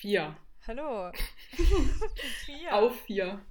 Vier. 0.00 0.34
Hallo. 0.66 1.12
Vier. 2.46 2.74
Auf 2.74 2.98
vier. 3.02 3.44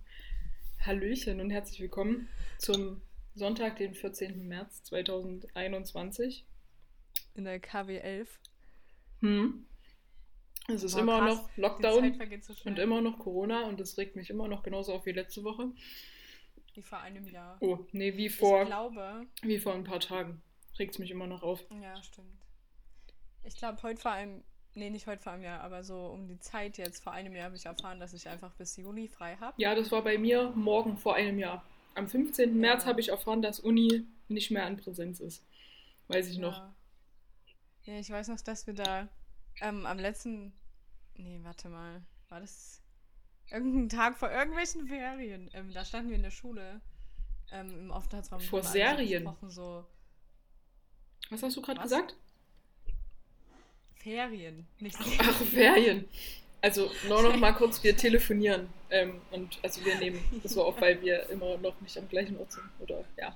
Hallöchen 0.84 1.42
und 1.42 1.52
herzlich 1.52 1.80
willkommen 1.80 2.28
zum 2.58 3.04
Sonntag, 3.36 3.76
den 3.76 3.94
14. 3.94 4.48
März 4.48 4.82
2021. 4.86 6.48
In 7.36 7.44
der 7.44 7.60
KW 7.60 8.00
11. 8.00 8.40
Hm. 9.20 9.68
Es 10.70 10.82
ist 10.82 10.94
Boah, 10.94 11.02
immer 11.02 11.20
krass. 11.20 11.38
noch 11.38 11.58
Lockdown 11.58 12.42
so 12.42 12.54
und 12.66 12.80
immer 12.80 13.02
noch 13.02 13.20
Corona 13.20 13.68
und 13.68 13.80
das 13.80 14.00
regt 14.00 14.16
mich 14.16 14.32
immer 14.32 14.48
noch 14.48 14.64
genauso 14.64 14.96
auf 14.96 15.06
wie 15.06 15.12
letzte 15.12 15.44
Woche. 15.44 15.72
Wie 16.74 16.82
vor 16.82 17.00
einem 17.00 17.28
Jahr. 17.28 17.58
Oh, 17.60 17.86
nee, 17.92 18.18
wie 18.18 18.26
Ich 18.26 18.36
vor, 18.36 18.66
glaube. 18.66 19.28
wie 19.44 19.60
vor 19.60 19.76
ein 19.76 19.84
paar 19.84 20.00
Tagen. 20.00 20.42
Regt 20.80 20.96
es 20.96 21.00
mich 21.00 21.12
immer 21.12 21.28
noch 21.28 21.44
auf. 21.44 21.64
Ja, 21.80 22.02
stimmt. 22.02 22.42
Ich 23.44 23.56
glaube, 23.56 23.80
heute 23.84 24.02
vor 24.02 24.14
allem. 24.14 24.44
Nee, 24.76 24.90
nicht 24.90 25.08
heute 25.08 25.22
vor 25.22 25.34
einem 25.34 25.44
Jahr, 25.44 25.62
aber 25.62 25.84
so 25.84 26.08
um 26.08 26.28
die 26.28 26.40
Zeit 26.40 26.78
jetzt 26.78 27.04
vor 27.04 27.12
einem 27.12 27.36
Jahr 27.36 27.46
habe 27.46 27.56
ich 27.56 27.66
erfahren, 27.66 28.00
dass 28.00 28.14
ich 28.14 28.30
einfach 28.30 28.54
bis 28.54 28.78
Juni 28.78 29.08
frei 29.08 29.36
habe. 29.38 29.54
Ja, 29.62 29.76
das 29.76 29.92
war 29.92 30.04
bei 30.04 30.18
mir 30.18 30.52
morgen 30.56 30.98
vor 30.98 31.16
einem 31.16 31.40
Jahr. 31.40 31.64
Am 31.96 32.08
15. 32.08 32.58
März 32.58 32.84
Ja. 32.84 32.90
habe 32.90 33.02
ich 33.02 33.10
erfahren, 33.10 33.42
dass 33.42 33.60
Uni 33.60 34.06
nicht 34.28 34.52
mehr 34.52 34.66
an 34.66 34.78
Präsenz 34.78 35.20
ist. 35.20 35.44
Weiß 36.08 36.28
ich 36.30 36.38
noch. 36.38 36.58
Ja. 36.58 36.74
ja, 37.86 38.00
ich 38.00 38.10
weiß 38.10 38.28
noch, 38.30 38.40
dass 38.42 38.68
wir 38.68 38.74
da 38.74 39.10
ähm, 39.62 39.86
am 39.86 39.98
letzten. 40.00 40.54
Nee, 41.16 41.40
warte 41.44 41.68
mal. 41.70 42.02
War 42.30 42.40
das 42.40 42.82
irgendein 43.50 43.90
Tag 43.90 44.18
vor 44.18 44.32
irgendwelchen 44.32 44.88
Ferien? 44.88 45.50
Ähm, 45.54 45.74
da 45.74 45.84
standen 45.84 46.10
wir 46.10 46.16
in 46.16 46.24
der 46.24 46.32
Schule 46.32 46.80
ähm, 47.52 47.70
im 47.70 47.92
Aufenthaltsraum. 47.92 48.40
Vor 48.40 48.64
Serien? 48.64 49.28
So 49.48 49.86
Was 51.32 51.42
hast 51.44 51.58
du 51.58 51.62
gerade 51.62 51.82
gesagt? 51.82 52.16
Ferien, 54.00 54.66
nicht 54.80 54.98
Ach, 55.20 55.42
Ferien. 55.44 56.08
Also 56.62 56.92
nur 57.08 57.22
noch 57.22 57.36
mal 57.38 57.54
kurz, 57.54 57.82
wir 57.84 57.96
telefonieren. 57.96 58.68
Ähm, 58.90 59.22
und 59.32 59.60
also 59.64 59.84
wir 59.86 59.96
nehmen 59.98 60.20
das 60.44 60.56
war 60.56 60.66
auch, 60.66 60.80
weil 60.82 61.02
wir 61.02 61.30
immer 61.30 61.58
noch 61.58 61.80
nicht 61.82 61.98
am 61.98 62.08
gleichen 62.10 62.38
Ort 62.38 62.52
sind. 62.52 62.66
Oder 62.80 63.04
ja. 63.18 63.36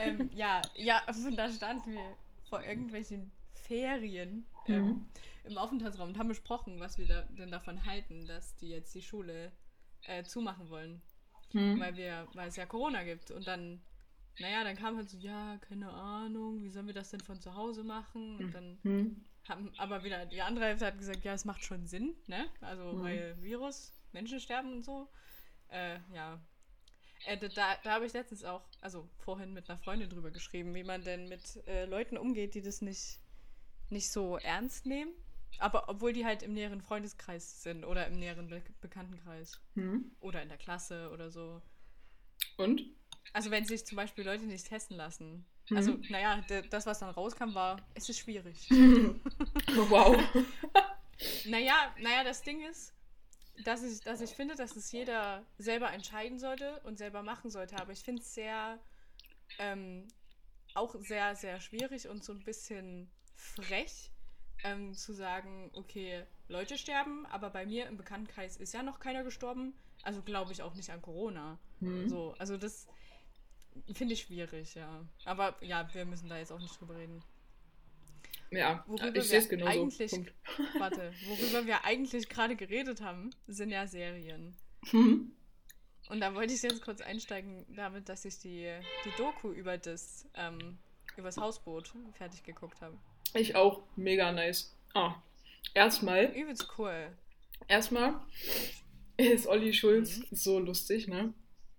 ähm, 0.00 0.30
ja, 0.34 0.62
ja, 0.74 1.02
und 1.08 1.36
da 1.36 1.50
standen 1.50 1.92
wir 1.92 2.16
vor 2.48 2.62
irgendwelchen 2.62 3.30
Ferien 3.54 4.46
ähm, 4.66 4.74
Mhm. 4.84 5.06
im 5.44 5.58
Aufenthaltsraum 5.58 6.08
und 6.10 6.18
haben 6.18 6.28
besprochen, 6.28 6.80
was 6.80 6.98
wir 6.98 7.06
da, 7.06 7.22
denn 7.38 7.50
davon 7.50 7.84
halten, 7.84 8.26
dass 8.26 8.56
die 8.56 8.68
jetzt 8.70 8.94
die 8.94 9.02
Schule 9.02 9.52
äh, 10.06 10.22
zumachen 10.24 10.70
wollen. 10.70 11.02
Hm. 11.52 11.78
Weil 11.78 11.96
wir, 11.96 12.28
weil 12.34 12.48
es 12.48 12.56
ja 12.56 12.64
Corona 12.66 13.02
gibt. 13.04 13.30
Und 13.30 13.46
dann, 13.46 13.80
naja, 14.38 14.64
dann 14.64 14.76
kam 14.76 14.96
halt 14.96 15.10
so, 15.10 15.18
ja, 15.18 15.58
keine 15.68 15.90
Ahnung, 15.90 16.62
wie 16.62 16.70
sollen 16.70 16.86
wir 16.86 16.94
das 16.94 17.10
denn 17.10 17.20
von 17.20 17.40
zu 17.40 17.54
Hause 17.54 17.84
machen? 17.84 18.36
Und 18.36 18.54
dann 18.54 18.78
Hm. 18.82 19.24
Haben 19.48 19.72
aber 19.78 20.04
wieder 20.04 20.26
die 20.26 20.42
andere 20.42 20.66
Hälfte 20.66 20.86
hat 20.86 20.98
gesagt, 20.98 21.24
ja, 21.24 21.34
es 21.34 21.44
macht 21.44 21.64
schon 21.64 21.86
Sinn, 21.86 22.14
ne? 22.26 22.48
Also 22.60 22.92
Mhm. 22.92 23.02
weil 23.02 23.42
Virus, 23.42 23.92
Menschen 24.12 24.40
sterben 24.40 24.72
und 24.72 24.84
so. 24.84 25.08
Äh, 25.68 25.98
ja. 26.14 26.40
Äh, 27.26 27.36
da 27.38 27.76
da, 27.82 27.90
habe 27.90 28.06
ich 28.06 28.12
letztens 28.12 28.44
auch, 28.44 28.62
also 28.80 29.08
vorhin 29.18 29.52
mit 29.52 29.68
einer 29.68 29.78
Freundin 29.78 30.10
drüber 30.10 30.30
geschrieben, 30.30 30.74
wie 30.74 30.84
man 30.84 31.02
denn 31.04 31.28
mit 31.28 31.66
äh, 31.66 31.84
Leuten 31.86 32.16
umgeht, 32.16 32.54
die 32.54 32.62
das 32.62 32.82
nicht, 32.82 33.20
nicht 33.90 34.10
so 34.10 34.36
ernst 34.38 34.86
nehmen. 34.86 35.12
Aber 35.58 35.88
obwohl 35.88 36.12
die 36.12 36.24
halt 36.24 36.42
im 36.42 36.54
näheren 36.54 36.80
Freundeskreis 36.80 37.62
sind 37.62 37.84
oder 37.84 38.06
im 38.06 38.14
näheren 38.18 38.48
Be 38.48 38.62
Bekanntenkreis. 38.80 39.60
Hm. 39.74 40.10
Oder 40.20 40.42
in 40.42 40.48
der 40.48 40.58
Klasse 40.58 41.10
oder 41.12 41.30
so. 41.30 41.62
Und? 42.56 42.82
Also 43.32 43.50
wenn 43.50 43.64
sich 43.64 43.86
zum 43.86 43.96
Beispiel 43.96 44.24
Leute 44.24 44.44
nicht 44.44 44.66
testen 44.66 44.96
lassen. 44.96 45.46
Mhm. 45.70 45.76
Also, 45.76 45.98
naja, 46.08 46.40
d- 46.48 46.62
das, 46.68 46.86
was 46.86 46.98
dann 46.98 47.10
rauskam, 47.10 47.54
war, 47.54 47.76
es 47.94 48.08
ist 48.08 48.18
schwierig. 48.18 48.68
wow. 48.70 50.16
Naja, 51.44 51.94
naja, 52.00 52.24
das 52.24 52.42
Ding 52.42 52.60
ist, 52.68 52.92
dass 53.62 53.82
ich, 53.84 54.00
dass 54.00 54.20
ich 54.20 54.30
finde, 54.30 54.56
dass 54.56 54.74
es 54.74 54.90
jeder 54.90 55.44
selber 55.56 55.92
entscheiden 55.92 56.40
sollte 56.40 56.80
und 56.80 56.98
selber 56.98 57.22
machen 57.22 57.48
sollte. 57.50 57.76
Aber 57.80 57.92
ich 57.92 58.00
finde 58.02 58.22
es 58.22 58.34
sehr, 58.34 58.80
ähm, 59.58 60.08
auch 60.74 60.96
sehr, 61.00 61.36
sehr 61.36 61.60
schwierig 61.60 62.08
und 62.08 62.24
so 62.24 62.32
ein 62.32 62.42
bisschen 62.42 63.08
frech, 63.36 64.10
ähm, 64.64 64.94
zu 64.94 65.12
sagen, 65.12 65.70
okay, 65.74 66.24
Leute 66.48 66.76
sterben, 66.76 67.24
aber 67.26 67.50
bei 67.50 67.66
mir 67.66 67.86
im 67.86 67.96
Bekanntenkreis 67.96 68.56
ist 68.56 68.74
ja 68.74 68.82
noch 68.82 68.98
keiner 68.98 69.22
gestorben. 69.22 69.74
Also 70.02 70.22
glaube 70.22 70.52
ich 70.52 70.62
auch 70.62 70.74
nicht 70.74 70.90
an 70.90 71.02
Corona. 71.02 71.58
Hm. 71.80 72.08
So, 72.08 72.34
also 72.38 72.56
das 72.56 72.88
finde 73.94 74.14
ich 74.14 74.20
schwierig, 74.22 74.74
ja. 74.74 75.04
Aber 75.24 75.56
ja, 75.62 75.88
wir 75.94 76.04
müssen 76.04 76.28
da 76.28 76.38
jetzt 76.38 76.52
auch 76.52 76.58
nicht 76.60 76.78
drüber 76.80 76.96
reden. 76.96 77.22
Ja, 78.50 78.84
Worüber 78.86 79.16
ich 79.16 79.24
sehe 79.24 79.38
es 79.38 79.50
wir 79.50 79.56
genauso. 79.58 79.82
eigentlich- 79.82 80.10
Punkt. 80.10 80.32
Warte, 80.78 81.12
worüber 81.26 81.66
wir 81.66 81.84
eigentlich 81.84 82.28
gerade 82.28 82.54
geredet 82.54 83.00
haben, 83.00 83.30
sind 83.46 83.70
ja 83.70 83.86
Serien. 83.86 84.54
Hm. 84.90 85.32
Und 86.10 86.20
da 86.20 86.34
wollte 86.34 86.52
ich 86.52 86.60
jetzt 86.62 86.82
kurz 86.82 87.00
einsteigen, 87.00 87.64
damit, 87.74 88.08
dass 88.10 88.24
ich 88.26 88.38
die, 88.40 88.70
die 89.06 89.10
Doku 89.16 89.50
über 89.52 89.78
das, 89.78 90.26
ähm, 90.34 90.76
über 91.16 91.28
das 91.28 91.38
Hausboot 91.38 91.92
fertig 92.14 92.42
geguckt 92.42 92.80
habe. 92.82 92.98
Ich 93.34 93.56
auch. 93.56 93.82
Mega 93.96 94.30
nice. 94.32 94.76
Ah. 94.92 95.14
Erstmal, 95.72 96.24
Übelst 96.36 96.68
cool. 96.76 97.16
erstmal 97.68 98.20
ist 99.16 99.46
Olli 99.46 99.72
Schulz 99.72 100.18
Mhm. 100.18 100.26
so 100.32 100.58
lustig, 100.58 101.08
ne? 101.08 101.32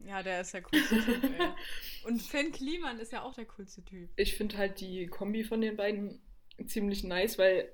Ja, 0.05 0.21
der 0.21 0.41
ist 0.41 0.53
der 0.53 0.61
coolste 0.61 0.99
Typ, 0.99 1.29
ey. 1.29 1.53
Und 2.03 2.21
Finn 2.21 2.51
Kliman 2.51 2.99
ist 2.99 3.11
ja 3.11 3.21
auch 3.23 3.33
der 3.33 3.45
coolste 3.45 3.83
Typ. 3.83 4.09
Ich 4.15 4.35
finde 4.35 4.57
halt 4.57 4.79
die 4.79 5.07
Kombi 5.07 5.43
von 5.43 5.61
den 5.61 5.75
beiden 5.75 6.21
ziemlich 6.65 7.03
nice, 7.03 7.37
weil 7.37 7.71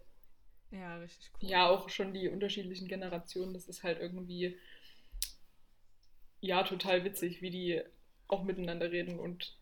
Ja, 0.72 0.98
richtig 0.98 1.32
cool. 1.42 1.50
ja 1.50 1.68
auch 1.70 1.90
schon 1.90 2.14
die 2.14 2.30
unterschiedlichen 2.30 2.88
Generationen, 2.88 3.54
das 3.54 3.68
ist 3.68 3.84
halt 3.84 4.00
irgendwie 4.00 4.58
ja 6.42 6.64
total 6.64 7.04
witzig, 7.04 7.42
wie 7.42 7.50
die 7.50 7.82
auch 8.28 8.44
miteinander 8.44 8.92
reden 8.92 9.20
und 9.20 9.58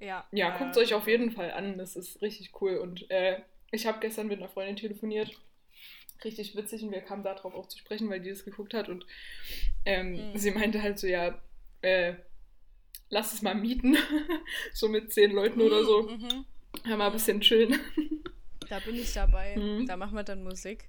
Ja, 0.00 0.26
ja, 0.32 0.50
äh, 0.50 0.58
guckt 0.58 0.76
euch 0.76 0.94
auf 0.94 1.06
jeden 1.06 1.30
Fall 1.30 1.50
an, 1.52 1.78
das 1.78 1.96
ist 1.96 2.22
richtig 2.22 2.60
cool 2.60 2.76
und 2.76 3.10
äh, 3.10 3.40
ich 3.70 3.86
habe 3.86 4.00
gestern 4.00 4.26
mit 4.26 4.38
einer 4.38 4.48
Freundin 4.48 4.76
telefoniert, 4.76 5.40
richtig 6.24 6.56
witzig 6.56 6.82
und 6.82 6.92
wir 6.92 7.00
kamen 7.00 7.24
darauf 7.24 7.54
auch 7.54 7.68
zu 7.68 7.78
sprechen, 7.78 8.10
weil 8.10 8.20
die 8.20 8.30
das 8.30 8.44
geguckt 8.44 8.74
hat 8.74 8.88
und 8.88 9.06
ähm, 9.84 10.16
Mhm. 10.16 10.38
sie 10.38 10.50
meinte 10.50 10.82
halt 10.82 10.98
so, 10.98 11.06
ja, 11.06 11.40
äh, 11.82 12.14
lass 13.10 13.32
es 13.34 13.42
mal 13.42 13.54
mieten, 13.54 13.96
so 14.72 14.88
mit 14.88 15.12
zehn 15.12 15.32
Leuten 15.32 15.60
oder 15.60 15.84
so, 15.84 16.02
Mhm. 16.04 16.44
ja, 16.86 16.96
mal 16.96 17.06
ein 17.06 17.12
bisschen 17.12 17.40
chillen. 17.40 17.78
Da 18.68 18.78
bin 18.80 18.94
ich 18.94 19.12
dabei. 19.12 19.56
Mhm. 19.56 19.86
Da 19.86 19.98
machen 19.98 20.14
wir 20.16 20.22
dann 20.22 20.42
Musik. 20.44 20.88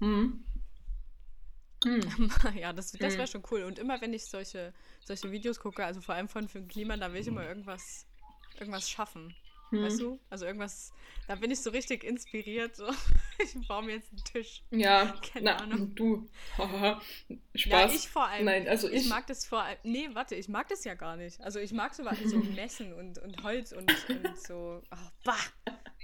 Mhm. 0.00 0.42
Mhm. 1.84 2.30
ja, 2.58 2.72
das, 2.72 2.90
das 2.92 3.12
wäre 3.12 3.22
Mhm. 3.22 3.26
schon 3.26 3.42
cool. 3.52 3.62
Und 3.62 3.78
immer 3.78 4.00
wenn 4.00 4.12
ich 4.12 4.24
solche, 4.24 4.72
solche 5.04 5.30
Videos 5.30 5.60
gucke, 5.60 5.84
also 5.84 6.00
vor 6.00 6.16
allem 6.16 6.28
von 6.28 6.48
Finn 6.48 6.66
Kliman, 6.66 6.98
da 6.98 7.12
will 7.12 7.20
ich 7.20 7.28
immer 7.28 7.46
irgendwas, 7.46 8.06
irgendwas 8.58 8.90
schaffen. 8.90 9.34
Mhm. 9.70 9.82
Weißt 9.84 10.00
du? 10.00 10.18
Also 10.30 10.46
irgendwas, 10.46 10.92
da 11.28 11.34
bin 11.36 11.50
ich 11.50 11.60
so 11.60 11.70
richtig 11.70 12.04
inspiriert. 12.04 12.76
So. 12.76 12.86
Ich 13.42 13.66
baue 13.66 13.82
mir 13.82 13.94
jetzt 13.94 14.12
einen 14.12 14.22
Tisch. 14.24 14.62
Ja, 14.70 15.14
Keine 15.32 15.46
na, 15.46 15.56
Ahnung. 15.56 15.94
du. 15.94 16.28
Haha. 16.58 17.00
Ja, 17.28 17.36
Spaß. 17.54 17.94
ich 17.94 18.10
vor 18.10 18.26
allem. 18.28 18.44
Nein, 18.44 18.68
also 18.68 18.86
ich, 18.86 19.04
ich. 19.04 19.08
mag 19.08 19.26
das 19.28 19.46
vor 19.46 19.62
allem. 19.62 19.78
Nee, 19.82 20.10
warte, 20.12 20.34
ich 20.34 20.48
mag 20.48 20.68
das 20.68 20.84
ja 20.84 20.92
gar 20.92 21.16
nicht. 21.16 21.40
Also 21.40 21.58
ich 21.58 21.72
mag 21.72 21.94
so, 21.94 22.04
so 22.26 22.36
Messen 22.54 22.92
und, 22.92 23.16
und 23.18 23.42
Holz 23.42 23.72
und, 23.72 23.90
und 24.10 24.38
so. 24.46 24.82
Oh, 24.92 24.96
bah! 25.24 25.38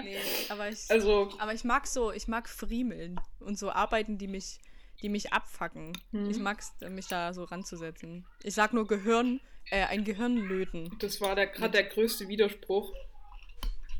Nee, 0.02 0.16
aber 0.48 0.70
ich. 0.70 0.90
also, 0.90 1.30
Aber 1.38 1.52
ich 1.52 1.64
mag 1.64 1.86
so, 1.86 2.10
ich 2.10 2.26
mag 2.26 2.48
Friemeln 2.48 3.20
und 3.40 3.58
so 3.58 3.70
Arbeiten, 3.70 4.16
die 4.16 4.28
mich, 4.28 4.58
die 5.02 5.10
mich 5.10 5.34
abfacken. 5.34 5.92
Mhm. 6.12 6.30
Ich 6.30 6.38
mag 6.38 6.60
es, 6.60 6.72
mich 6.88 7.06
da 7.08 7.34
so 7.34 7.44
ranzusetzen. 7.44 8.26
Ich 8.42 8.54
sag 8.54 8.72
nur 8.72 8.86
Gehirn, 8.86 9.40
äh, 9.70 9.84
ein 9.84 10.04
Gehirn 10.04 10.36
löten. 10.36 10.90
das 11.00 11.20
war 11.20 11.34
der, 11.34 11.48
gerade 11.48 11.72
der 11.72 11.84
größte 11.84 12.28
Widerspruch 12.28 12.92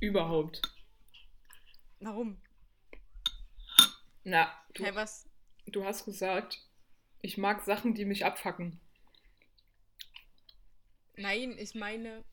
überhaupt. 0.07 0.63
Warum? 2.01 2.39
Na, 4.25 4.53
du, 4.75 4.85
Hey, 4.85 4.95
was? 4.95 5.27
du 5.69 5.85
hast 5.85 6.05
gesagt, 6.05 6.61
ich 7.23 7.39
mag 7.39 7.63
Sachen, 7.65 7.95
die 7.95 8.05
mich 8.05 8.25
abfacken. 8.27 8.81
Nein, 11.17 11.57
ich 11.59 11.75
meine, 11.75 12.25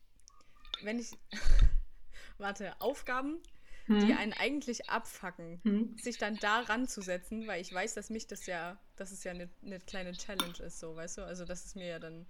wenn 0.82 1.00
ich. 1.00 1.12
Warte, 2.38 2.80
Aufgaben, 2.82 3.42
Hm? 3.88 4.00
die 4.02 4.14
einen 4.14 4.34
eigentlich 4.34 4.90
abfacken, 4.90 5.62
Hm? 5.64 5.96
sich 5.98 6.18
dann 6.18 6.40
da 6.40 6.62
ranzusetzen, 6.62 7.48
weil 7.48 7.62
ich 7.62 7.74
weiß, 7.74 7.94
dass 7.96 8.10
mich 8.10 8.28
das 8.28 8.46
ja, 8.48 8.80
dass 8.96 9.12
es 9.12 9.24
ja 9.24 9.32
eine, 9.32 9.50
eine 9.64 9.80
kleine 9.80 10.14
Challenge 10.14 10.58
ist, 10.60 10.80
so, 10.80 10.96
weißt 10.96 11.20
du? 11.20 11.24
Also, 11.26 11.46
dass 11.46 11.66
es 11.66 11.76
mir 11.76 11.88
ja 11.88 12.00
dann 12.00 12.28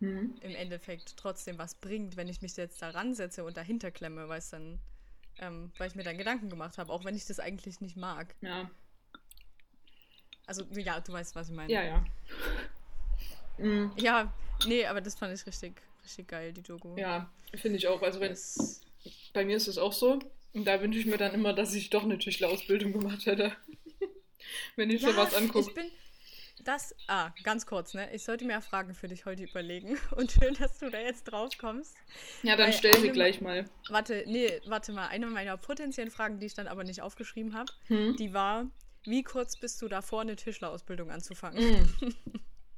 Hm? 0.00 0.34
im 0.40 0.54
Endeffekt 0.54 1.16
trotzdem 1.16 1.58
was 1.58 1.74
bringt, 1.74 2.16
wenn 2.16 2.28
ich 2.28 2.42
mich 2.42 2.56
jetzt 2.56 2.80
da 2.82 2.90
ransetze 2.90 3.44
und 3.44 3.56
dahinter 3.56 3.90
klemme, 3.90 4.28
weil 4.28 4.38
es 4.38 4.50
dann, 4.50 4.78
ähm, 5.38 5.72
weil 5.78 5.88
ich 5.88 5.94
mir 5.96 6.04
dann 6.04 6.18
Gedanken 6.18 6.50
gemacht 6.50 6.78
habe, 6.78 6.92
auch 6.92 7.04
wenn 7.04 7.16
ich 7.16 7.26
das 7.26 7.40
eigentlich 7.40 7.80
nicht 7.80 7.96
mag. 7.96 8.34
Ja, 8.40 8.70
Also, 10.46 10.64
ja, 10.76 11.00
du 11.00 11.12
weißt, 11.12 11.34
was 11.34 11.48
ich 11.48 11.54
meine. 11.54 11.72
ja, 11.72 11.82
ja. 11.84 12.04
Hm, 13.58 13.90
Ja, 13.96 14.32
nee, 14.66 14.86
aber 14.86 15.00
das 15.00 15.14
fand 15.16 15.34
ich 15.38 15.46
richtig, 15.46 15.82
richtig 16.04 16.28
geil, 16.28 16.52
die 16.52 16.62
Doku. 16.62 16.96
ja, 16.98 17.30
finde 17.54 17.78
ich 17.78 17.88
auch. 17.88 18.02
Also, 18.02 18.20
wenn, 18.20 18.32
Das, 18.32 18.80
bei 19.32 19.44
mir 19.44 19.56
ist 19.56 19.68
es 19.68 19.78
auch 19.78 19.92
so. 19.92 20.18
Und 20.52 20.64
da 20.64 20.80
wünsche 20.80 20.98
ich 20.98 21.06
mir 21.06 21.18
dann 21.18 21.34
immer, 21.34 21.52
dass 21.52 21.74
ich 21.74 21.90
doch 21.90 22.02
eine 22.04 22.18
Tischlerausbildung 22.18 22.92
gemacht 22.92 23.26
hätte. 23.26 23.52
wenn 24.76 24.90
ich 24.90 25.02
Ja, 25.02 25.10
sowas 25.10 25.34
angucke. 25.34 25.70
Ich 25.70 25.74
bin. 25.74 25.90
Das. 26.66 26.94
Ah, 27.06 27.30
ganz 27.44 27.64
kurz, 27.64 27.94
ne? 27.94 28.12
Ich 28.12 28.24
sollte 28.24 28.44
mir 28.44 28.60
Fragen 28.60 28.92
für 28.92 29.06
dich 29.06 29.24
heute 29.24 29.44
überlegen. 29.44 29.96
Und 30.16 30.32
schön, 30.32 30.52
dass 30.54 30.78
du 30.78 30.90
da 30.90 30.98
jetzt 30.98 31.24
drauf 31.24 31.50
kommst. 31.58 31.96
Ja, 32.42 32.56
dann 32.56 32.72
stell 32.72 32.98
sie 33.00 33.10
gleich 33.10 33.40
mal. 33.40 33.64
Warte, 33.88 34.24
nee, 34.26 34.60
warte 34.66 34.92
mal. 34.92 35.06
Eine 35.06 35.26
meiner 35.28 35.56
potenziellen 35.56 36.10
Fragen, 36.10 36.40
die 36.40 36.46
ich 36.46 36.54
dann 36.54 36.66
aber 36.66 36.82
nicht 36.82 37.02
aufgeschrieben 37.02 37.54
habe, 37.54 37.72
Hm? 37.86 38.16
die 38.16 38.34
war: 38.34 38.68
Wie 39.04 39.22
kurz 39.22 39.56
bist 39.56 39.80
du 39.80 39.86
davor, 39.88 40.22
eine 40.22 40.34
Tischlerausbildung 40.36 41.10
anzufangen? 41.10 41.86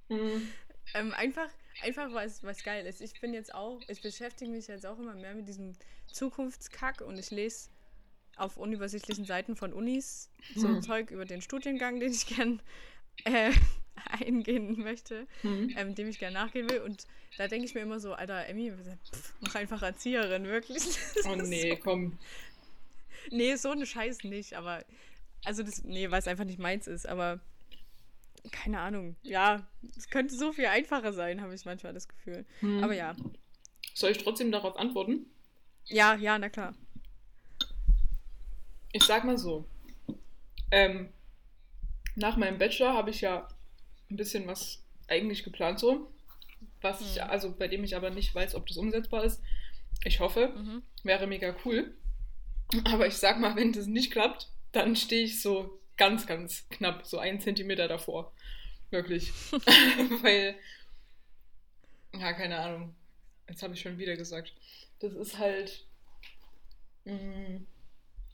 Mm. 0.09 0.15
Mm. 0.15 0.43
Ähm, 0.95 1.13
einfach, 1.13 1.51
einfach 1.83 2.15
weil 2.15 2.27
es 2.27 2.43
was 2.43 2.65
geil 2.65 2.87
ist. 2.87 3.03
Ich 3.03 3.21
bin 3.21 3.35
jetzt 3.35 3.55
auch, 3.55 3.79
ich 3.89 4.01
beschäftige 4.01 4.51
mich 4.51 4.69
jetzt 4.69 4.87
auch 4.87 4.99
immer 4.99 5.15
mehr 5.15 5.35
mit 5.35 5.47
diesem 5.47 5.75
Zukunftskack 6.07 7.03
und 7.03 7.19
ich 7.19 7.31
lese 7.31 7.69
auf 8.37 8.57
unübersichtlichen 8.57 9.27
Seiten 9.27 9.55
von 9.55 9.75
Unis 9.75 10.31
so 10.55 10.69
Hm. 10.69 10.81
Zeug 10.81 11.11
über 11.11 11.27
den 11.27 11.43
Studiengang, 11.43 12.01
den 12.01 12.11
ich 12.13 12.27
gern 12.37 12.63
äh, 13.25 13.53
eingehen 14.21 14.79
möchte, 14.81 15.27
Hm. 15.43 15.75
ähm, 15.77 15.95
dem 15.95 16.09
ich 16.09 16.19
gern 16.19 16.33
nachgehen 16.33 16.69
will. 16.71 16.81
Und 16.81 17.07
da 17.37 17.49
denke 17.49 17.67
ich 17.67 17.75
mir 17.75 17.81
immer 17.81 18.01
so, 18.01 18.15
Alter, 18.15 18.47
Emmy, 18.47 18.73
pff, 18.73 19.35
mach 19.41 19.55
einfach 19.55 19.83
Erzieherin, 19.83 20.45
wirklich. 20.45 20.83
Oh 21.25 21.35
nee, 21.37 21.77
komm. 21.77 22.19
Nee, 23.31 23.57
so 23.57 23.71
eine 23.71 23.87
Scheiß 23.87 24.25
nicht, 24.25 24.55
aber. 24.55 24.85
Also 25.45 25.63
das. 25.63 25.85
Nee, 25.85 26.11
weil 26.11 26.21
es 26.21 26.29
einfach 26.29 26.45
nicht 26.45 26.59
meins 26.59 26.87
ist, 26.87 27.07
aber. 27.07 27.41
Keine 28.53 28.81
Ahnung. 28.81 29.17
Ja, 29.23 29.67
es 29.97 30.09
könnte 30.09 30.35
so 30.35 30.53
viel 30.53 30.67
einfacher 30.67 31.13
sein, 31.13 31.43
habe 31.43 31.55
ich 31.55 31.65
manchmal 31.67 31.93
das 31.93 32.09
Gefühl. 32.09 32.47
Hm. 32.61 32.83
Aber 32.83 32.95
ja. 32.95 33.15
Soll 33.95 34.13
ich 34.13 34.19
trotzdem 34.19 34.53
darauf 34.53 34.77
antworten? 34.77 35.27
Ja, 35.87 36.15
ja, 36.15 36.39
na 36.39 36.49
klar. 36.49 36.75
Ich 38.93 39.03
sag 39.05 39.25
mal 39.25 39.37
so. 39.37 39.67
Ähm, 40.71 41.09
nach 42.19 42.37
meinem 42.37 42.59
Bachelor 42.59 42.95
habe 42.95 43.11
ich 43.11 43.21
ja 43.21 43.49
ein 44.11 44.17
bisschen 44.17 44.47
was 44.47 44.83
eigentlich 45.09 45.45
geplant 45.45 45.79
so. 45.79 46.11
Was 46.81 47.01
ich, 47.01 47.21
Hm. 47.23 47.31
also 47.31 47.53
bei 47.55 47.69
dem 47.69 47.85
ich 47.85 47.97
aber 47.97 48.11
nicht 48.11 48.35
weiß, 48.35 48.55
ob 48.55 48.67
das 48.67 48.77
umsetzbar 48.77 49.25
ist. 49.25 49.41
Ich 50.05 50.21
hoffe, 50.21 50.49
Mhm. 50.57 50.83
wäre 51.03 51.27
mega 51.27 51.55
cool. 51.65 51.95
Aber 52.85 53.07
ich 53.07 53.15
sag 53.15 53.39
mal, 53.41 53.57
wenn 53.57 53.73
das 53.73 53.87
nicht 53.87 54.11
klappt, 54.13 54.49
dann 54.73 54.95
stehe 54.97 55.25
ich 55.25 55.41
so 55.41 55.81
ganz, 55.97 56.27
ganz 56.27 56.69
knapp, 56.69 57.07
so 57.07 57.19
einen 57.19 57.41
Zentimeter 57.41 57.89
davor. 57.89 58.33
Wirklich. 58.91 59.33
Weil, 60.23 60.55
ja, 62.15 62.33
keine 62.33 62.59
Ahnung. 62.59 62.95
Jetzt 63.49 63.63
habe 63.63 63.75
ich 63.75 63.81
schon 63.81 63.99
wieder 63.99 64.17
gesagt. 64.17 64.53
Das 65.01 65.13
ist 65.15 65.39
halt, 65.39 65.85
mh, 67.05 67.61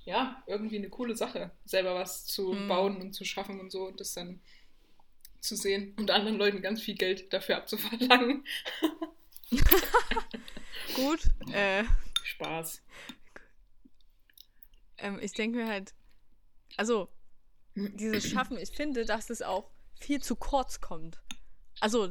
ja, 0.04 0.42
irgendwie 0.46 0.76
eine 0.78 0.90
coole 0.90 1.16
Sache, 1.16 1.50
selber 1.64 1.94
was 1.94 2.26
zu 2.26 2.52
Hm. 2.52 2.68
bauen 2.68 2.96
und 3.00 3.12
zu 3.14 3.24
schaffen 3.24 3.58
und 3.60 3.70
so 3.72 3.86
und 3.86 4.00
das 4.00 4.12
dann 4.14 4.40
zu 5.40 5.56
sehen 5.56 5.94
und 5.98 6.10
anderen 6.10 6.38
Leuten 6.38 6.62
ganz 6.62 6.80
viel 6.80 6.94
Geld 6.94 7.32
dafür 7.32 7.56
abzuverlangen. 7.58 8.44
Gut. 10.94 11.20
Äh, 11.52 11.84
Spaß. 12.22 12.82
ähm, 14.98 15.18
ich 15.20 15.32
denke 15.32 15.58
mir 15.58 15.68
halt. 15.68 15.94
Also, 16.76 17.08
dieses 17.74 18.28
Schaffen, 18.28 18.58
ich 18.58 18.70
finde, 18.70 19.04
dass 19.04 19.30
es 19.30 19.42
auch 19.42 19.70
viel 20.00 20.20
zu 20.22 20.34
kurz 20.36 20.80
kommt. 20.80 21.20
Also, 21.80 22.08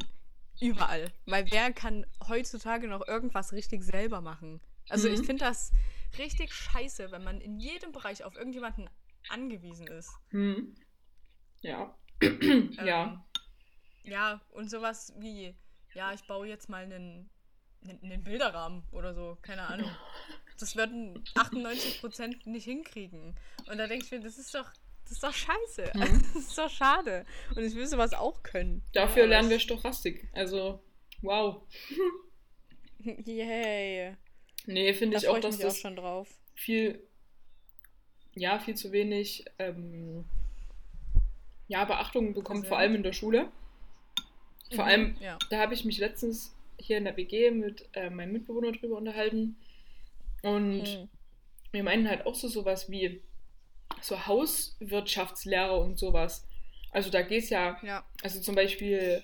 überall. 0.61 1.11
Weil 1.25 1.49
wer 1.51 1.73
kann 1.73 2.05
heutzutage 2.27 2.87
noch 2.87 3.05
irgendwas 3.07 3.51
richtig 3.53 3.83
selber 3.83 4.21
machen? 4.21 4.61
Also, 4.89 5.07
Mhm. 5.09 5.15
ich 5.15 5.25
finde 5.25 5.45
das 5.45 5.71
richtig 6.17 6.53
scheiße, 6.53 7.11
wenn 7.11 7.23
man 7.23 7.41
in 7.41 7.59
jedem 7.59 7.91
Bereich 7.91 8.23
auf 8.23 8.35
irgendjemanden 8.35 8.89
angewiesen 9.29 9.87
ist. 9.87 10.11
Hm. 10.29 10.75
Ja. 11.61 11.95
ja. 12.21 13.03
Ähm, 13.05 13.21
ja, 14.03 14.41
und 14.51 14.69
sowas 14.69 15.13
wie, 15.17 15.55
ja, 15.93 16.13
ich 16.13 16.23
baue 16.27 16.47
jetzt 16.47 16.69
mal 16.69 16.83
einen, 16.83 17.29
einen, 17.83 18.03
einen 18.03 18.23
Bilderrahmen 18.23 18.83
oder 18.91 19.13
so, 19.13 19.37
keine 19.41 19.63
Ahnung. 19.63 19.89
Das 20.59 20.75
würden 20.75 21.23
98% 21.35 22.49
nicht 22.49 22.65
hinkriegen. 22.65 23.35
Und 23.69 23.77
da 23.77 23.87
denke 23.87 24.05
ich 24.05 24.11
mir, 24.11 24.19
das 24.19 24.37
ist 24.37 24.53
doch, 24.53 24.71
das 25.03 25.13
ist 25.13 25.23
doch 25.23 25.33
scheiße. 25.33 25.91
Mhm. 25.93 26.21
Das 26.33 26.43
ist 26.43 26.57
doch 26.57 26.69
schade. 26.69 27.25
Und 27.55 27.63
ich 27.63 27.75
will 27.75 27.87
sowas 27.87 28.13
auch 28.13 28.43
können. 28.43 28.83
Dafür 28.93 29.23
Ja, 29.23 29.29
lernen 29.29 29.49
wir 29.49 29.59
Stochastik. 29.59 30.29
Also, 30.33 30.83
wow. 31.21 31.63
Yay. 32.99 34.15
Nee, 34.65 34.93
finde 34.93 35.15
Da 35.15 35.21
ich 35.21 35.27
auch, 35.27 35.35
ich 35.37 35.41
dass 35.41 35.57
auch 35.57 35.61
das 35.63 35.79
schon 35.79 35.95
drauf. 35.95 36.27
viel, 36.55 37.01
ja, 38.35 38.59
viel 38.59 38.75
zu 38.75 38.91
wenig, 38.91 39.45
ähm, 39.59 40.25
ja, 41.67 41.85
Beachtung 41.85 42.33
bekommt, 42.33 42.61
Präsent. 42.61 42.67
vor 42.67 42.77
allem 42.77 42.95
in 42.95 43.03
der 43.03 43.13
Schule. 43.13 43.51
Vor 44.71 44.85
Mhm, 44.85 44.89
allem, 44.89 45.17
Ja. 45.19 45.37
da 45.49 45.59
habe 45.59 45.73
ich 45.73 45.85
mich 45.85 45.97
letztens 45.97 46.55
hier 46.79 46.97
in 46.97 47.03
der 47.05 47.15
WG 47.17 47.51
mit 47.51 47.87
äh, 47.93 48.09
meinem 48.09 48.33
Mitbewohner 48.33 48.71
drüber 48.71 48.97
unterhalten. 48.97 49.55
Und 50.41 50.79
Mhm. 50.83 51.09
wir 51.71 51.83
meinen 51.83 52.09
halt 52.09 52.25
auch 52.25 52.35
so 52.35 52.47
sowas 52.47 52.89
wie 52.89 53.21
so 54.01 54.25
Hauswirtschaftslehre 54.27 55.77
und 55.77 55.97
sowas. 55.97 56.45
Also 56.91 57.09
da 57.09 57.21
geht 57.21 57.43
es 57.43 57.49
ja 57.49 57.77
Ja. 57.83 58.05
Also 58.23 58.39
zum 58.41 58.55
Beispiel 58.55 59.23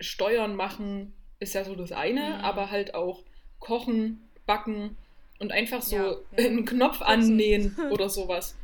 Steuern 0.00 0.54
machen 0.56 1.12
ist 1.40 1.54
ja 1.54 1.64
so 1.64 1.74
das 1.74 1.92
eine, 1.92 2.20
Mhm. 2.38 2.44
aber 2.44 2.70
halt 2.70 2.94
auch 2.94 3.24
kochen, 3.58 4.27
backen 4.48 4.96
und 5.38 5.52
einfach 5.52 5.82
so 5.82 5.94
Ja, 5.96 6.10
ja. 6.12 6.16
einen 6.46 6.64
Knopf 6.64 7.00
annähen 7.02 7.76
oder 7.92 8.08
sowas. 8.08 8.56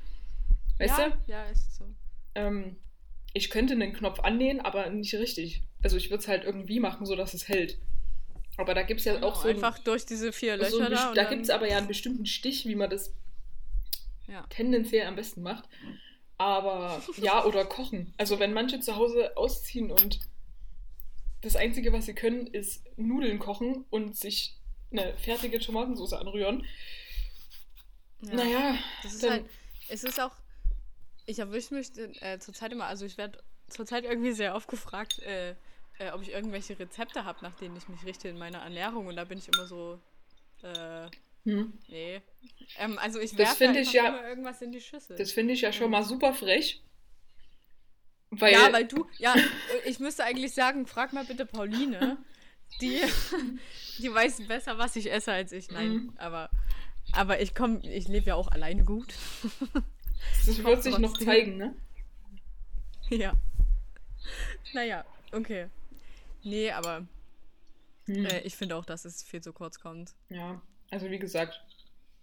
Weißt 0.78 0.98
ja, 0.98 1.10
du? 1.10 1.16
Ja, 1.30 1.44
ist 1.44 1.76
so. 1.76 1.84
Ähm, 2.34 2.74
ich 3.32 3.50
könnte 3.50 3.74
einen 3.74 3.92
Knopf 3.92 4.18
annähen, 4.18 4.60
aber 4.60 4.90
nicht 4.90 5.14
richtig. 5.14 5.62
Also 5.84 5.96
ich 5.96 6.10
würde 6.10 6.22
es 6.22 6.28
halt 6.28 6.42
irgendwie 6.44 6.80
machen, 6.80 7.06
so 7.06 7.14
dass 7.14 7.34
es 7.34 7.46
hält. 7.48 7.78
Aber 8.56 8.74
da 8.74 8.82
gibt 8.82 9.00
es 9.00 9.06
ja 9.06 9.14
Genau, 9.14 9.28
auch 9.28 9.36
so, 9.42 9.48
ein, 9.48 9.56
einfach 9.56 9.78
durch 9.80 10.06
diese 10.06 10.32
vier 10.32 10.56
Löcher 10.56 10.70
so 10.70 10.78
da. 10.80 10.88
best- 10.88 11.16
da 11.16 11.24
gibt 11.24 11.42
es 11.42 11.50
aber 11.50 11.68
ja 11.68 11.78
einen 11.78 11.86
bestimmten 11.88 12.26
Stich, 12.26 12.66
wie 12.66 12.74
man 12.76 12.90
das 12.90 13.12
Ja. 14.26 14.44
tendenziell 14.48 15.06
am 15.06 15.16
besten 15.16 15.42
macht. 15.42 15.68
Aber 16.38 17.00
ja, 17.18 17.44
oder 17.46 17.64
kochen. 17.64 18.12
Also 18.16 18.38
wenn 18.40 18.52
manche 18.52 18.80
zu 18.80 18.96
Hause 18.96 19.36
ausziehen 19.36 19.90
und 19.92 20.20
das 21.42 21.56
Einzige, 21.56 21.92
was 21.92 22.06
sie 22.06 22.14
können, 22.14 22.46
ist 22.46 22.82
Nudeln 22.96 23.38
kochen 23.38 23.84
und 23.90 24.16
sich 24.16 24.56
eine 24.98 25.16
fertige 25.18 25.58
Tomatensauce 25.58 26.12
anrühren. 26.14 26.66
Ja. 28.22 28.34
Naja, 28.34 28.78
Das 29.02 29.14
ist 29.14 29.28
halt, 29.28 29.44
es 29.88 30.04
ist 30.04 30.20
auch, 30.20 30.32
ich 31.26 31.38
erwische 31.38 31.74
mich 31.74 31.88
äh, 32.22 32.38
zurzeit 32.38 32.72
immer, 32.72 32.86
also 32.86 33.04
ich 33.04 33.18
werde 33.18 33.42
zurzeit 33.68 34.04
irgendwie 34.04 34.32
sehr 34.32 34.54
oft 34.54 34.68
gefragt, 34.68 35.18
äh, 35.20 35.50
äh, 35.98 36.10
ob 36.12 36.22
ich 36.22 36.30
irgendwelche 36.30 36.78
Rezepte 36.78 37.24
habe, 37.24 37.38
nach 37.42 37.54
denen 37.54 37.76
ich 37.76 37.88
mich 37.88 38.04
richte 38.04 38.28
in 38.28 38.38
meiner 38.38 38.58
Ernährung 38.58 39.06
und 39.06 39.16
da 39.16 39.24
bin 39.24 39.38
ich 39.38 39.48
immer 39.48 39.66
so, 39.66 40.00
äh, 40.62 41.08
hm, 41.44 41.78
nee. 41.88 42.22
Ähm, 42.78 42.98
also 42.98 43.20
ich 43.20 43.36
werfe 43.36 43.66
ich 43.66 43.92
ja- 43.92 44.08
immer 44.08 44.26
irgendwas 44.26 44.62
in 44.62 44.72
die 44.72 44.80
Schüssel. 44.80 45.16
das 45.16 45.32
finde 45.32 45.52
ich 45.52 45.60
ja 45.60 45.72
schon 45.72 45.90
mal 45.90 46.02
super 46.02 46.32
frech. 46.32 46.82
Weil, 48.30 48.52
ja, 48.54 48.72
weil 48.72 48.86
du, 48.86 49.06
ja, 49.18 49.34
ich 49.84 50.00
müsste 50.00 50.24
eigentlich 50.24 50.54
sagen, 50.54 50.86
frag 50.86 51.12
mal 51.12 51.24
bitte 51.24 51.46
Pauline, 51.46 52.16
die, 52.80 53.00
die 53.98 54.12
weiß 54.12 54.46
besser, 54.46 54.78
was 54.78 54.96
ich 54.96 55.10
esse 55.12 55.32
als 55.32 55.52
ich. 55.52 55.70
Nein, 55.70 55.92
Mhm. 55.92 56.12
aber, 56.16 56.50
aber 57.12 57.40
ich 57.40 57.54
komme, 57.54 57.80
ich 57.88 58.08
lebe 58.08 58.26
ja 58.28 58.34
auch 58.34 58.48
alleine 58.48 58.84
gut. 58.84 59.14
das 60.46 60.58
wird 60.64 60.82
sich 60.82 60.98
noch 60.98 61.16
zeigen, 61.16 61.56
ne? 61.56 61.74
Ja. 63.10 63.34
Naja, 64.72 65.04
okay. 65.32 65.68
Nee, 66.42 66.70
aber 66.70 67.06
Hm. 68.06 68.26
äh, 68.26 68.40
ich 68.40 68.54
finde 68.56 68.76
auch, 68.76 68.84
dass 68.84 69.04
es 69.04 69.22
viel 69.22 69.40
zu 69.40 69.52
kurz 69.52 69.80
kommt. 69.80 70.14
Ja, 70.28 70.60
also 70.90 71.10
wie 71.10 71.18
gesagt, 71.18 71.58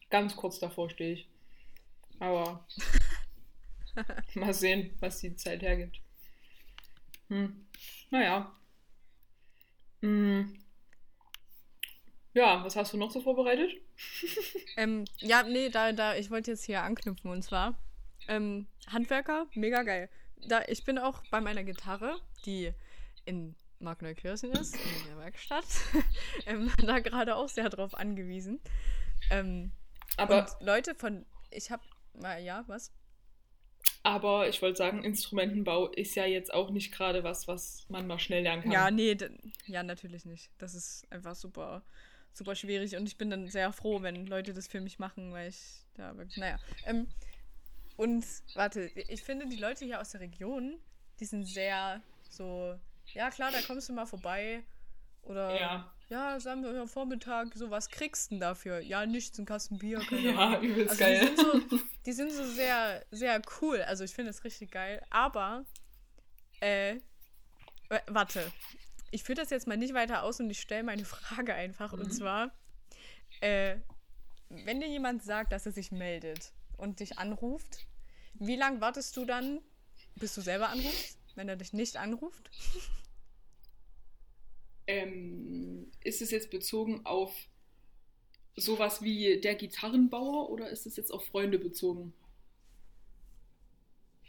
ganz 0.09 0.35
kurz 0.35 0.59
davor 0.59 0.89
stehe 0.89 1.13
ich. 1.13 1.27
Aber 2.19 2.65
mal 4.35 4.53
sehen, 4.53 4.95
was 4.99 5.19
die 5.19 5.35
Zeit 5.35 5.61
hergibt. 5.63 5.99
Hm. 7.29 7.65
Naja. 8.11 8.55
Hm. 10.01 10.57
Ja, 12.33 12.63
was 12.63 12.75
hast 12.75 12.93
du 12.93 12.97
noch 12.97 13.11
so 13.11 13.21
vorbereitet? 13.21 13.71
Ähm, 14.77 15.05
ja, 15.17 15.43
nee, 15.43 15.69
da, 15.69 15.91
da, 15.91 16.15
ich 16.15 16.31
wollte 16.31 16.51
jetzt 16.51 16.63
hier 16.63 16.81
anknüpfen 16.81 17.29
und 17.29 17.43
zwar 17.43 17.77
ähm, 18.27 18.67
Handwerker, 18.87 19.47
mega 19.53 19.83
geil. 19.83 20.09
Da, 20.47 20.61
ich 20.67 20.85
bin 20.85 20.97
auch 20.97 21.21
bei 21.29 21.41
meiner 21.41 21.63
Gitarre, 21.63 22.19
die 22.45 22.71
in 23.25 23.55
Markneukirchen 23.79 24.51
ist, 24.51 24.75
in 24.75 25.07
der 25.07 25.17
Werkstatt, 25.17 25.65
ähm, 26.45 26.71
da 26.77 26.99
gerade 26.99 27.35
auch 27.35 27.49
sehr 27.49 27.69
drauf 27.69 27.93
angewiesen. 27.93 28.61
Ähm, 29.29 29.71
Aber, 30.17 30.47
Leute 30.61 30.95
von, 30.95 31.25
ich 31.49 31.69
hab, 31.69 31.81
mal, 32.13 32.41
ja, 32.41 32.63
was? 32.67 32.91
Aber 34.03 34.49
ich 34.49 34.61
wollte 34.61 34.77
sagen, 34.77 35.03
Instrumentenbau 35.03 35.87
ist 35.89 36.15
ja 36.15 36.25
jetzt 36.25 36.53
auch 36.53 36.69
nicht 36.71 36.91
gerade 36.91 37.23
was, 37.23 37.47
was 37.47 37.85
man 37.89 38.07
mal 38.07 38.19
schnell 38.19 38.43
lernen 38.43 38.63
kann. 38.63 38.71
Ja, 38.71 38.91
nee, 38.91 39.15
ja, 39.65 39.83
natürlich 39.83 40.25
nicht. 40.25 40.49
Das 40.57 40.73
ist 40.73 41.05
einfach 41.11 41.35
super, 41.35 41.83
super 42.33 42.55
schwierig 42.55 42.95
und 42.95 43.07
ich 43.07 43.17
bin 43.17 43.29
dann 43.29 43.47
sehr 43.47 43.71
froh, 43.73 44.01
wenn 44.01 44.25
Leute 44.25 44.53
das 44.53 44.67
für 44.67 44.81
mich 44.81 44.99
machen, 44.99 45.31
weil 45.33 45.49
ich 45.49 45.85
da 45.95 46.15
wirklich, 46.17 46.37
naja. 46.37 46.59
Ähm, 46.85 47.07
Und 47.97 48.25
warte, 48.55 48.89
ich 48.95 49.21
finde, 49.21 49.47
die 49.47 49.57
Leute 49.57 49.85
hier 49.85 50.01
aus 50.01 50.11
der 50.11 50.21
Region, 50.21 50.79
die 51.19 51.25
sind 51.25 51.45
sehr 51.45 52.01
so, 52.29 52.75
ja 53.13 53.29
klar, 53.29 53.51
da 53.51 53.61
kommst 53.61 53.89
du 53.89 53.93
mal 53.93 54.05
vorbei. 54.07 54.63
Oder 55.23 55.59
Ja. 55.59 55.93
ja, 56.09 56.39
sagen 56.39 56.63
wir 56.63 56.79
am 56.81 56.87
Vormittag, 56.87 57.53
so 57.55 57.69
was 57.69 57.89
kriegst 57.89 58.31
du 58.31 58.35
denn 58.35 58.39
dafür? 58.41 58.79
Ja, 58.79 59.05
nichts, 59.05 59.37
ein 59.39 59.45
Kasten 59.45 59.77
Bier. 59.77 60.01
Ja, 60.11 60.59
übelst 60.59 60.91
Also 60.91 61.03
geil. 61.03 61.19
Die 61.19 61.25
sind, 61.27 61.39
so, 61.39 61.79
die 62.05 62.11
sind 62.13 62.31
so 62.31 62.45
sehr, 62.45 63.05
sehr 63.11 63.41
cool. 63.61 63.81
Also 63.83 64.03
ich 64.03 64.13
finde 64.13 64.31
das 64.31 64.43
richtig 64.43 64.71
geil. 64.71 65.03
Aber, 65.09 65.65
äh, 66.59 66.97
warte. 68.07 68.51
Ich 69.11 69.23
führe 69.23 69.41
das 69.41 69.49
jetzt 69.49 69.67
mal 69.67 69.77
nicht 69.77 69.93
weiter 69.93 70.23
aus 70.23 70.39
und 70.39 70.49
ich 70.49 70.59
stelle 70.61 70.83
meine 70.83 71.05
Frage 71.05 71.53
einfach. 71.53 71.91
Und 71.93 72.13
zwar, 72.13 72.51
äh, 73.41 73.75
wenn 74.49 74.79
dir 74.79 74.87
jemand 74.87 75.23
sagt, 75.23 75.51
dass 75.51 75.65
er 75.65 75.71
sich 75.71 75.91
meldet 75.91 76.53
und 76.77 76.99
dich 76.99 77.19
anruft, 77.19 77.85
wie 78.35 78.55
lange 78.55 78.81
wartest 78.81 79.15
du 79.17 79.25
dann, 79.25 79.59
bis 80.15 80.33
du 80.35 80.41
selber 80.41 80.69
anrufst, 80.69 81.19
wenn 81.35 81.47
er 81.49 81.55
dich 81.57 81.73
nicht 81.73 81.97
anruft? 81.97 82.49
Ähm, 84.91 85.91
ist 86.03 86.21
es 86.21 86.31
jetzt 86.31 86.49
bezogen 86.49 87.05
auf 87.05 87.33
sowas 88.55 89.01
wie 89.01 89.39
der 89.39 89.55
Gitarrenbauer 89.55 90.49
oder 90.49 90.69
ist 90.69 90.85
es 90.85 90.97
jetzt 90.97 91.11
auf 91.11 91.25
Freunde 91.25 91.57
bezogen? 91.59 92.13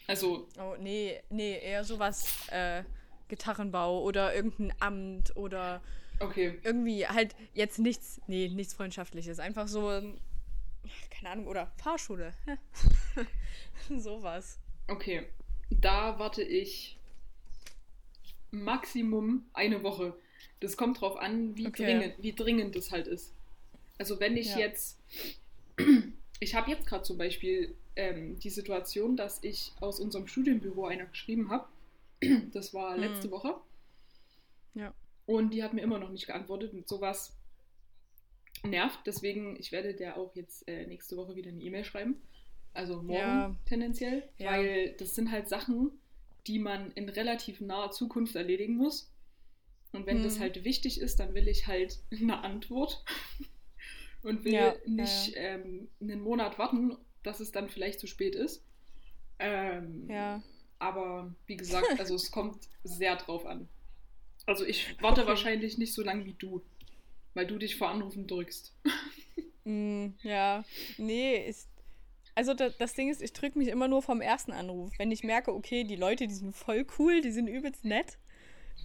Also, 0.07 0.49
Oh, 0.59 0.77
nee, 0.79 1.21
nee, 1.31 1.59
eher 1.59 1.85
sowas, 1.85 2.49
äh, 2.51 2.85
Gitarrenbau 3.29 4.03
oder 4.03 4.35
irgendein 4.35 4.75
Amt 4.81 5.35
oder 5.37 5.81
okay. 6.21 6.61
irgendwie 6.63 7.07
halt 7.07 7.35
jetzt 7.55 7.79
nichts, 7.79 8.21
nee, 8.27 8.49
nichts 8.49 8.75
Freundschaftliches. 8.75 9.39
Einfach 9.39 9.69
so, 9.69 9.89
keine 11.11 11.31
Ahnung, 11.31 11.47
oder 11.47 11.73
Fahrschule. 11.77 12.35
sowas. 13.99 14.59
Okay. 14.89 15.27
Da 15.71 16.19
warte 16.19 16.43
ich 16.43 16.99
Maximum 18.51 19.47
eine 19.55 19.83
Woche. 19.83 20.15
Das 20.63 20.77
kommt 20.77 21.01
drauf 21.01 21.17
an, 21.17 21.57
wie, 21.57 21.67
Okay. 21.67 21.85
dringend, 21.85 22.15
wie 22.23 22.33
dringend 22.33 22.77
es 22.77 22.91
halt 22.91 23.07
ist. 23.09 23.33
Also 23.99 24.21
wenn 24.21 24.37
ich 24.37 24.51
Ja. 24.51 24.59
jetzt, 24.59 24.99
ich 26.41 26.55
habe 26.55 26.71
jetzt 26.71 26.87
gerade 26.87 27.03
zum 27.05 27.19
Beispiel 27.19 27.75
ähm, 27.97 28.39
die 28.39 28.51
Situation, 28.51 29.17
dass 29.17 29.43
ich 29.43 29.73
aus 29.81 30.01
unserem 30.01 30.27
Studienbüro 30.27 30.87
einer 30.87 31.07
geschrieben 31.07 31.51
habe. 31.51 31.67
Das 32.53 32.73
war 32.73 32.95
Hm. 32.95 33.01
letzte 33.01 33.31
Woche. 33.31 33.55
Ja. 34.75 34.95
Und 35.27 35.53
die 35.53 35.63
hat 35.63 35.75
mir 35.75 35.83
immer 35.83 35.99
noch 35.99 36.11
nicht 36.11 36.27
geantwortet 36.27 36.73
und 36.73 36.89
sowas 36.89 37.37
nervt. 38.65 39.01
Deswegen, 39.07 39.57
ich 39.59 39.73
werde 39.73 39.95
der 39.95 40.17
auch 40.17 40.35
jetzt 40.37 40.67
äh, 40.69 40.87
nächste 40.87 41.17
Woche 41.17 41.35
wieder 41.37 41.51
eine 41.51 41.61
E-Mail 41.61 41.85
schreiben. 41.85 42.21
Also 42.75 43.03
morgen 43.03 43.13
Ja. 43.15 43.57
tendenziell. 43.67 44.29
Ja. 44.39 44.53
Weil 44.53 44.93
das 44.99 45.15
sind 45.15 45.31
halt 45.31 45.49
Sachen, 45.49 45.91
die 46.47 46.59
man 46.59 46.91
in 46.93 47.09
relativ 47.09 47.61
naher 47.61 47.91
Zukunft 47.91 48.35
erledigen 48.37 48.77
muss. 48.77 49.12
Und 49.93 50.07
wenn 50.07 50.23
das 50.23 50.39
Hm. 50.39 50.41
halt 50.41 50.65
wichtig 50.65 51.01
ist, 51.01 51.21
dann 51.21 51.35
will 51.35 51.49
ich 51.49 51.67
halt 51.67 52.01
eine 52.13 52.43
Antwort. 52.43 53.05
Und 54.23 54.45
will 54.45 54.53
Ja, 54.53 54.77
ja, 54.97 55.27
nicht 55.27 55.35
Ähm, 55.37 55.89
einen 56.01 56.21
Monat 56.21 56.59
warten, 56.59 56.97
dass 57.23 57.41
es 57.41 57.53
dann 57.53 57.69
vielleicht 57.69 58.01
zu 58.01 58.07
spät 58.07 58.35
ist. 58.35 58.65
Ähm, 59.39 60.09
Ja. 60.09 60.43
aber 60.79 61.35
wie 61.47 61.57
gesagt, 61.57 61.99
also 61.99 62.15
es 62.17 62.31
kommt 62.31 62.69
sehr 62.85 63.17
drauf 63.17 63.47
an. 63.47 63.69
Also 64.47 64.65
ich 64.67 64.97
warte 65.03 65.23
Okay. 65.23 65.29
wahrscheinlich 65.29 65.79
nicht 65.79 65.95
so 65.95 66.03
lange 66.03 66.27
wie 66.27 66.35
du, 66.35 66.63
weil 67.35 67.47
du 67.47 67.59
dich 67.59 67.77
vor 67.77 67.91
Anrufen 67.91 68.27
drückst. 68.29 68.75
Mm, 69.65 70.09
ja. 70.23 70.65
Nee, 70.97 71.37
ist. 71.49 71.69
Also 72.35 72.55
das, 72.55 72.77
das 72.79 72.95
Ding 72.95 73.11
ist, 73.11 73.23
ich 73.23 73.33
drücke 73.35 73.59
mich 73.59 73.69
immer 73.69 73.89
nur 73.89 74.03
vom 74.03 74.21
ersten 74.23 74.53
Anruf. 74.53 74.93
Wenn 74.99 75.11
ich 75.13 75.25
merke, 75.25 75.55
okay, 75.55 75.85
die 75.85 75.97
Leute, 75.97 76.27
die 76.29 76.35
sind 76.35 76.57
voll 76.57 76.87
cool, 76.99 77.21
die 77.23 77.33
sind 77.33 77.49
übelst 77.49 77.85
nett, 77.85 78.19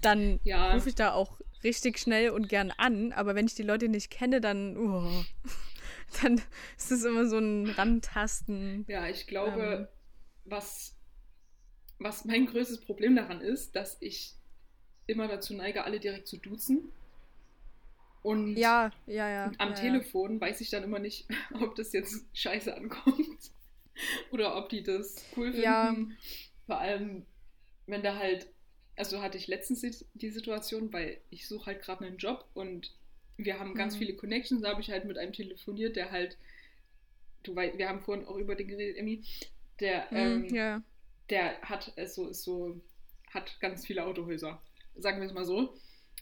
dann 0.01 0.39
Ja. 0.43 0.73
rufe 0.73 0.89
ich 0.89 0.95
da 0.95 1.13
auch 1.13 1.39
richtig 1.63 1.99
schnell 1.99 2.29
und 2.31 2.49
gern 2.49 2.71
an. 2.77 3.11
Aber 3.13 3.35
wenn 3.35 3.47
ich 3.47 3.55
die 3.55 3.63
Leute 3.63 3.89
nicht 3.89 4.09
kenne, 4.11 4.41
dann, 4.41 4.77
oh, 4.77 5.23
dann 6.21 6.41
ist 6.77 6.91
es 6.91 7.03
immer 7.03 7.27
so 7.27 7.37
ein 7.39 7.69
Rantasten. 7.69 8.85
Ja, 8.87 9.07
ich 9.07 9.27
glaube, 9.27 9.61
Ähm. 9.63 9.87
was, 10.45 10.95
was 11.99 12.25
mein 12.25 12.45
größtes 12.47 12.81
Problem 12.81 13.15
daran 13.15 13.41
ist, 13.41 13.75
dass 13.75 13.97
ich 14.01 14.33
immer 15.07 15.27
dazu 15.27 15.53
neige, 15.53 15.83
alle 15.83 15.99
direkt 15.99 16.27
zu 16.27 16.37
duzen. 16.37 16.91
Und 18.23 18.57
Ja, 18.57 18.91
ja, 19.05 19.29
ja. 19.29 19.51
am 19.57 19.69
ja, 19.69 19.75
Telefon 19.75 20.41
weiß 20.41 20.59
ich 20.61 20.69
dann 20.69 20.83
immer 20.83 20.99
nicht, 20.99 21.27
ob 21.61 21.75
das 21.75 21.93
jetzt 21.93 22.25
scheiße 22.33 22.75
ankommt 22.75 23.51
oder 24.31 24.57
ob 24.57 24.69
die 24.69 24.83
das 24.83 25.15
cool 25.35 25.51
finden. 25.51 25.63
Ja. 25.63 25.95
Vor 26.65 26.79
allem, 26.79 27.25
wenn 27.85 28.03
da 28.03 28.17
halt, 28.17 28.47
also 28.97 29.21
hatte 29.21 29.37
ich 29.37 29.47
letztens 29.47 29.81
die- 30.13 30.29
Situation, 30.29 30.91
weil 30.91 31.19
ich 31.29 31.47
suche 31.47 31.67
halt 31.67 31.81
gerade 31.81 32.05
einen 32.05 32.17
Job 32.17 32.45
und 32.53 32.91
wir 33.37 33.59
haben 33.59 33.75
ganz 33.75 33.93
Mhm. 33.95 33.99
viele 33.99 34.15
Connections, 34.15 34.61
da 34.63 34.69
habe 34.69 34.81
ich 34.81 34.89
halt 34.89 35.05
mit 35.05 35.17
einem 35.17 35.33
telefoniert, 35.33 35.95
der 35.95 36.11
halt, 36.11 36.37
du 37.43 37.55
weißt, 37.55 37.77
wir 37.77 37.87
haben 37.87 38.01
vorhin 38.01 38.25
auch 38.25 38.37
über 38.37 38.55
den 38.55 38.67
geredet, 38.67 38.97
Emmy, 38.97 39.23
der, 39.79 40.07
Ja. 40.11 40.17
ähm, 40.17 40.45
ja. 40.53 40.81
der 41.29 41.61
hat 41.61 41.93
so, 42.07 42.27
ist 42.27 42.43
so, 42.43 42.81
hat 43.29 43.59
ganz 43.59 43.85
viele 43.85 44.05
Autohäuser, 44.05 44.61
sagen 44.95 45.19
wir 45.19 45.27
es 45.27 45.33
mal 45.33 45.45
so. 45.45 45.75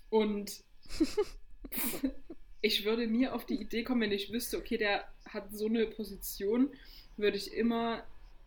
Und 0.09 0.63
ich 2.61 2.85
würde 2.85 3.07
nie 3.07 3.27
auf 3.27 3.45
die 3.45 3.61
Idee 3.61 3.83
kommen, 3.83 4.01
wenn 4.01 4.11
ich 4.11 4.31
wüsste, 4.31 4.57
okay, 4.57 4.77
der 4.77 5.07
hat 5.25 5.51
so 5.53 5.67
eine 5.67 5.85
Position, 5.87 6.69
würde 7.17 7.37
ich 7.37 7.53
immer 7.53 8.03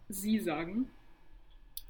sie 0.08 0.38
sagen. 0.40 0.90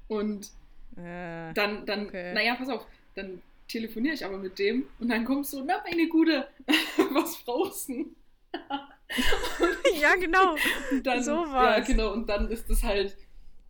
Und 0.08 0.50
Äh, 0.98 1.54
dann, 1.54 1.86
dann, 1.86 2.06
Okay. 2.08 2.34
naja, 2.34 2.54
pass 2.56 2.68
auf, 2.68 2.86
dann 3.14 3.42
telefoniere 3.68 4.14
ich 4.14 4.24
aber 4.24 4.38
mit 4.38 4.58
dem 4.58 4.88
und 4.98 5.08
dann 5.08 5.24
kommt 5.24 5.46
so, 5.46 5.62
na 5.64 5.82
meine 5.88 6.08
Gute, 6.08 6.48
was 7.12 7.36
brauchst 7.44 7.88
du? 7.88 8.14
ja, 10.00 10.14
genau. 10.16 10.54
Und 10.90 11.06
dann, 11.06 11.22
So 11.22 11.30
Ja, 11.32 11.52
war's. 11.52 11.86
genau, 11.86 12.12
und 12.12 12.28
dann 12.28 12.50
ist 12.50 12.68
es 12.70 12.82
halt, 12.82 13.16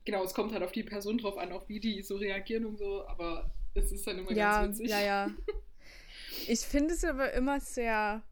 genau, 0.05 0.25
es 0.25 0.35
kommt 0.35 0.53
halt 0.53 0.63
auf 0.63 0.73
die 0.73 0.83
Person 0.83 1.19
drauf 1.19 1.39
an, 1.39 1.53
auch 1.53 1.69
wie 1.69 1.81
die 1.81 2.03
so 2.03 2.17
reagieren 2.17 2.65
und 2.67 2.79
so, 2.79 3.07
aber 3.07 3.51
es 3.75 3.93
ist 3.93 4.07
dann 4.07 4.19
immer 4.19 4.35
Ja, 4.35 4.63
ganz 4.63 4.79
witzig. 4.79 4.91
ja, 4.91 5.01
ja. 5.01 5.31
Ich 6.49 6.61
finde 6.61 6.95
es 6.95 7.05
aber 7.05 7.33
immer 7.35 7.61
sehr. 7.61 8.23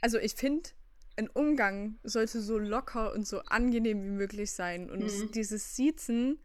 Also, 0.00 0.18
ich 0.18 0.34
finde, 0.34 0.70
ein 1.16 1.28
Umgang 1.28 1.98
sollte 2.02 2.40
so 2.40 2.58
locker 2.58 3.12
und 3.12 3.26
so 3.26 3.40
angenehm 3.40 4.02
wie 4.02 4.08
möglich 4.10 4.50
sein. 4.52 4.90
Und 4.90 5.02
Mhm. 5.02 5.30
dieses 5.32 5.76
Siezen, 5.76 6.38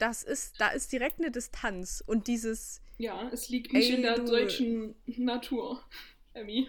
das 0.00 0.22
ist, 0.22 0.54
da 0.60 0.68
ist 0.68 0.90
direkt 0.92 1.18
eine 1.18 1.30
Distanz. 1.30 2.02
Und 2.06 2.26
dieses, 2.26 2.80
Ja, 2.98 3.28
es 3.32 3.48
liegt 3.48 3.72
nicht 3.72 3.90
Ey, 3.90 3.96
in 3.96 4.02
der 4.02 4.16
du- 4.16 4.26
deutschen 4.26 4.94
Natur, 5.06 5.82
Emmy. 6.34 6.68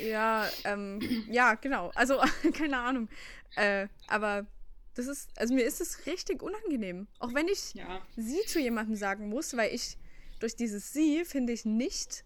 ja, 0.00 0.50
ähm, 0.64 1.24
ja, 1.30 1.54
genau. 1.54 1.90
Also, 1.94 2.18
keine 2.54 2.78
Ahnung. 2.78 3.08
Äh, 3.56 3.88
aber 4.06 4.46
das 4.94 5.06
ist, 5.06 5.30
also 5.36 5.54
mir 5.54 5.64
ist 5.64 5.80
es 5.80 6.06
richtig 6.06 6.42
unangenehm. 6.42 7.06
Auch 7.18 7.34
wenn 7.34 7.48
ich 7.48 7.74
Ja, 7.74 8.06
sie 8.16 8.44
zu 8.46 8.60
jemandem 8.60 8.96
sagen 8.96 9.28
muss, 9.28 9.56
weil 9.56 9.74
ich 9.74 9.96
durch 10.40 10.56
dieses 10.56 10.92
sie 10.92 11.24
finde 11.24 11.52
ich 11.52 11.64
nicht, 11.64 12.24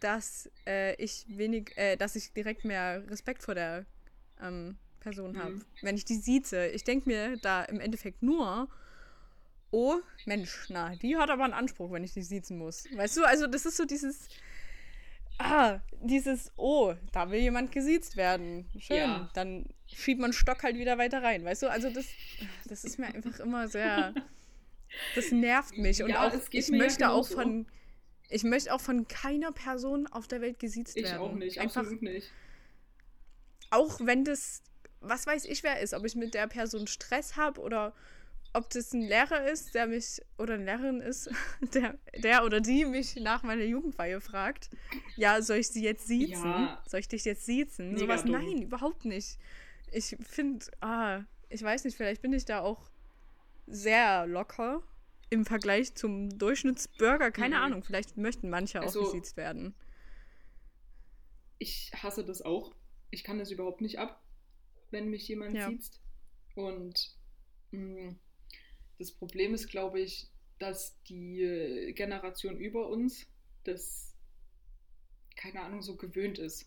dass 0.00 0.50
äh, 0.66 0.94
ich 1.02 1.24
wenig, 1.28 1.72
äh, 1.76 1.96
dass 1.96 2.16
ich 2.16 2.32
direkt 2.32 2.64
mehr 2.64 3.04
Respekt 3.10 3.42
vor 3.42 3.54
der 3.54 3.86
ähm, 4.40 4.76
Person 5.00 5.36
habe, 5.38 5.52
Mhm. 5.54 5.64
wenn 5.82 5.96
ich 5.96 6.04
die 6.04 6.16
sieze. 6.16 6.66
Ich 6.68 6.84
denke 6.84 7.08
mir 7.08 7.36
da 7.38 7.62
im 7.64 7.80
Endeffekt 7.80 8.22
nur, 8.22 8.68
oh 9.74 10.00
Mensch, 10.24 10.66
na, 10.68 10.94
die 10.96 11.16
hat 11.16 11.30
aber 11.30 11.44
einen 11.44 11.52
Anspruch, 11.52 11.90
wenn 11.90 12.04
ich 12.04 12.12
die 12.12 12.22
siezen 12.22 12.56
muss. 12.58 12.84
Weißt 12.94 13.16
du, 13.16 13.24
also 13.24 13.46
das 13.48 13.66
ist 13.66 13.76
so 13.76 13.84
dieses, 13.84 14.28
ah, 15.38 15.80
dieses, 16.00 16.52
oh, 16.56 16.94
da 17.12 17.30
will 17.30 17.40
jemand 17.40 17.72
gesiezt 17.72 18.16
werden. 18.16 18.68
Schön, 18.78 18.96
Ja. 18.96 19.30
dann 19.34 19.66
schiebt 19.92 20.20
man 20.20 20.32
Stock 20.32 20.62
halt 20.62 20.76
wieder 20.76 20.96
weiter 20.98 21.22
rein. 21.22 21.44
Weißt 21.44 21.62
du, 21.62 21.70
also 21.70 21.90
das, 21.90 22.06
das 22.66 22.84
ist 22.84 22.98
mir 22.98 23.06
einfach 23.06 23.38
immer 23.40 23.66
sehr, 23.68 24.14
das 25.14 25.30
nervt 25.32 25.76
mich. 25.76 26.02
Und 26.02 26.10
Ja, 26.10 26.28
auch, 26.28 26.32
ich 26.50 26.70
möchte 26.70 27.08
auch 27.10 27.28
genauso. 27.28 27.34
von, 27.34 27.66
ich 28.30 28.44
möchte 28.44 28.72
auch 28.72 28.80
von 28.80 29.08
keiner 29.08 29.52
Person 29.52 30.06
auf 30.06 30.28
der 30.28 30.40
Welt 30.40 30.58
gesiezt 30.58 30.96
ich 30.96 31.04
werden. 31.04 31.18
auch 31.18 31.32
nicht, 31.34 31.58
Einfach, 31.58 31.80
absolut 31.82 32.02
nicht. 32.02 32.30
auch 33.70 33.98
wenn 34.00 34.24
das, 34.24 34.62
was 35.00 35.26
weiß 35.26 35.44
ich, 35.46 35.62
wer 35.62 35.80
ist, 35.80 35.94
ob 35.94 36.04
ich 36.06 36.14
mit 36.14 36.32
der 36.34 36.46
Person 36.46 36.86
Stress 36.86 37.36
habe 37.36 37.60
oder 37.60 37.92
ob 38.54 38.70
das 38.70 38.92
ein 38.92 39.02
Lehrer 39.02 39.50
ist, 39.50 39.74
der 39.74 39.86
mich, 39.86 40.20
oder 40.38 40.54
eine 40.54 40.64
Lehrerin 40.64 41.00
ist, 41.00 41.28
der, 41.74 41.98
der 42.22 42.44
oder 42.44 42.60
die 42.60 42.84
mich 42.84 43.16
nach 43.16 43.42
meiner 43.42 43.64
Jugendweihe 43.64 44.20
fragt, 44.20 44.70
ja, 45.16 45.42
soll 45.42 45.58
ich 45.58 45.68
sie 45.68 45.82
jetzt 45.84 46.06
siezen? 46.06 46.44
Ja. 46.50 46.82
Soll 46.86 47.00
ich 47.00 47.08
dich 47.08 47.24
jetzt 47.24 47.44
siezen? 47.44 47.96
Sowas, 47.98 48.22
dumm. 48.22 48.32
nein, 48.32 48.62
überhaupt 48.62 49.04
nicht. 49.04 49.38
Ich 49.92 50.16
finde, 50.22 50.64
ah, 50.80 51.22
ich 51.48 51.62
weiß 51.62 51.84
nicht, 51.84 51.96
vielleicht 51.96 52.22
bin 52.22 52.32
ich 52.32 52.44
da 52.44 52.60
auch 52.60 52.90
sehr 53.66 54.26
locker 54.26 54.82
im 55.30 55.44
Vergleich 55.44 55.94
zum 55.94 56.38
Durchschnittsbürger. 56.38 57.30
Keine 57.32 57.56
Mhm. 57.56 57.62
Ahnung, 57.62 57.82
vielleicht 57.84 58.16
möchten 58.16 58.50
manche 58.50 58.80
auch 58.80 58.84
Also- 58.86 59.04
gesiezt 59.04 59.36
werden. 59.36 59.74
Ich 61.58 61.92
hasse 62.02 62.24
das 62.24 62.42
auch. 62.42 62.74
Ich 63.10 63.24
kann 63.24 63.38
das 63.38 63.50
überhaupt 63.50 63.80
nicht 63.80 63.98
ab, 63.98 64.22
wenn 64.90 65.08
mich 65.08 65.26
jemand 65.28 65.54
Ja. 65.54 65.68
sieht. 65.68 65.90
Und 66.54 67.16
Mm, 67.70 68.14
das 69.04 69.12
Problem 69.12 69.54
ist, 69.54 69.68
glaube 69.68 70.00
ich, 70.00 70.28
dass 70.58 71.00
die 71.04 71.92
Generation 71.94 72.56
über 72.58 72.88
uns 72.88 73.26
das, 73.64 74.14
keine 75.36 75.60
Ahnung, 75.62 75.82
so 75.82 75.96
gewöhnt 75.96 76.38
ist. 76.38 76.66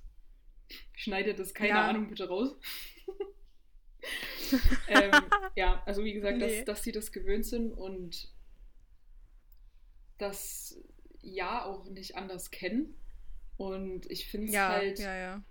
Schneide 0.95 1.33
das, 1.33 1.53
keine 1.53 1.69
Ja. 1.69 1.87
Ahnung, 1.89 2.09
bitte 2.09 2.27
raus. 2.27 2.55
ähm, 4.87 5.11
ja, 5.55 5.81
also 5.85 6.03
wie 6.03 6.13
gesagt, 6.13 6.37
Nee. 6.37 6.57
dass, 6.59 6.65
dass 6.65 6.83
sie 6.83 6.91
das 6.91 7.11
gewöhnt 7.11 7.45
sind 7.45 7.71
und 7.73 8.29
das 10.17 10.77
ja 11.21 11.65
auch 11.65 11.85
nicht 11.89 12.15
anders 12.15 12.51
kennen. 12.51 12.95
Und 13.57 14.09
ich 14.11 14.27
finde 14.27 14.47
es 14.47 14.53
Ja, 14.53 14.69
halt, 14.69 14.99
ja, 14.99 15.15
ja. 15.15 15.43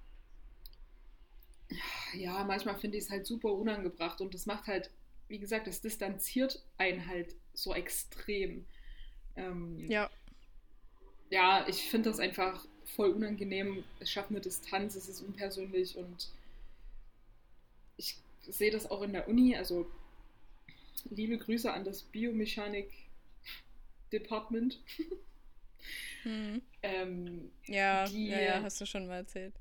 ja, 2.14 2.44
manchmal 2.44 2.76
finde 2.78 2.98
ich 2.98 3.04
es 3.04 3.10
halt 3.10 3.26
super 3.26 3.52
unangebracht 3.52 4.20
und 4.20 4.34
das 4.34 4.46
macht 4.46 4.66
halt, 4.66 4.90
wie 5.28 5.38
gesagt, 5.38 5.66
das 5.66 5.80
distanziert 5.80 6.62
einen 6.78 7.06
halt 7.06 7.34
so 7.54 7.74
extrem. 7.74 8.64
Ähm, 9.36 9.86
Ja, 9.88 10.10
ja, 11.30 11.66
ich 11.68 11.88
finde 11.90 12.10
das 12.10 12.20
einfach 12.20 12.64
voll 12.84 13.10
unangenehm. 13.10 13.82
Es 14.00 14.10
schafft 14.10 14.30
eine 14.30 14.40
Distanz, 14.40 14.94
es 14.94 15.08
ist 15.08 15.22
unpersönlich 15.22 15.96
und 15.96 16.28
ich 17.96 18.16
sehe 18.42 18.70
das 18.70 18.88
auch 18.90 19.02
in 19.02 19.12
der 19.12 19.28
Uni. 19.28 19.56
Also 19.56 19.90
liebe 21.10 21.38
Grüße 21.38 21.72
an 21.72 21.84
das 21.84 22.02
Biomechanik-Department. 22.02 24.80
hm. 26.22 26.62
Ähm, 26.82 27.50
ja, 27.66 28.06
Die- 28.08 28.28
ja, 28.28 28.40
ja, 28.40 28.62
hast 28.62 28.80
du 28.80 28.86
schon 28.86 29.06
mal 29.06 29.16
erzählt. 29.16 29.54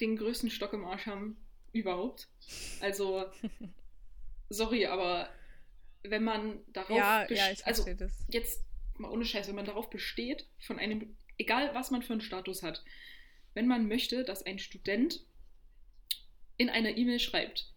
den 0.00 0.16
größten 0.16 0.50
Stock 0.50 0.72
im 0.72 0.84
Arsch 0.84 1.06
haben 1.06 1.36
überhaupt. 1.72 2.28
Also, 2.80 3.24
sorry, 4.48 4.86
aber 4.86 5.28
wenn 6.02 6.24
man 6.24 6.60
darauf 6.68 6.96
Ja, 6.96 7.28
ja, 7.30 7.50
ich 7.50 7.66
also 7.66 7.84
das. 7.94 8.24
jetzt 8.28 8.64
mal 8.96 9.10
ohne 9.10 9.24
Scheiß, 9.24 9.48
wenn 9.48 9.54
man 9.54 9.64
darauf 9.64 9.90
besteht, 9.90 10.46
von 10.60 10.78
einem, 10.78 11.16
egal 11.36 11.74
was 11.74 11.90
man 11.90 12.02
für 12.02 12.12
einen 12.12 12.20
Status 12.22 12.62
hat, 12.62 12.84
wenn 13.54 13.66
man 13.66 13.88
möchte, 13.88 14.24
dass 14.24 14.42
ein 14.44 14.58
Student 14.58 15.24
in 16.56 16.68
einer 16.70 16.96
E-Mail 16.96 17.20
schreibt, 17.20 17.72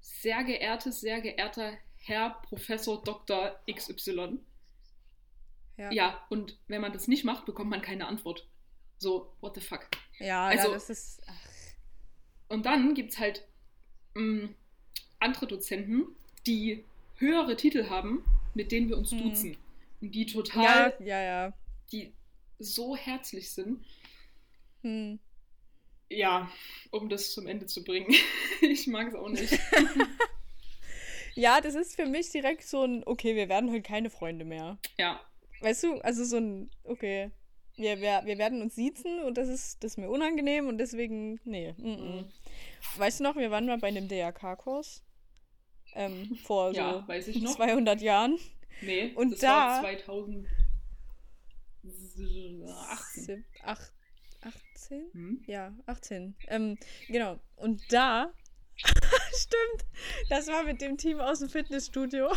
sehr 0.00 0.44
geehrtes, 0.44 1.00
sehr 1.00 1.20
geehrter 1.20 1.76
Herr 1.96 2.30
Professor 2.42 3.02
Dr. 3.02 3.58
XY, 3.70 4.38
Ja, 5.76 5.90
ja, 5.90 6.26
und 6.30 6.56
wenn 6.68 6.80
man 6.80 6.92
das 6.92 7.08
nicht 7.08 7.24
macht, 7.24 7.46
bekommt 7.46 7.70
man 7.70 7.82
keine 7.82 8.06
Antwort. 8.06 8.46
So, 8.98 9.36
what 9.40 9.54
the 9.56 9.60
fuck. 9.60 9.88
ja, 10.20 10.46
Also- 10.46 10.68
ja 10.68 10.74
das 10.74 10.90
ist. 10.90 11.22
Ach, 11.26 11.34
Und 12.48 12.64
dann 12.66 12.94
gibt 12.94 13.10
es 13.12 13.18
halt 13.18 13.44
mh, 14.14 14.50
andere 15.18 15.46
Dozenten, 15.46 16.06
die 16.46 16.84
höhere 17.16 17.56
Titel 17.56 17.88
haben, 17.88 18.24
mit 18.54 18.72
denen 18.72 18.88
wir 18.88 18.96
uns 18.98 19.12
Hm. 19.12 19.22
duzen. 19.22 19.56
Und 20.00 20.14
die 20.14 20.26
total, 20.26 20.94
ja, 21.00 21.06
ja, 21.06 21.22
ja. 21.22 21.52
die 21.92 22.12
so 22.58 22.96
herzlich 22.96 23.50
sind. 23.50 23.84
Hm. 24.82 25.18
Ja, 26.10 26.50
um 26.90 27.08
das 27.08 27.32
zum 27.32 27.46
Ende 27.46 27.66
zu 27.66 27.82
bringen. 27.82 28.14
ich 28.60 28.86
mag 28.86 29.08
es 29.08 29.14
auch 29.14 29.28
nicht. 29.28 29.58
Ja, 31.36 31.60
das 31.60 31.74
ist 31.74 31.96
für 31.96 32.06
mich 32.06 32.30
direkt 32.30 32.62
so 32.62 32.84
ein, 32.84 33.02
okay, 33.06 33.34
wir 33.34 33.48
werden 33.48 33.68
heute 33.72 33.82
keine 33.82 34.08
Freunde 34.08 34.44
mehr. 34.44 34.78
Ja, 34.98 35.20
Weißt 35.64 35.82
du, 35.82 35.94
also 36.00 36.24
so 36.24 36.36
ein, 36.36 36.70
okay, 36.84 37.30
wir, 37.76 38.00
wir, 38.00 38.22
wir 38.24 38.38
werden 38.38 38.62
uns 38.62 38.74
siezen 38.74 39.20
und 39.24 39.36
das 39.36 39.48
ist, 39.48 39.82
das 39.82 39.92
ist 39.92 39.96
mir 39.98 40.08
unangenehm 40.08 40.68
und 40.68 40.78
deswegen, 40.78 41.40
nee. 41.44 41.72
Mm 41.76 41.86
-mm. 41.86 42.24
Weißt 42.96 43.20
du 43.20 43.24
noch, 43.24 43.36
wir 43.36 43.50
waren 43.50 43.66
mal 43.66 43.78
bei 43.78 43.88
einem 43.88 44.08
DRK-Kurs 44.08 45.02
ähm, 45.94 46.36
vor 46.44 46.70
so 46.72 46.76
ja, 46.80 46.92
noch. 47.06 47.56
200 47.56 48.00
Jahren. 48.00 48.38
Nee, 48.82 49.12
Und 49.14 49.32
das 49.32 49.40
da- 49.40 49.48
war 49.48 49.80
2018. 49.82 50.46
Sieb- 53.14 53.44
ach, 53.62 53.90
18? 54.74 55.10
Hm? 55.12 55.44
Ja, 55.46 55.72
18. 55.86 56.36
Ähm, 56.48 56.78
genau. 57.08 57.38
Und 57.56 57.82
da, 57.92 58.32
stimmt, 59.34 59.86
das 60.28 60.46
war 60.48 60.64
mit 60.64 60.80
dem 60.80 60.96
Team 60.96 61.20
aus 61.20 61.38
dem 61.40 61.48
Fitnessstudio. 61.48 62.30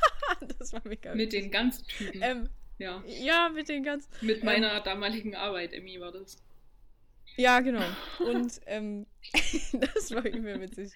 das 0.58 0.72
war 0.72 0.82
mega 0.84 1.14
Mit 1.14 1.32
den 1.32 1.50
ganzen 1.50 1.86
Typen. 1.86 2.22
Ähm, 2.22 2.48
ja. 2.78 3.02
ja, 3.06 3.48
mit 3.48 3.68
den 3.68 3.82
ganzen. 3.82 4.08
Mit 4.20 4.42
meiner 4.42 4.80
damaligen 4.80 5.34
Arbeit, 5.34 5.72
Emmy, 5.72 6.00
war 6.00 6.12
das. 6.12 6.36
Ja, 7.36 7.60
genau. 7.60 7.84
Und 8.20 8.60
ähm, 8.66 9.06
das 9.94 10.12
war 10.12 10.24
übel 10.24 10.60
witzig. 10.60 10.92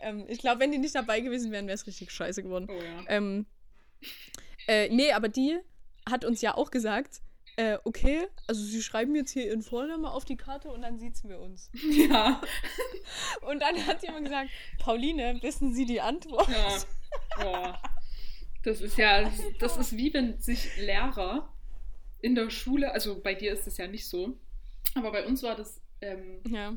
Ähm, 0.00 0.24
ich 0.28 0.38
glaube, 0.38 0.60
wenn 0.60 0.72
die 0.72 0.78
nicht 0.78 0.94
dabei 0.94 1.20
gewesen 1.20 1.52
wären, 1.52 1.66
wäre 1.66 1.74
es 1.74 1.86
richtig 1.86 2.10
scheiße 2.10 2.42
geworden. 2.42 2.68
Oh 2.70 2.82
ja. 2.82 3.04
Ähm, 3.08 3.46
äh, 4.66 4.88
nee, 4.88 5.12
aber 5.12 5.28
die 5.28 5.58
hat 6.08 6.24
uns 6.24 6.40
ja 6.40 6.54
auch 6.54 6.70
gesagt, 6.70 7.20
äh, 7.56 7.78
okay, 7.84 8.26
also 8.46 8.62
sie 8.62 8.82
schreiben 8.82 9.14
jetzt 9.14 9.30
hier 9.30 9.46
ihren 9.46 9.62
Vornamen 9.62 10.06
auf 10.06 10.24
die 10.24 10.36
Karte 10.36 10.70
und 10.70 10.82
dann 10.82 10.98
siezen 10.98 11.30
wir 11.30 11.38
uns. 11.38 11.70
Ja. 11.90 12.40
Und 13.42 13.60
dann 13.60 13.86
hat 13.86 14.02
jemand 14.02 14.24
gesagt, 14.24 14.50
Pauline, 14.78 15.38
wissen 15.42 15.74
Sie 15.74 15.84
die 15.84 16.00
Antwort? 16.00 16.48
Ja. 16.48 16.78
Boah. 17.42 17.82
Das 18.64 18.80
ist 18.80 18.96
ja, 18.98 19.22
das, 19.24 19.40
das 19.58 19.76
ist 19.76 19.96
wie 19.96 20.12
wenn 20.14 20.40
sich 20.40 20.76
Lehrer 20.78 21.52
in 22.22 22.34
der 22.34 22.48
Schule, 22.50 22.92
also 22.92 23.20
bei 23.20 23.34
dir 23.34 23.52
ist 23.52 23.66
es 23.66 23.76
ja 23.76 23.86
nicht 23.86 24.06
so, 24.06 24.38
aber 24.94 25.12
bei 25.12 25.26
uns 25.26 25.42
war 25.42 25.54
das, 25.56 25.80
ähm, 26.00 26.40
Ja. 26.48 26.74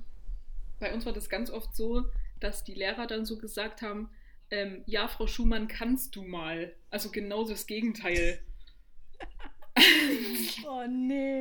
bei 0.80 0.94
uns 0.94 1.06
war 1.06 1.14
das 1.14 1.30
ganz 1.30 1.50
oft 1.50 1.74
so, 1.76 2.06
dass 2.40 2.64
die 2.66 2.74
Lehrer 2.74 3.08
dann 3.08 3.26
so 3.26 3.38
gesagt 3.38 3.82
haben, 3.82 4.10
ähm, 4.52 4.84
ja, 4.86 5.08
Frau 5.08 5.28
Schumann, 5.28 5.68
kannst 5.68 6.16
du 6.16 6.24
mal. 6.24 6.74
Also 6.90 7.10
genau 7.12 7.46
das 7.48 7.66
Gegenteil. 7.68 8.40
Oh 10.68 10.86
nee. 10.90 11.40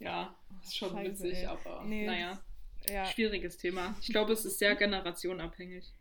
Ja, 0.00 0.34
ist 0.62 0.76
schon 0.76 0.90
Scheiße, 0.92 1.10
witzig, 1.24 1.38
ey. 1.40 1.46
aber 1.46 1.84
Nee. 1.84 2.06
naja, 2.06 2.40
Ja. 2.88 3.04
schwieriges 3.06 3.58
Thema. 3.58 3.94
Ich 4.00 4.08
glaube, 4.08 4.32
es 4.32 4.44
ist 4.46 4.58
sehr 4.58 4.74
generationabhängig. 4.76 5.92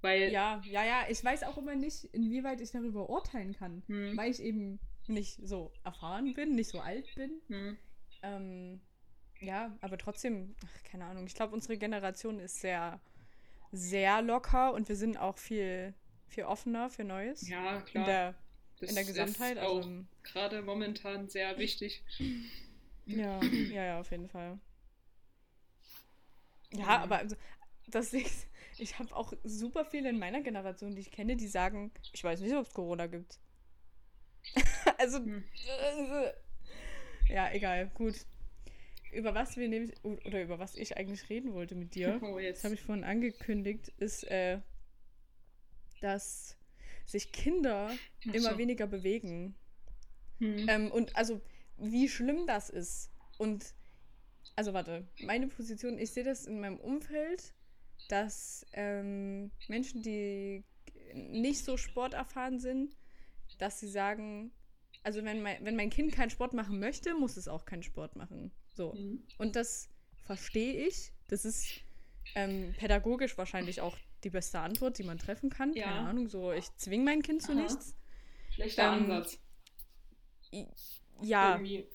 Weil, 0.00 0.32
ja, 0.32 0.62
ja, 0.64 0.84
ja. 0.84 1.06
Ich 1.08 1.22
weiß 1.24 1.42
auch 1.44 1.58
immer 1.58 1.74
nicht, 1.74 2.04
inwieweit 2.12 2.60
ich 2.60 2.70
darüber 2.70 3.08
urteilen 3.10 3.54
kann. 3.54 3.82
hm, 3.88 4.16
Weil 4.16 4.30
ich 4.30 4.40
eben 4.42 4.78
nicht 5.06 5.38
so 5.46 5.72
erfahren 5.84 6.34
bin, 6.34 6.54
nicht 6.54 6.70
so 6.70 6.80
alt 6.80 7.14
bin. 7.14 7.40
hm, 7.48 7.76
Ähm, 8.22 8.80
ja, 9.40 9.76
aber 9.80 9.98
trotzdem, 9.98 10.56
ach, 10.64 10.84
keine 10.84 11.06
Ahnung. 11.06 11.26
Ich 11.26 11.34
glaube, 11.34 11.54
unsere 11.54 11.78
Generation 11.78 12.40
ist 12.40 12.60
sehr, 12.60 13.00
sehr 13.72 14.22
locker 14.22 14.74
und 14.74 14.88
wir 14.88 14.96
sind 14.96 15.18
auch 15.18 15.38
viel, 15.38 15.94
viel 16.28 16.44
offener 16.44 16.90
für 16.90 17.04
Neues. 17.04 17.42
ja, 17.48 17.80
in 17.92 17.92
klar. 17.92 18.06
der, 18.06 18.34
das 18.80 18.90
in 18.90 18.94
der 18.96 19.04
Gesamtheit. 19.04 19.56
ist 19.56 19.62
auch 19.62 19.76
Also, 19.78 20.04
gerade 20.22 20.62
momentan 20.62 21.28
sehr 21.28 21.58
wichtig. 21.58 22.02
ja, 23.06 23.40
ja, 23.68 23.84
ja, 23.84 24.00
auf 24.00 24.10
jeden 24.10 24.28
Fall. 24.28 24.58
Ja, 26.72 27.00
aber 27.02 27.18
also, 27.18 27.36
das 27.88 28.12
ist, 28.14 28.47
ich 28.80 28.98
habe 28.98 29.14
auch 29.16 29.32
super 29.44 29.84
viele 29.84 30.08
in 30.10 30.18
meiner 30.18 30.42
Generation, 30.42 30.94
die 30.94 31.00
ich 31.02 31.10
kenne, 31.10 31.36
die 31.36 31.48
sagen, 31.48 31.90
ich 32.12 32.22
weiß 32.24 32.40
nicht, 32.40 32.54
ob 32.54 32.66
es 32.66 32.72
Corona 32.74 33.06
gibt. 33.06 33.38
also, 34.98 35.18
Hm. 35.18 35.44
äh, 35.66 36.32
ja, 37.32 37.50
egal, 37.52 37.88
gut. 37.94 38.14
Über 39.12 39.34
was 39.34 39.56
wir 39.56 39.68
nämlich, 39.68 39.92
oder 40.04 40.42
über 40.42 40.58
was 40.58 40.74
ich 40.74 40.96
eigentlich 40.96 41.28
reden 41.30 41.54
wollte 41.54 41.74
mit 41.74 41.94
dir, 41.94 42.18
Oh, 42.22 42.34
das 42.36 42.42
jetzt. 42.42 42.64
habe 42.64 42.74
ich 42.74 42.82
vorhin 42.82 43.04
angekündigt, 43.04 43.88
ist, 43.98 44.24
äh, 44.24 44.60
dass 46.00 46.56
sich 47.06 47.32
Kinder 47.32 47.90
Ach 48.28 48.34
immer 48.34 48.52
so. 48.52 48.58
weniger 48.58 48.86
bewegen. 48.86 49.54
Hm. 50.38 50.68
Ähm, 50.68 50.90
und 50.92 51.16
also, 51.16 51.40
wie 51.78 52.08
schlimm 52.08 52.46
das 52.46 52.70
ist. 52.70 53.10
Und, 53.38 53.74
also 54.56 54.72
warte, 54.74 55.06
meine 55.22 55.48
Position, 55.48 55.98
ich 55.98 56.10
sehe 56.12 56.24
das 56.24 56.46
in 56.46 56.60
meinem 56.60 56.78
Umfeld, 56.78 57.54
dass 58.08 58.66
ähm, 58.72 59.50
Menschen, 59.68 60.02
die 60.02 60.64
nicht 61.14 61.64
so 61.64 61.76
sporterfahren 61.76 62.58
sind, 62.58 62.96
dass 63.58 63.80
sie 63.80 63.88
sagen, 63.88 64.52
also 65.02 65.24
wenn 65.24 65.42
mein, 65.42 65.64
wenn 65.64 65.76
mein 65.76 65.90
Kind 65.90 66.12
keinen 66.12 66.30
Sport 66.30 66.52
machen 66.52 66.78
möchte, 66.78 67.14
muss 67.14 67.36
es 67.36 67.48
auch 67.48 67.64
keinen 67.64 67.82
Sport 67.82 68.16
machen. 68.16 68.50
So. 68.74 68.92
Hm. 68.92 69.22
Und 69.38 69.56
das 69.56 69.88
verstehe 70.24 70.86
ich. 70.86 71.12
Das 71.28 71.44
ist 71.44 71.80
ähm, 72.34 72.74
pädagogisch 72.78 73.36
wahrscheinlich 73.38 73.80
auch 73.80 73.96
die 74.24 74.30
beste 74.30 74.60
Antwort, 74.60 74.98
die 74.98 75.04
man 75.04 75.18
treffen 75.18 75.50
kann. 75.50 75.72
Ja. 75.74 75.84
Keine 75.84 76.08
Ahnung, 76.08 76.28
so 76.28 76.52
ich 76.52 76.74
zwinge 76.76 77.04
mein 77.04 77.22
Kind 77.22 77.42
zu 77.42 77.52
Aha. 77.52 77.62
nichts. 77.62 77.94
Schlechter 78.50 78.84
ähm, 78.84 79.10
Ansatz. 79.10 79.38
Ja, 81.22 81.54
Irgendwie. 81.54 81.86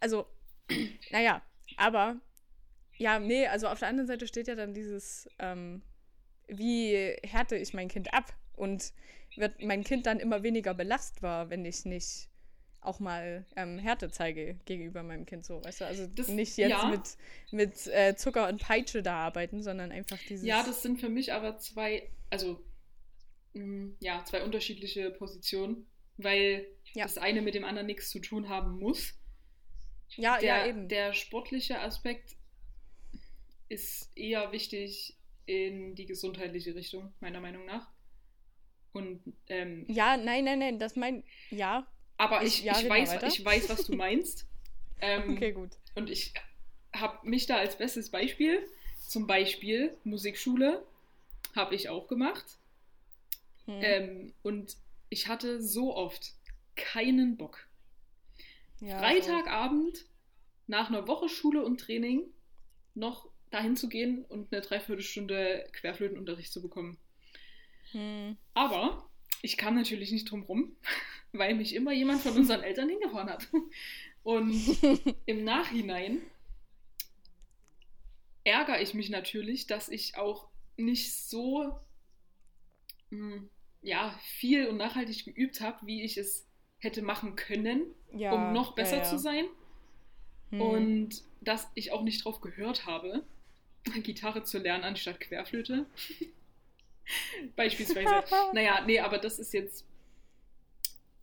also, 0.00 0.26
naja, 1.10 1.42
aber, 1.76 2.20
ja, 2.98 3.18
nee, 3.18 3.46
also 3.46 3.68
auf 3.68 3.78
der 3.78 3.88
anderen 3.88 4.06
Seite 4.06 4.26
steht 4.26 4.48
ja 4.48 4.54
dann 4.54 4.74
dieses, 4.74 5.28
ähm, 5.38 5.82
wie 6.48 6.94
härte 7.22 7.56
ich 7.56 7.72
mein 7.74 7.88
Kind 7.88 8.12
ab 8.12 8.32
und 8.54 8.92
wird 9.36 9.62
mein 9.62 9.84
Kind 9.84 10.06
dann 10.06 10.20
immer 10.20 10.42
weniger 10.42 10.74
belastbar, 10.74 11.48
wenn 11.50 11.64
ich 11.64 11.84
nicht 11.84 12.28
auch 12.80 13.00
mal 13.00 13.44
ähm, 13.56 13.78
Härte 13.78 14.10
zeige 14.10 14.54
gegenüber 14.64 15.02
meinem 15.02 15.26
Kind 15.26 15.44
so, 15.44 15.62
weißt 15.64 15.80
du? 15.80 15.86
Also 15.86 16.06
Das- 16.06 16.28
nicht 16.28 16.56
jetzt 16.56 16.70
ja. 16.70 16.86
mit, 16.88 17.16
mit 17.50 17.86
äh, 17.88 18.14
Zucker 18.16 18.48
und 18.48 18.60
Peitsche 18.62 19.02
da 19.02 19.16
arbeiten, 19.16 19.62
sondern 19.62 19.90
einfach 19.92 20.18
dieses. 20.28 20.46
Ja, 20.46 20.62
das 20.62 20.82
sind 20.82 21.00
für 21.00 21.08
mich 21.08 21.32
aber 21.32 21.58
zwei, 21.58 22.08
also 22.30 22.64
mh, 23.54 23.96
ja, 24.00 24.24
zwei 24.24 24.42
unterschiedliche 24.44 25.10
Positionen, 25.10 25.86
weil 26.16 26.66
Ja. 26.94 27.04
das 27.04 27.18
eine 27.18 27.42
mit 27.42 27.54
dem 27.54 27.64
anderen 27.64 27.86
nichts 27.86 28.10
zu 28.10 28.20
tun 28.20 28.48
haben 28.48 28.78
muss. 28.78 29.14
ja, 30.16 30.38
Der, 30.38 30.58
ja, 30.60 30.66
eben. 30.68 30.88
der 30.88 31.12
sportliche 31.12 31.80
Aspekt 31.80 32.36
ist 33.68 34.10
eher 34.16 34.52
wichtig 34.52 35.16
in 35.46 35.94
die 35.94 36.06
gesundheitliche 36.06 36.74
Richtung, 36.74 37.12
meiner 37.20 37.40
Meinung 37.40 37.64
nach. 37.66 37.88
Und 38.92 39.20
ähm, 39.48 39.84
ja, 39.88 40.16
nein, 40.16 40.44
nein, 40.44 40.58
nein, 40.58 40.78
das 40.78 40.96
mein. 40.96 41.22
Ja, 41.50 41.86
aber 42.16 42.42
Ich- 42.42 42.58
ich, 42.60 42.64
ja, 42.64 42.78
ich, 42.78 42.88
weiß, 42.88 43.22
ich 43.22 43.44
weiß, 43.44 43.68
was 43.68 43.84
du 43.86 43.94
meinst. 43.96 44.46
ähm, 45.00 45.34
okay, 45.36 45.52
gut. 45.52 45.70
Und 45.94 46.10
ich 46.10 46.32
habe 46.94 47.28
mich 47.28 47.46
da 47.46 47.56
als 47.58 47.76
bestes 47.78 48.10
Beispiel, 48.10 48.66
zum 49.06 49.26
Beispiel 49.26 49.96
Musikschule, 50.04 50.84
habe 51.54 51.74
ich 51.74 51.88
auch 51.88 52.08
gemacht. 52.08 52.58
Hm. 53.66 53.80
Ähm, 53.82 54.34
und 54.42 54.76
ich 55.10 55.28
hatte 55.28 55.62
so 55.62 55.94
oft 55.94 56.32
keinen 56.76 57.36
Bock. 57.36 57.66
ja, 58.80 58.98
Freitagabend 58.98 60.06
nach 60.66 60.88
einer 60.88 61.06
Woche 61.06 61.28
Schule 61.28 61.64
und 61.64 61.78
Training 61.80 62.22
noch 62.94 63.27
dahin 63.50 63.76
zu 63.76 63.88
gehen 63.88 64.24
und 64.24 64.52
eine 64.52 64.62
Dreiviertelstunde 64.62 65.68
Querflötenunterricht 65.72 66.52
zu 66.52 66.62
bekommen. 66.62 66.98
Hm. 67.92 68.36
Aber 68.54 69.08
ich 69.42 69.56
kam 69.56 69.74
natürlich 69.74 70.12
nicht 70.12 70.30
drum 70.30 70.42
rum, 70.42 70.76
weil 71.32 71.54
mich 71.54 71.74
immer 71.74 71.92
jemand 71.92 72.20
von 72.20 72.36
unseren 72.36 72.62
Eltern 72.62 72.88
hingefahren 72.88 73.30
hat. 73.30 73.48
Und 74.22 74.54
im 75.26 75.44
Nachhinein 75.44 76.20
ärgere 78.44 78.80
ich 78.80 78.94
mich 78.94 79.10
natürlich, 79.10 79.66
dass 79.66 79.88
ich 79.88 80.16
auch 80.16 80.48
nicht 80.76 81.14
so 81.14 81.78
mh, 83.10 83.42
ja, 83.82 84.18
viel 84.22 84.66
und 84.66 84.76
nachhaltig 84.76 85.24
geübt 85.24 85.60
habe, 85.60 85.86
wie 85.86 86.02
ich 86.02 86.16
es 86.16 86.46
hätte 86.78 87.02
machen 87.02 87.36
können, 87.36 87.94
ja, 88.12 88.32
um 88.32 88.52
noch 88.52 88.74
besser 88.74 88.98
ja, 88.98 89.02
ja. 89.02 89.08
zu 89.08 89.18
sein. 89.18 89.46
Hm. 90.50 90.60
Und 90.60 91.22
dass 91.40 91.70
ich 91.74 91.92
auch 91.92 92.02
nicht 92.02 92.24
drauf 92.24 92.40
gehört 92.40 92.86
habe, 92.86 93.24
Gitarre 94.02 94.44
zu 94.44 94.58
lernen 94.58 94.84
anstatt 94.84 95.20
Querflöte. 95.20 95.86
Beispielsweise. 97.56 98.24
naja, 98.52 98.84
nee, 98.86 99.00
aber 99.00 99.18
das 99.18 99.38
ist 99.38 99.54
jetzt. 99.54 99.86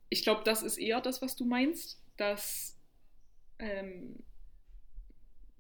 Ich 0.10 0.24
glaube, 0.24 0.44
das 0.44 0.64
ist 0.64 0.78
eher 0.78 1.02
das, 1.02 1.22
was 1.22 1.36
du 1.36 1.46
meinst, 1.46 2.02
dass 2.18 2.78
ähm, 3.60 4.24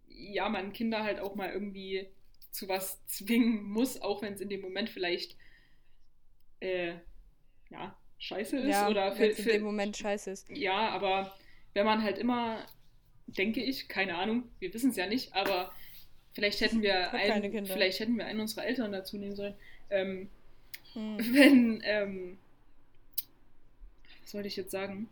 ja, 0.07 0.49
man 0.49 0.73
Kinder 0.73 1.03
halt 1.03 1.19
auch 1.19 1.35
mal 1.35 1.49
irgendwie 1.49 2.07
zu 2.51 2.67
was 2.69 3.05
zwingen 3.05 3.63
muss, 3.63 4.01
auch 4.01 4.21
wenn 4.21 4.33
es 4.33 4.41
in 4.41 4.49
dem 4.49 4.61
Moment 4.61 4.89
vielleicht 4.89 5.35
äh, 6.61 6.93
ja, 7.69 7.97
scheiße 8.17 8.57
ist 8.57 8.67
ja, 8.67 8.87
oder 8.89 9.11
für, 9.11 9.25
in 9.25 9.35
für, 9.35 9.51
dem 9.51 9.63
Moment 9.63 9.97
scheiße 9.97 10.31
ist. 10.31 10.49
ja, 10.49 10.89
aber 10.89 11.35
wenn 11.73 11.85
man 11.85 12.01
halt 12.01 12.17
immer, 12.17 12.65
denke 13.27 13.61
ich, 13.61 13.89
keine 13.89 14.15
Ahnung, 14.15 14.49
wir 14.59 14.73
wissen 14.73 14.91
es 14.91 14.95
ja 14.95 15.07
nicht, 15.07 15.33
aber 15.33 15.73
vielleicht 16.35 16.61
hätten 16.61 16.81
wir 16.83 17.11
einen, 17.13 17.65
vielleicht 17.65 17.99
hätten 17.99 18.17
wir 18.17 18.25
einen 18.27 18.39
unserer 18.41 18.65
Eltern 18.65 18.91
dazu 18.91 19.17
nehmen 19.17 19.35
sollen. 19.35 19.55
Ähm, 19.89 20.29
Hm. 20.93 21.17
wenn, 21.33 21.81
ähm, 21.83 22.37
was 24.23 24.33
wollte 24.33 24.47
ich 24.47 24.55
jetzt 24.55 24.71
sagen? 24.71 25.09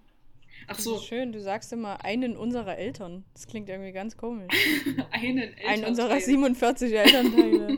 Ach 0.68 0.80
so, 0.80 0.98
schön, 1.00 1.34
du 1.34 1.42
sagst 1.42 1.74
immer 1.74 2.06
einen 2.06 2.38
unserer 2.38 2.78
Eltern. 2.78 3.26
Das 3.34 3.48
klingt 3.48 3.68
irgendwie 3.68 3.92
ganz 3.92 4.16
komisch. 4.16 4.48
einen 5.12 5.54
Einen 5.68 5.84
unserer 5.84 6.12
Elternteil. 6.16 6.22
47 6.22 6.94
Elternteile. 6.94 7.78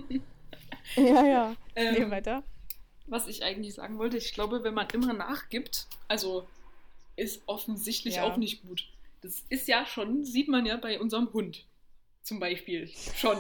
ja, 0.97 1.25
ja. 1.25 1.55
Ähm, 1.75 1.93
Nee, 1.95 2.12
weiter. 2.12 2.43
was 3.08 3.27
ich 3.27 3.43
eigentlich 3.43 3.73
sagen 3.73 3.97
wollte, 3.97 4.17
ich 4.17 4.34
glaube, 4.34 4.63
wenn 4.63 4.73
man 4.75 4.88
immer 4.93 5.13
nachgibt, 5.13 5.88
also 6.08 6.47
ist 7.15 7.41
offensichtlich 7.47 8.15
Ja. 8.17 8.23
auch 8.23 8.38
nicht 8.38 8.62
gut. 8.62 8.88
Das 9.21 9.43
ist 9.49 9.67
ja 9.67 9.86
schon, 9.88 10.23
sieht 10.25 10.47
man 10.47 10.65
ja 10.67 10.77
bei 10.77 10.99
unserem 10.99 11.34
Hund 11.34 11.65
zum 12.26 12.40
Beispiel 12.40 12.88
schon. 13.16 13.38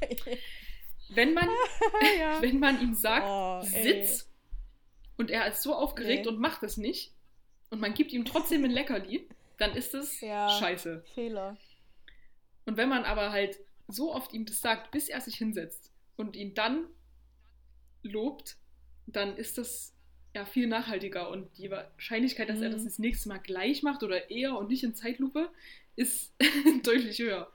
Wenn 1.08 1.34
man, 1.34 1.48
ja. 2.18 2.42
wenn 2.42 2.58
man 2.58 2.80
ihm 2.80 2.94
sagt, 2.94 3.24
Oh, 3.28 3.60
sitz 3.62 4.28
und 5.16 5.30
er 5.30 5.46
ist 5.46 5.62
so 5.62 5.72
aufgeregt 5.74 6.24
Nee. 6.24 6.28
und 6.28 6.40
macht 6.40 6.62
es 6.64 6.76
nicht 6.76 7.12
und 7.70 7.80
man 7.80 7.94
gibt 7.94 8.12
ihm 8.12 8.24
trotzdem 8.24 8.64
ein 8.64 8.70
Leckerli, 8.72 9.28
dann 9.56 9.74
ist 9.76 9.94
es 9.94 10.20
Ja. 10.20 10.48
scheiße. 10.50 11.04
Fehler. 11.14 11.56
Und 12.66 12.76
wenn 12.76 12.88
man 12.88 13.04
aber 13.04 13.30
halt 13.30 13.56
so 13.88 14.12
oft 14.12 14.32
ihm 14.32 14.46
das 14.46 14.60
sagt, 14.60 14.90
bis 14.90 15.08
er 15.08 15.20
sich 15.20 15.36
hinsetzt 15.36 15.92
und 16.16 16.34
ihn 16.34 16.54
dann 16.54 16.86
lobt, 18.02 18.56
dann 19.06 19.36
ist 19.36 19.58
das 19.58 19.94
ja 20.34 20.44
viel 20.44 20.66
nachhaltiger 20.66 21.30
und 21.30 21.56
die 21.56 21.70
Wahrscheinlichkeit, 21.70 22.48
dass 22.48 22.60
er 22.60 22.68
Mhm. 22.70 22.72
das 22.74 22.84
das 22.84 22.98
nächste 22.98 23.28
Mal 23.28 23.38
gleich 23.38 23.82
macht 23.84 24.02
oder 24.02 24.28
eher 24.28 24.58
und 24.58 24.68
nicht 24.68 24.82
in 24.82 24.94
Zeitlupe, 24.96 25.48
ist 25.94 26.34
deutlich 26.82 27.18
höher. 27.20 27.50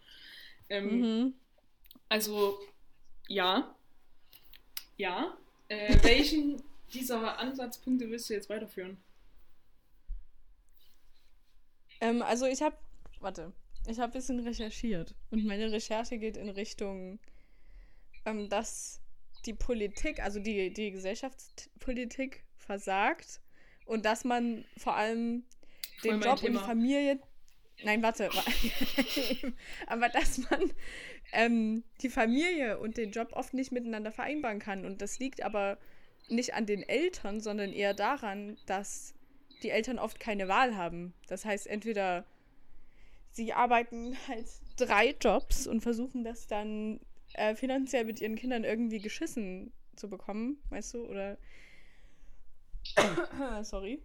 Ähm, 0.72 1.00
Mhm. 1.02 1.34
Also, 2.08 2.60
ja. 3.28 3.76
Ja. 4.98 5.38
Äh, 5.68 5.98
welchen 6.04 6.62
dieser 6.94 7.38
Ansatzpunkte 7.38 8.10
willst 8.10 8.30
du 8.30 8.34
jetzt 8.34 8.50
weiterführen? 8.50 8.98
Ähm, 12.00 12.22
also 12.22 12.46
ich 12.46 12.62
habe, 12.62 12.76
warte, 13.20 13.54
ich 13.88 14.00
habe 14.00 14.12
ein 14.12 14.14
bisschen 14.14 14.40
recherchiert 14.40 15.14
und 15.30 15.46
meine 15.46 15.72
Recherche 15.72 16.18
geht 16.18 16.38
in 16.38 16.50
Richtung, 16.50 17.20
ähm, 18.26 18.50
dass 18.50 19.02
die 19.46 19.54
Politik, 19.54 20.22
also 20.22 20.40
die, 20.40 20.72
die 20.74 20.92
Gesellschaftspolitik 20.92 22.44
versagt 22.58 23.42
und 23.86 24.06
dass 24.06 24.24
man 24.24 24.66
vor 24.78 24.96
allem 24.96 25.44
den 26.04 26.22
Job 26.22 26.40
und 26.40 26.54
Thema. 26.54 26.64
Familie, 26.64 27.20
nein, 27.84 28.02
warte, 28.04 28.30
wa- 28.34 29.52
aber 29.88 30.10
dass 30.10 30.38
man 30.50 30.72
ähm, 31.34 31.84
die 32.02 32.10
Familie 32.10 32.80
und 32.80 32.98
den 32.98 33.12
Job 33.12 33.30
oft 33.34 33.54
nicht 33.54 33.72
miteinander 33.72 34.12
vereinbaren 34.12 34.60
kann 34.60 34.86
und 34.86 35.02
das 35.02 35.20
liegt 35.20 35.42
aber 35.44 35.78
nicht 36.30 36.54
an 36.54 36.66
den 36.66 36.84
Eltern, 36.84 37.40
sondern 37.42 37.74
eher 37.74 37.94
daran, 37.94 38.58
dass 38.66 39.14
die 39.64 39.70
Eltern 39.70 40.00
oft 40.00 40.20
keine 40.20 40.48
Wahl 40.48 40.76
haben. 40.78 41.14
Das 41.28 41.46
heißt, 41.46 41.68
entweder 41.68 42.26
sie 43.32 43.54
arbeiten 43.54 44.18
halt 44.28 44.46
drei 44.78 45.16
Jobs 45.20 45.68
und 45.68 45.82
versuchen 45.82 46.24
das 46.24 46.48
dann 46.48 47.00
äh, 47.34 47.56
finanziell 47.56 48.06
mit 48.06 48.20
ihren 48.22 48.36
Kindern 48.36 48.64
irgendwie 48.64 49.00
geschissen 49.00 49.72
zu 49.96 50.10
bekommen, 50.10 50.62
weißt 50.70 50.94
du, 50.96 51.06
oder 51.08 51.38
sorry. 53.64 54.02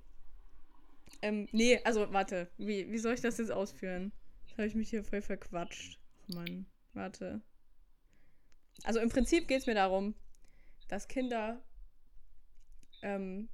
Ähm, 1.22 1.48
nee, 1.52 1.81
also 1.85 2.12
warte, 2.12 2.48
wie, 2.59 2.90
wie 2.90 2.98
soll 2.98 3.14
ich 3.14 3.20
das 3.20 3.38
jetzt 3.38 3.50
ausführen? 3.50 4.12
Jetzt 4.46 4.59
habe 4.59 4.66
ich 4.66 4.74
mich 4.74 4.90
hier 4.90 5.05
voll 5.05 5.22
verquatscht. 5.22 5.98
Ach 6.31 6.35
Mann, 6.35 6.66
warte. 6.92 7.40
Also 8.85 9.00
im 9.00 9.09
Prinzip 9.09 9.48
geht 9.48 9.61
es 9.61 9.66
mir 9.66 9.74
darum, 9.74 10.14
dass 10.88 11.09
Kinder 11.09 11.62
ähm, 13.02 13.48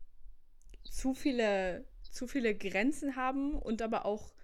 zu 0.85 1.15
viele, 1.15 1.87
zu 2.11 2.27
viele 2.27 2.55
Grenzen 2.55 3.17
haben 3.17 3.55
und 3.55 3.83
aber 3.83 4.05
auch 4.05 4.35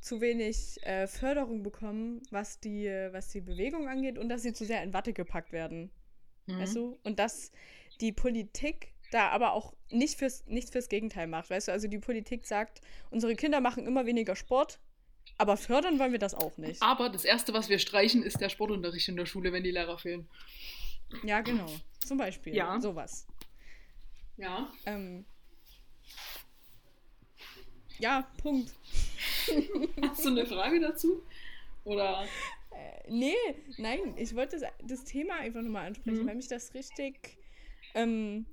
zu 0.00 0.20
wenig 0.20 0.82
äh, 0.84 1.06
Förderung 1.06 1.62
bekommen, 1.62 2.22
was 2.30 2.60
die, 2.60 2.86
was 2.86 3.28
die 3.28 3.40
Bewegung 3.40 3.88
angeht 3.88 4.18
und 4.18 4.28
dass 4.28 4.42
sie 4.42 4.52
zu 4.52 4.64
sehr 4.64 4.82
in 4.82 4.92
Watte 4.92 5.12
gepackt 5.12 5.52
werden. 5.52 5.90
Mhm. 6.46 6.58
Weißt 6.58 6.76
du? 6.76 6.98
Und 7.02 7.18
dass 7.18 7.52
die 8.00 8.12
Politik 8.12 8.94
da 9.10 9.28
aber 9.30 9.52
auch 9.52 9.74
nicht 9.90 10.18
fürs, 10.18 10.44
nicht 10.46 10.70
fürs 10.70 10.88
Gegenteil 10.88 11.26
macht. 11.26 11.50
Weißt 11.50 11.68
du, 11.68 11.72
also 11.72 11.88
die 11.88 11.98
Politik 11.98 12.46
sagt, 12.46 12.80
unsere 13.10 13.34
Kinder 13.36 13.60
machen 13.60 13.86
immer 13.86 14.06
weniger 14.06 14.36
Sport, 14.36 14.78
aber 15.38 15.56
fördern 15.56 15.98
wollen 15.98 16.12
wir 16.12 16.18
das 16.18 16.34
auch 16.34 16.56
nicht. 16.58 16.82
Aber 16.82 17.08
das 17.08 17.24
Erste, 17.24 17.52
was 17.52 17.68
wir 17.68 17.78
streichen, 17.78 18.22
ist 18.22 18.40
der 18.40 18.48
Sportunterricht 18.48 19.08
in 19.08 19.16
der 19.16 19.26
Schule, 19.26 19.52
wenn 19.52 19.62
die 19.62 19.70
Lehrer 19.70 19.98
fehlen. 19.98 20.28
Ja, 21.22 21.40
genau. 21.40 21.66
Zum 22.04 22.18
Beispiel. 22.18 22.54
Ja. 22.54 22.78
Sowas. 22.80 23.26
Ja. 24.36 24.70
Ähm, 24.86 25.24
ja, 27.98 28.28
Punkt. 28.42 28.72
Hast 30.02 30.24
du 30.24 30.28
eine 30.28 30.46
Frage 30.46 30.80
dazu? 30.80 31.22
Oder? 31.84 32.24
Äh, 32.70 33.10
nee, 33.10 33.34
nein, 33.78 34.14
ich 34.16 34.34
wollte 34.36 34.58
das, 34.60 34.70
das 34.86 35.04
Thema 35.04 35.36
einfach 35.36 35.62
nochmal 35.62 35.86
ansprechen, 35.86 36.22
Mhm. 36.22 36.26
weil 36.28 36.34
mich 36.36 36.48
das 36.48 36.74
richtig 36.74 37.38
ähm, 37.94 38.46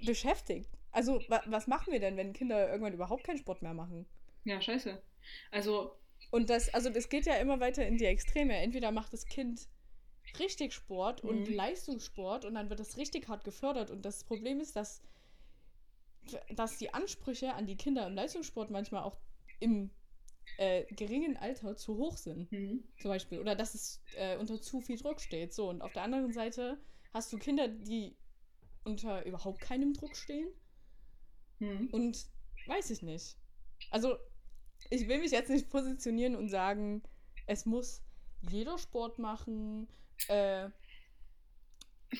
beschäftigt. 0.00 0.70
Also, 0.90 1.24
wa 1.28 1.42
was 1.46 1.66
machen 1.66 1.92
wir 1.92 2.00
denn, 2.00 2.16
wenn 2.16 2.32
Kinder 2.32 2.68
irgendwann 2.68 2.92
überhaupt 2.94 3.24
keinen 3.24 3.38
Sport 3.38 3.62
mehr 3.62 3.74
machen? 3.74 4.06
Ja, 4.44 4.60
scheiße. 4.60 5.02
Also, 5.50 5.98
Und 6.30 6.50
das, 6.50 6.72
also 6.74 6.90
das 6.90 7.08
geht 7.08 7.26
ja 7.26 7.36
immer 7.36 7.60
weiter 7.60 7.86
in 7.86 7.96
die 7.98 8.04
Extreme. 8.06 8.56
Entweder 8.56 8.90
macht 8.92 9.12
das 9.12 9.26
Kind 9.26 9.68
richtig 10.38 10.72
Sport 10.72 11.22
und 11.22 11.48
Mhm. 11.48 11.54
Leistungssport 11.54 12.44
und 12.44 12.54
dann 12.54 12.70
wird 12.70 12.80
das 12.80 12.96
richtig 12.96 13.28
hart 13.28 13.44
gefördert. 13.44 13.90
Und 13.90 14.04
das 14.04 14.24
Problem 14.24 14.60
ist, 14.60 14.76
dass, 14.76 15.02
dass 16.50 16.78
die 16.78 16.92
Ansprüche 16.92 17.54
an 17.54 17.66
die 17.66 17.76
Kinder 17.76 18.06
im 18.06 18.14
Leistungssport 18.14 18.70
manchmal 18.70 19.02
auch 19.04 19.18
im 19.60 19.90
äh, 20.58 20.84
geringen 20.94 21.36
Alter 21.36 21.76
zu 21.76 21.96
hoch 21.96 22.16
sind, 22.16 22.50
mhm. 22.52 22.84
zum 22.98 23.10
Beispiel. 23.10 23.38
Oder 23.38 23.54
dass 23.54 23.74
es 23.74 24.02
äh, 24.16 24.36
unter 24.36 24.60
zu 24.60 24.80
viel 24.80 24.96
Druck 24.98 25.20
steht. 25.20 25.52
So, 25.54 25.68
und 25.70 25.82
auf 25.82 25.92
der 25.92 26.02
anderen 26.02 26.32
Seite 26.32 26.78
hast 27.12 27.32
du 27.32 27.38
Kinder, 27.38 27.68
die 27.68 28.16
unter 28.84 29.24
überhaupt 29.26 29.60
keinem 29.60 29.92
Druck 29.94 30.16
stehen. 30.16 30.48
Mhm. 31.58 31.88
Und 31.92 32.26
weiß 32.66 32.90
ich 32.90 33.02
nicht. 33.02 33.36
Also, 33.90 34.16
ich 34.90 35.08
will 35.08 35.18
mich 35.18 35.32
jetzt 35.32 35.50
nicht 35.50 35.70
positionieren 35.70 36.36
und 36.36 36.48
sagen, 36.48 37.02
es 37.46 37.66
muss 37.66 38.02
jeder 38.42 38.78
Sport 38.78 39.18
machen, 39.18 39.88
äh, 40.28 40.68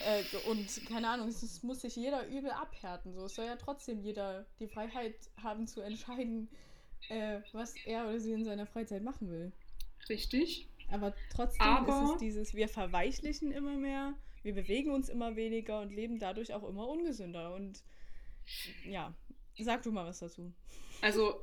äh, 0.01 0.25
und 0.49 0.87
keine 0.89 1.09
Ahnung, 1.09 1.29
es 1.29 1.63
muss 1.63 1.83
sich 1.83 1.97
jeder 1.97 2.27
übel 2.27 2.51
abhärten. 2.51 3.15
So, 3.15 3.27
es 3.27 3.35
soll 3.35 3.47
ja 3.47 3.57
trotzdem 3.57 4.01
jeder 4.01 4.47
die 4.59 4.67
Freiheit 4.67 5.15
haben 5.43 5.67
zu 5.67 5.81
entscheiden, 5.81 6.49
äh, 7.09 7.41
was 7.53 7.75
er 7.85 8.09
oder 8.09 8.21
sie 8.21 8.33
in 8.33 8.45
seiner 8.45 8.67
Freizeit 8.67 9.03
machen 9.03 9.31
will. 9.31 9.53
Richtig. 10.09 10.69
Aber 10.91 11.15
trotzdem 11.31 11.67
Aber 11.67 12.05
ist 12.05 12.11
es 12.13 12.19
dieses, 12.19 12.55
wir 12.55 12.69
verweichlichen 12.69 13.53
immer 13.53 13.77
mehr, 13.77 14.15
wir 14.45 14.55
bewegen 14.55 14.93
uns 14.93 15.09
immer 15.09 15.35
weniger 15.35 15.81
und 15.81 15.91
leben 15.91 16.21
dadurch 16.21 16.55
auch 16.55 16.63
immer 16.69 16.87
ungesünder. 16.87 17.53
Und 17.53 17.83
ja, 18.89 19.13
sag 19.59 19.83
du 19.83 19.91
mal 19.91 20.07
was 20.07 20.21
dazu. 20.21 20.53
Also, 21.01 21.43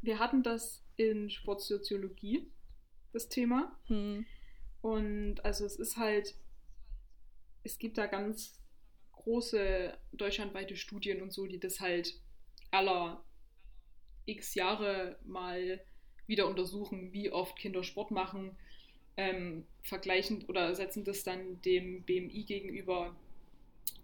wir 0.00 0.20
hatten 0.20 0.44
das 0.44 0.84
in 0.96 1.28
Sportsoziologie, 1.30 2.48
das 3.12 3.28
Thema. 3.28 3.76
Hm. 3.86 4.24
Und 4.80 5.44
also 5.44 5.64
es 5.64 5.76
ist 5.76 5.96
halt 5.96 6.36
es 7.64 7.78
gibt 7.78 7.98
da 7.98 8.06
ganz 8.06 8.60
große 9.12 9.98
deutschlandweite 10.12 10.76
Studien 10.76 11.22
und 11.22 11.32
so, 11.32 11.46
die 11.46 11.58
das 11.58 11.80
halt 11.80 12.20
aller 12.70 13.24
x 14.26 14.54
Jahre 14.54 15.18
mal 15.24 15.80
wieder 16.26 16.46
untersuchen, 16.46 17.12
wie 17.12 17.30
oft 17.30 17.56
Kinder 17.56 17.82
Sport 17.82 18.10
machen, 18.10 18.56
ähm, 19.16 19.66
vergleichen 19.82 20.44
oder 20.48 20.74
setzen 20.74 21.04
das 21.04 21.22
dann 21.22 21.60
dem 21.62 22.02
BMI 22.02 22.44
gegenüber 22.44 23.14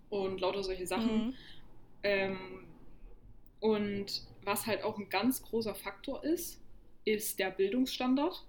und 0.08 0.40
lauter 0.40 0.62
solche 0.62 0.86
Sachen. 0.86 1.28
Mhm. 1.28 1.34
Ähm, 2.02 2.66
und 3.60 4.22
was 4.42 4.66
halt 4.66 4.82
auch 4.82 4.98
ein 4.98 5.08
ganz 5.08 5.42
großer 5.42 5.74
Faktor 5.74 6.24
ist, 6.24 6.60
ist 7.04 7.38
der 7.38 7.50
Bildungsstandard. 7.50 8.44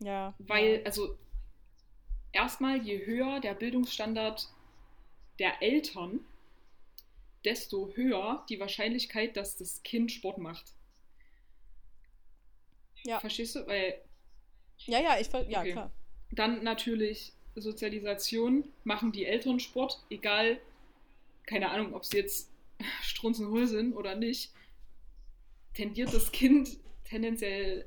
Ja. 0.00 0.34
Weil, 0.38 0.82
also 0.84 1.16
erstmal, 2.32 2.82
je 2.82 3.06
höher 3.06 3.40
der 3.40 3.54
Bildungsstandard 3.54 4.48
der 5.38 5.62
Eltern, 5.62 6.20
desto 7.44 7.92
höher 7.94 8.44
die 8.48 8.60
Wahrscheinlichkeit, 8.60 9.36
dass 9.36 9.56
das 9.56 9.82
Kind 9.82 10.10
Sport 10.12 10.38
macht. 10.38 10.72
Ja. 13.04 13.20
Verstehst 13.20 13.56
du? 13.56 13.66
Weil. 13.66 14.00
Ja, 14.86 15.00
ja, 15.00 15.18
ich 15.20 15.28
ja, 15.48 15.60
okay. 15.60 15.72
klar. 15.72 15.90
Dann 16.30 16.62
natürlich 16.64 17.32
Sozialisation, 17.54 18.64
machen 18.84 19.12
die 19.12 19.26
Eltern 19.26 19.60
Sport, 19.60 20.02
egal, 20.10 20.58
keine 21.46 21.70
Ahnung, 21.70 21.94
ob 21.94 22.04
sie 22.04 22.16
jetzt 22.16 22.50
strunzenhohl 23.02 23.66
sind 23.66 23.94
oder 23.94 24.14
nicht, 24.14 24.52
tendiert 25.74 26.12
das 26.12 26.32
Kind 26.32 26.78
tendenziell 27.04 27.86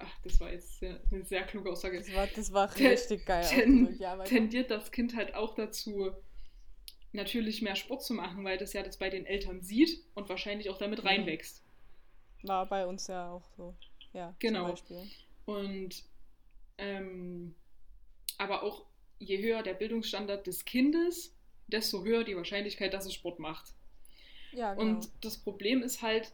ach, 0.00 0.18
das 0.22 0.40
war 0.40 0.52
jetzt 0.52 0.78
sehr, 0.78 1.00
eine 1.10 1.24
sehr 1.24 1.44
kluge 1.44 1.70
Aussage. 1.70 1.98
Das 1.98 2.14
war, 2.14 2.26
das 2.26 2.52
war 2.52 2.74
richtig 2.76 3.26
geil. 3.26 3.44
Ten, 3.48 3.96
ja, 3.98 4.16
tendiert 4.24 4.70
das 4.70 4.90
Kind 4.90 5.16
halt 5.16 5.34
auch 5.34 5.54
dazu, 5.54 6.12
natürlich 7.12 7.62
mehr 7.62 7.76
Sport 7.76 8.02
zu 8.02 8.14
machen, 8.14 8.44
weil 8.44 8.58
das 8.58 8.72
ja 8.72 8.82
das 8.82 8.98
bei 8.98 9.10
den 9.10 9.26
Eltern 9.26 9.62
sieht 9.62 10.02
und 10.14 10.28
wahrscheinlich 10.28 10.70
auch 10.70 10.78
damit 10.78 11.02
mhm. 11.02 11.08
reinwächst. 11.08 11.62
War 12.42 12.66
bei 12.66 12.86
uns 12.86 13.06
ja 13.08 13.30
auch 13.30 13.44
so. 13.56 13.74
Ja, 14.12 14.34
genau. 14.38 14.74
Und 15.46 16.04
ähm, 16.78 17.54
aber 18.38 18.62
auch 18.62 18.86
je 19.18 19.42
höher 19.42 19.62
der 19.62 19.74
Bildungsstandard 19.74 20.46
des 20.46 20.64
Kindes, 20.64 21.34
desto 21.66 22.04
höher 22.04 22.24
die 22.24 22.36
Wahrscheinlichkeit, 22.36 22.94
dass 22.94 23.06
es 23.06 23.14
Sport 23.14 23.38
macht. 23.40 23.74
Ja, 24.52 24.74
genau. 24.74 24.96
Und 24.96 25.08
das 25.20 25.36
Problem 25.38 25.82
ist 25.82 26.02
halt 26.02 26.32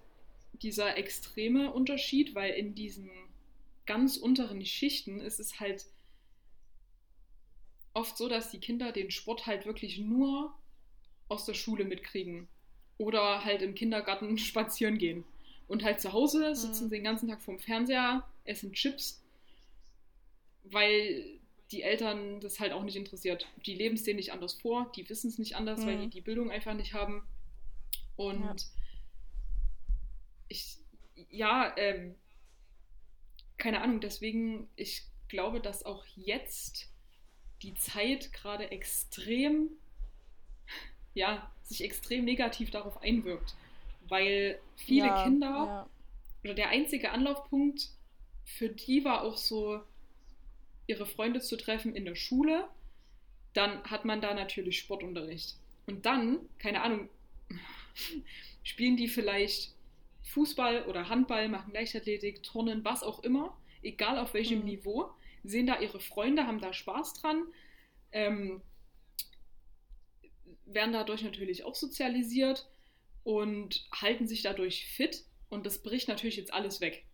dieser 0.53 0.97
extreme 0.97 1.73
Unterschied, 1.73 2.35
weil 2.35 2.53
in 2.55 2.75
diesen 2.75 3.11
ganz 3.87 4.17
unteren 4.17 4.65
Schichten 4.65 5.21
ist 5.21 5.41
es 5.41 5.61
halt 5.61 5.87
oft 7.93 8.17
so, 8.17 8.29
dass 8.29 8.51
die 8.51 8.61
Kinder 8.61 8.93
den 8.93 9.11
Sport 9.11 9.47
halt 9.47 9.67
wirklich 9.67 9.99
nur 9.99 10.55
aus 11.29 11.45
der 11.47 11.55
Schule 11.55 11.85
mitkriegen 11.85 12.49
oder 12.99 13.45
halt 13.45 13.63
im 13.63 13.75
Kindergarten 13.75 14.39
spazieren 14.39 14.99
gehen. 14.99 15.25
Und 15.67 15.83
halt 15.83 16.01
zu 16.01 16.13
Hause 16.13 16.55
sitzen 16.55 16.85
mhm. 16.85 16.89
sie 16.91 16.97
den 16.97 17.05
ganzen 17.05 17.29
Tag 17.29 17.41
vorm 17.41 17.59
Fernseher, 17.59 18.29
essen 18.45 18.75
Chips, 18.75 19.24
weil 20.65 21.41
die 21.71 21.83
Eltern 21.83 22.41
das 22.41 22.61
halt 22.61 22.73
auch 22.73 22.83
nicht 22.83 22.97
interessiert. 22.97 23.47
Die 23.67 23.75
leben 23.75 23.97
es 23.97 24.05
denen 24.05 24.17
nicht 24.17 24.33
anders 24.33 24.55
vor, 24.55 24.91
die 24.97 25.09
wissen 25.09 25.29
es 25.29 25.39
nicht 25.39 25.57
anders, 25.57 25.81
mhm. 25.81 25.87
weil 25.87 25.99
die 25.99 26.09
die 26.09 26.21
Bildung 26.21 26.51
einfach 26.51 26.75
nicht 26.75 26.95
haben. 26.95 27.27
Und 28.17 28.43
ja. 28.43 28.57
ich, 30.49 30.77
ja, 31.31 31.75
ähm, 31.77 32.15
keine 33.57 33.81
Ahnung, 33.81 34.01
deswegen, 34.01 34.69
ich 34.77 35.05
glaube, 35.29 35.61
dass 35.61 35.85
auch 35.85 36.05
jetzt 36.15 36.93
die 37.63 37.75
Zeit 37.75 38.33
gerade 38.33 38.71
extrem, 38.71 39.71
ja, 41.15 41.51
sich 41.63 41.83
extrem 41.83 42.25
negativ 42.25 42.71
darauf 42.71 43.03
einwirkt. 43.03 43.55
Weil 44.09 44.61
viele 44.77 45.07
ja, 45.07 45.25
Kinder 45.25 45.49
ja. 45.49 45.91
oder 46.43 46.55
der 46.55 46.69
einzige 46.69 47.11
Anlaufpunkt 47.11 47.89
für 48.45 48.69
die 48.69 49.05
war 49.05 49.23
auch 49.23 49.39
so, 49.39 49.81
ihre 50.87 51.07
Freunde 51.07 51.41
zu 51.41 51.57
treffen 51.57 51.95
in 51.95 52.05
der 52.05 52.15
Schule. 52.15 52.69
Dann 53.53 53.83
hat 53.85 54.05
man 54.05 54.21
da 54.21 54.35
natürlich 54.35 54.79
Sportunterricht. 54.79 55.57
Und 55.87 56.07
dann, 56.07 56.41
keine 56.59 56.83
Ahnung, 56.83 57.09
spielen 58.63 58.97
die 58.97 59.09
vielleicht 59.09 59.75
Fußball 60.23 60.87
oder 60.87 61.09
Handball, 61.09 61.49
machen 61.49 61.73
Leichtathletik, 61.73 62.43
Turnen, 62.43 62.85
was 62.85 63.03
auch 63.03 63.23
immer, 63.23 63.57
egal 63.83 64.19
auf 64.19 64.35
welchem 64.35 64.61
mhm. 64.61 64.65
Niveau, 64.65 65.11
sehen 65.45 65.67
da 65.67 65.79
ihre 65.81 66.01
Freunde, 66.01 66.47
haben 66.47 66.61
da 66.61 66.73
Spaß 66.73 67.15
dran, 67.15 67.45
ähm, 68.13 68.63
werden 70.65 70.93
dadurch 70.93 71.23
natürlich 71.23 71.65
auch 71.65 71.75
sozialisiert 71.75 72.67
und 73.23 73.87
halten 73.93 74.27
sich 74.27 74.43
dadurch 74.43 74.87
fit 74.87 75.25
und 75.51 75.67
das 75.67 75.83
bricht 75.83 76.09
natürlich 76.09 76.37
jetzt 76.37 76.53
alles 76.53 76.81
weg. 76.81 77.05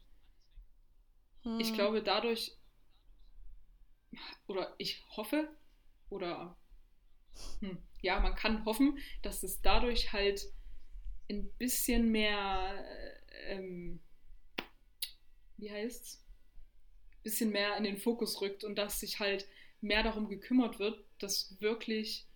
Mhm. 1.44 1.60
Ich 1.60 1.74
glaube, 1.74 2.02
dadurch, 2.02 2.52
oder 4.46 4.74
ich 4.78 5.04
hoffe, 5.16 5.48
oder 6.08 6.56
hm, 7.60 7.78
ja, 8.02 8.20
man 8.20 8.34
kann 8.34 8.64
hoffen, 8.64 8.98
dass 9.22 9.42
es 9.42 9.62
dadurch 9.62 10.12
halt 10.12 10.46
ein 11.30 11.48
bisschen 11.58 12.10
mehr, 12.10 12.84
ähm, 13.46 14.00
wie 15.56 15.70
heißt's? 15.70 16.24
bisschen 17.22 17.50
mehr 17.50 17.76
in 17.76 17.84
den 17.84 17.98
Fokus 17.98 18.40
rückt 18.40 18.64
und 18.64 18.76
dass 18.76 19.00
sich 19.00 19.20
halt 19.20 19.46
mehr 19.80 20.02
darum 20.02 20.28
gekümmert 20.28 20.78
wird, 20.78 21.04
das 21.18 21.60
wirklich 21.60 22.26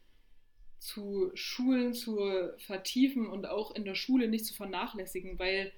zu 0.78 1.30
Schulen 1.34 1.94
zu 1.94 2.18
vertiefen 2.58 3.26
und 3.26 3.46
auch 3.46 3.74
in 3.74 3.84
der 3.84 3.94
Schule 3.94 4.28
nicht 4.28 4.44
zu 4.44 4.54
vernachlässigen, 4.54 5.38
weil 5.38 5.72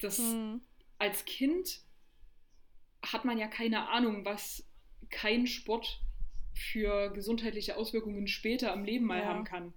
das 0.00 0.18
hm. 0.18 0.60
als 0.98 1.24
Kind 1.24 1.80
hat 3.12 3.24
man 3.24 3.38
ja 3.38 3.48
keine 3.48 3.88
Ahnung, 3.88 4.24
was 4.24 4.64
kein 5.10 5.46
Sport 5.46 6.00
für 6.54 7.10
gesundheitliche 7.10 7.76
Auswirkungen 7.76 8.28
später 8.28 8.72
im 8.72 8.84
Leben 8.84 9.04
mal 9.06 9.20
ja. 9.20 9.26
haben 9.26 9.44
kann. 9.44 9.72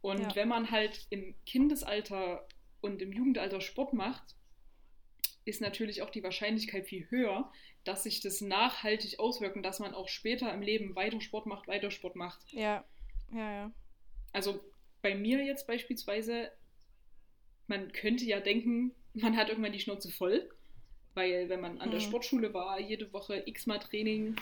Und 0.00 0.20
ja. 0.20 0.36
wenn 0.36 0.48
man 0.48 0.70
halt 0.70 1.06
im 1.10 1.34
Kindesalter 1.46 2.46
und 2.80 3.02
im 3.02 3.12
Jugendalter 3.12 3.60
Sport 3.60 3.92
macht, 3.92 4.36
ist 5.44 5.60
natürlich 5.60 6.02
auch 6.02 6.10
die 6.10 6.22
Wahrscheinlichkeit 6.22 6.86
viel 6.86 7.08
höher, 7.10 7.50
dass 7.84 8.02
sich 8.02 8.20
das 8.20 8.40
nachhaltig 8.40 9.18
auswirkt 9.18 9.56
und 9.56 9.62
dass 9.62 9.78
man 9.78 9.94
auch 9.94 10.08
später 10.08 10.52
im 10.52 10.62
Leben 10.62 10.94
weiter 10.96 11.20
Sport 11.20 11.46
macht, 11.46 11.68
weiter 11.68 11.90
Sport 11.90 12.16
macht. 12.16 12.40
Ja, 12.52 12.84
ja, 13.32 13.52
ja. 13.52 13.72
Also 14.32 14.60
bei 15.02 15.14
mir 15.14 15.44
jetzt 15.44 15.66
beispielsweise, 15.66 16.50
man 17.68 17.92
könnte 17.92 18.24
ja 18.24 18.40
denken, 18.40 18.92
man 19.14 19.36
hat 19.36 19.48
irgendwann 19.48 19.72
die 19.72 19.80
Schnauze 19.80 20.10
voll, 20.10 20.50
weil 21.16 21.48
wenn 21.48 21.60
man 21.60 21.80
an 21.80 21.90
der 21.90 22.00
mhm. 22.00 22.04
Sportschule 22.04 22.52
war, 22.52 22.78
jede 22.78 23.10
Woche 23.12 23.42
x-mal 23.46 23.78
Training, 23.78 24.36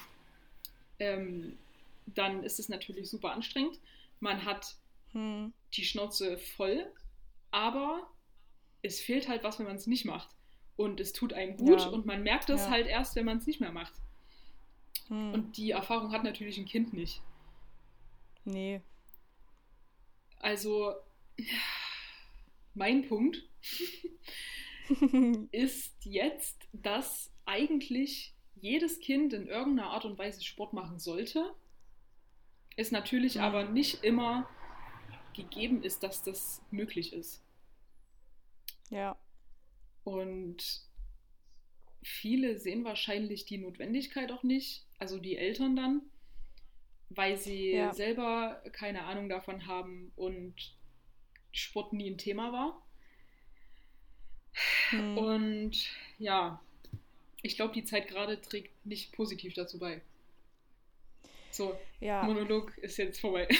ähm, 0.98 1.56
dann 2.06 2.42
ist 2.42 2.58
es 2.58 2.68
natürlich 2.68 3.08
super 3.08 3.32
anstrengend. 3.32 3.78
Man 4.20 4.44
hat 4.44 4.76
hm. 5.12 5.52
die 5.74 5.84
Schnauze 5.84 6.36
voll, 6.36 6.86
aber 7.50 8.10
es 8.82 9.00
fehlt 9.00 9.28
halt 9.28 9.44
was, 9.44 9.58
wenn 9.58 9.66
man 9.66 9.76
es 9.76 9.86
nicht 9.86 10.04
macht. 10.04 10.28
Und 10.76 10.98
es 10.98 11.12
tut 11.12 11.32
einem 11.32 11.56
gut 11.56 11.80
ja. 11.80 11.86
und 11.86 12.04
man 12.04 12.24
merkt 12.24 12.48
das 12.48 12.62
ja. 12.62 12.70
halt 12.70 12.88
erst, 12.88 13.14
wenn 13.14 13.24
man 13.24 13.38
es 13.38 13.46
nicht 13.46 13.60
mehr 13.60 13.72
macht. 13.72 13.94
Hm. 15.08 15.32
Und 15.32 15.56
die 15.56 15.70
Erfahrung 15.70 16.10
hat 16.10 16.24
natürlich 16.24 16.58
ein 16.58 16.66
Kind 16.66 16.92
nicht. 16.92 17.22
Nee. 18.44 18.80
Also, 20.40 20.94
mein 22.74 23.06
Punkt 23.08 23.42
ist 25.52 26.04
jetzt, 26.04 26.68
dass 26.72 27.32
eigentlich 27.46 28.34
jedes 28.56 29.00
Kind 29.00 29.32
in 29.32 29.46
irgendeiner 29.46 29.90
Art 29.90 30.04
und 30.04 30.18
Weise 30.18 30.42
Sport 30.44 30.72
machen 30.72 30.98
sollte. 30.98 31.54
Es 32.76 32.92
natürlich 32.92 33.38
Mhm. 33.38 33.40
aber 33.40 33.64
nicht 33.64 34.04
immer 34.04 34.48
gegeben 35.34 35.82
ist, 35.82 36.02
dass 36.04 36.22
das 36.22 36.62
möglich 36.70 37.12
ist. 37.12 37.42
Ja. 38.90 39.16
Und 40.04 40.84
viele 42.02 42.58
sehen 42.58 42.84
wahrscheinlich 42.84 43.46
die 43.46 43.58
Notwendigkeit 43.58 44.30
auch 44.32 44.42
nicht, 44.44 44.86
also 44.98 45.18
die 45.18 45.36
Eltern 45.36 45.74
dann, 45.76 46.02
weil 47.10 47.36
sie 47.38 47.72
Ja. 47.72 47.92
selber 47.92 48.62
keine 48.72 49.04
Ahnung 49.04 49.28
davon 49.28 49.66
haben 49.66 50.12
und 50.16 50.76
Sport 51.52 51.92
nie 51.94 52.10
ein 52.10 52.18
Thema 52.18 52.52
war. 52.52 52.83
Hm. 54.90 55.18
Und 55.18 55.88
ja, 56.18 56.60
ich 57.42 57.56
glaube, 57.56 57.74
die 57.74 57.84
Zeit 57.84 58.08
gerade 58.08 58.40
trägt 58.40 58.70
nicht 58.86 59.12
positiv 59.12 59.54
dazu 59.54 59.78
bei. 59.78 60.00
So, 61.50 61.78
ja. 62.00 62.22
Monolog 62.24 62.76
ist 62.78 62.96
jetzt 62.96 63.20
vorbei. 63.20 63.48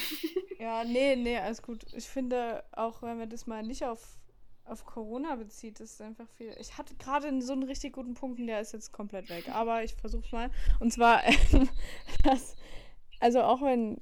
Ja, 0.61 0.83
nee, 0.85 1.15
nee, 1.17 1.37
alles 1.37 1.61
gut. 1.61 1.85
Ich 1.95 2.07
finde, 2.07 2.65
auch 2.73 3.03
wenn 3.03 3.19
man 3.19 3.29
das 3.29 3.47
mal 3.47 3.63
nicht 3.63 3.85
auf, 3.85 4.17
auf 4.65 4.87
Corona 4.87 5.35
bezieht, 5.35 5.79
ist 5.81 6.01
einfach 6.01 6.27
viel. 6.39 6.57
Ich 6.59 6.79
hatte 6.79 6.95
gerade 6.95 7.43
so 7.43 7.53
einen 7.53 7.65
richtig 7.65 7.93
guten 7.93 8.15
Punkt 8.15 8.39
und 8.41 8.47
der 8.47 8.61
ist 8.61 8.73
jetzt 8.73 8.91
komplett 8.91 9.29
weg. 9.29 9.51
Aber 9.51 9.85
ich 9.85 9.95
versuch's 9.95 10.33
mal. 10.33 10.51
Und 10.81 10.91
zwar, 10.91 11.23
ähm, 11.53 11.69
dass, 12.23 12.57
also 13.21 13.43
auch 13.43 13.61
wenn, 13.61 14.01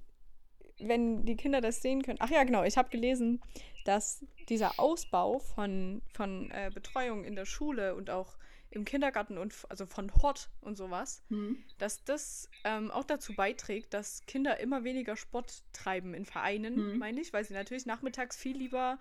wenn 0.78 1.24
die 1.24 1.36
Kinder 1.36 1.60
das 1.60 1.82
sehen 1.82 2.02
können. 2.02 2.18
Ach 2.20 2.30
ja, 2.30 2.44
genau, 2.44 2.62
ich 2.62 2.76
habe 2.76 2.90
gelesen, 2.90 3.40
dass 3.84 4.24
dieser 4.48 4.78
Ausbau 4.78 5.38
von, 5.38 6.02
von 6.12 6.50
äh, 6.50 6.70
Betreuung 6.72 7.24
in 7.24 7.36
der 7.36 7.46
Schule 7.46 7.94
und 7.94 8.10
auch 8.10 8.36
im 8.70 8.84
Kindergarten 8.84 9.36
und 9.38 9.54
also 9.68 9.86
von 9.86 10.12
Hort 10.22 10.48
und 10.60 10.76
sowas, 10.76 11.22
Hm. 11.28 11.62
dass 11.78 12.04
das 12.04 12.48
ähm, 12.64 12.90
auch 12.90 13.04
dazu 13.04 13.34
beiträgt, 13.34 13.92
dass 13.92 14.24
Kinder 14.26 14.58
immer 14.60 14.82
weniger 14.84 15.16
Sport 15.16 15.62
treiben 15.72 16.14
in 16.14 16.24
Vereinen, 16.24 16.92
Mhm. 16.92 16.98
meine 16.98 17.20
ich, 17.20 17.32
weil 17.32 17.44
sie 17.44 17.54
natürlich 17.54 17.84
nachmittags 17.86 18.36
viel 18.36 18.56
lieber 18.56 18.98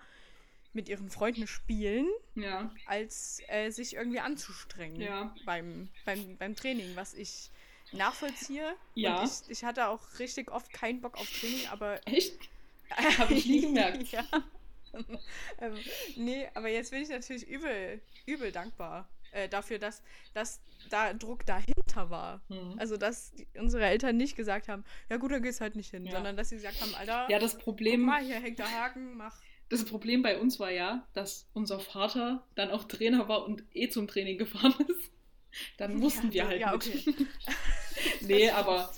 mit 0.74 0.88
ihren 0.88 1.08
Freunden 1.10 1.46
spielen, 1.46 2.06
Ja, 2.34 2.70
als 2.86 3.42
äh, 3.48 3.70
sich 3.70 3.94
irgendwie 3.94 4.20
anzustrengen 4.20 5.00
Ja. 5.00 5.34
beim, 5.44 5.88
beim, 6.04 6.36
beim 6.38 6.54
Training, 6.56 6.94
was 6.96 7.14
ich 7.14 7.50
nachvollziehe. 7.92 8.74
Ja. 8.94 9.20
Und 9.20 9.28
ich, 9.28 9.50
ich 9.50 9.64
hatte 9.64 9.88
auch 9.88 10.18
richtig 10.18 10.50
oft 10.50 10.72
keinen 10.72 11.00
Bock 11.00 11.16
auf 11.18 11.30
Training, 11.30 11.66
aber 11.68 12.00
echt? 12.06 12.38
Hab 12.90 13.30
ich 13.30 13.46
nie 13.46 13.60
gemerkt. 13.62 14.12
ja. 14.12 14.24
ähm, 15.60 15.74
nee, 16.16 16.48
aber 16.54 16.68
jetzt 16.68 16.90
bin 16.90 17.02
ich 17.02 17.08
natürlich 17.08 17.46
übel, 17.46 18.00
übel 18.26 18.52
dankbar 18.52 19.08
äh, 19.32 19.48
dafür, 19.48 19.78
dass, 19.78 20.02
dass 20.34 20.60
da 20.90 21.12
Druck 21.14 21.46
dahinter 21.46 22.10
war. 22.10 22.42
Hm. 22.48 22.74
Also, 22.78 22.96
dass 22.96 23.32
die, 23.32 23.46
unsere 23.58 23.84
Eltern 23.86 24.16
nicht 24.16 24.36
gesagt 24.36 24.68
haben, 24.68 24.84
ja 25.08 25.16
gut, 25.16 25.30
dann 25.32 25.42
gehst 25.42 25.60
halt 25.60 25.76
nicht 25.76 25.90
hin, 25.90 26.04
Ja. 26.04 26.12
sondern 26.12 26.36
dass 26.36 26.48
sie 26.50 26.56
gesagt 26.56 26.80
haben, 26.80 26.94
Alter, 26.94 27.28
Ja, 27.30 27.38
das 27.38 27.56
Problem, 27.56 28.02
mal, 28.02 28.22
hier 28.22 28.40
hängt 28.40 28.58
der 28.58 28.70
Haken, 28.70 29.16
mach. 29.16 29.40
das 29.70 29.84
Problem 29.84 30.22
bei 30.22 30.38
uns 30.38 30.58
war 30.60 30.70
ja, 30.70 31.06
dass 31.14 31.48
unser 31.54 31.80
Vater 31.80 32.46
dann 32.56 32.70
auch 32.70 32.84
Trainer 32.84 33.28
war 33.28 33.46
und 33.46 33.64
eh 33.72 33.88
zum 33.88 34.06
Training 34.08 34.36
gefahren 34.38 34.74
ist. 34.88 35.10
Dann 35.78 35.96
mussten 35.96 36.28
Ja, 36.32 36.44
wir 36.44 36.48
halt 36.48 36.60
ja, 36.60 36.74
okay. 36.74 37.04
nee, 38.22 38.50
aber 38.50 38.92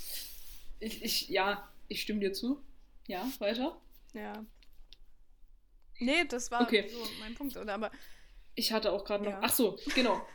ich, 0.80 1.02
ich, 1.04 1.28
ja, 1.28 1.68
ich 1.88 2.02
stimme 2.02 2.20
dir 2.20 2.32
zu. 2.32 2.60
Ja, 3.06 3.28
weiter. 3.38 3.76
Ja. 4.14 4.44
Nee, 5.98 6.24
das 6.28 6.50
war 6.50 6.62
Okay. 6.62 6.88
so 6.88 6.98
mein 7.20 7.34
Punkt. 7.34 7.56
Oder? 7.56 7.74
Aber 7.74 7.90
Ich 8.54 8.72
hatte 8.72 8.92
auch 8.92 9.04
gerade 9.04 9.24
noch. 9.24 9.32
Ja. 9.32 9.40
Ach 9.42 9.52
so, 9.52 9.78
genau. 9.94 10.26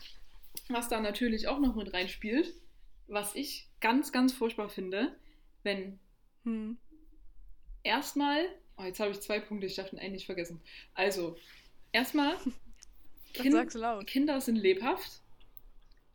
Was 0.69 0.89
da 0.89 0.99
natürlich 0.99 1.47
auch 1.47 1.59
noch 1.59 1.75
mit 1.75 1.93
reinspielt, 1.93 2.53
was 3.07 3.35
ich 3.35 3.67
ganz, 3.81 4.11
ganz 4.11 4.33
furchtbar 4.33 4.69
finde, 4.69 5.15
wenn 5.63 5.99
hm, 6.43 6.77
erstmal. 7.83 8.45
Oh, 8.77 8.83
jetzt 8.83 8.99
habe 8.99 9.11
ich 9.11 9.19
zwei 9.19 9.39
Punkte, 9.39 9.67
ich 9.67 9.75
darf 9.75 9.89
den 9.89 9.99
einen 9.99 10.13
nicht 10.13 10.25
vergessen. 10.25 10.61
Also, 10.93 11.37
erstmal, 11.91 12.37
Kind-. 13.33 14.05
Kinder 14.07 14.39
sind 14.41 14.55
lebhaft. 14.55 15.21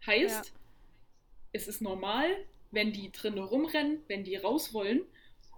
Heißt, 0.06 0.46
Ja. 0.46 0.52
es 1.52 1.68
ist 1.68 1.80
normal, 1.82 2.26
wenn 2.70 2.92
die 2.92 3.12
drinnen 3.12 3.38
rumrennen, 3.38 4.02
wenn 4.08 4.24
die 4.24 4.36
raus 4.36 4.72
wollen. 4.74 5.02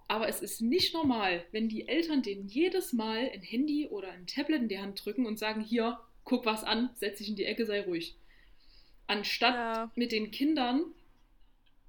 Aber 0.07 0.27
es 0.29 0.41
ist 0.41 0.61
nicht 0.61 0.93
normal, 0.93 1.45
wenn 1.51 1.67
die 1.67 1.87
Eltern 1.87 2.21
denen 2.21 2.47
jedes 2.47 2.93
Mal 2.93 3.29
ein 3.33 3.41
Handy 3.41 3.87
oder 3.87 4.09
ein 4.11 4.25
Tablet 4.25 4.61
in 4.61 4.69
die 4.69 4.79
Hand 4.79 5.03
drücken 5.03 5.25
und 5.25 5.37
sagen, 5.37 5.61
hier, 5.61 5.99
guck 6.23 6.45
was 6.45 6.63
an, 6.63 6.89
setz 6.95 7.17
dich 7.17 7.29
in 7.29 7.35
die 7.35 7.45
Ecke, 7.45 7.65
sei 7.65 7.81
ruhig. 7.81 8.15
Anstatt 9.07 9.55
Ja. 9.55 9.91
mit 9.95 10.11
den 10.13 10.31
Kindern, 10.31 10.85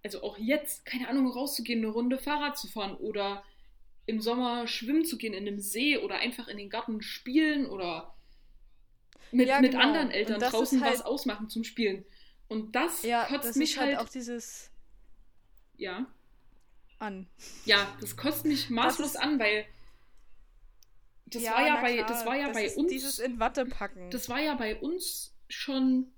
also 0.05 0.23
auch 0.23 0.37
jetzt, 0.39 0.85
keine 0.85 1.09
Ahnung, 1.09 1.29
rauszugehen, 1.29 1.81
eine 1.81 1.89
Runde 1.93 2.19
Fahrrad 2.19 2.59
zu 2.59 2.67
fahren 2.69 2.97
oder 2.97 3.45
im 4.07 4.21
Sommer 4.21 4.67
schwimmen 4.67 5.05
zu 5.05 5.19
gehen 5.19 5.35
in 5.35 5.47
einem 5.47 5.61
See 5.61 5.99
oder 5.99 6.17
einfach 6.17 6.49
in 6.49 6.57
den 6.57 6.71
Garten 6.71 7.03
spielen 7.03 7.67
oder 7.67 8.15
mit, 9.31 9.49
Ja, 9.49 9.61
mit 9.61 9.73
genau. 9.73 9.83
anderen 9.85 10.07
Und 10.09 10.13
Eltern 10.15 10.41
draußen 10.41 10.81
halt- 10.83 10.95
was 10.95 11.03
ausmachen 11.05 11.49
zum 11.51 11.63
Spielen. 11.63 12.05
Und 12.49 12.75
das 12.75 13.03
Ja, 13.03 13.27
kotzt 13.27 13.51
das 13.51 13.57
mich 13.57 13.79
halt, 13.79 13.97
halt, 13.97 14.07
auch 14.07 14.11
dieses 14.11 14.71
ja, 15.77 16.07
an. 16.99 17.27
ja, 17.65 17.97
das 18.01 18.17
kotzt 18.17 18.45
mich 18.45 18.71
maßlos 18.71 19.17
an, 19.17 19.39
weil 19.39 19.67
das 21.27 21.45
war 21.45 21.67
ja 21.67 21.81
bei, 21.81 21.95
klar, 21.97 22.07
das 22.09 22.25
war 22.27 22.37
ja 22.37 22.47
das 22.49 22.55
bei 22.57 22.71
uns, 22.77 22.91
Dieses 22.91 23.19
in 23.19 23.39
Watte 23.39 23.67
packen. 23.67 24.11
das 24.11 24.29
war 24.29 24.41
ja 24.41 24.55
bei 24.55 24.77
uns 24.81 25.35
schon 25.49 26.11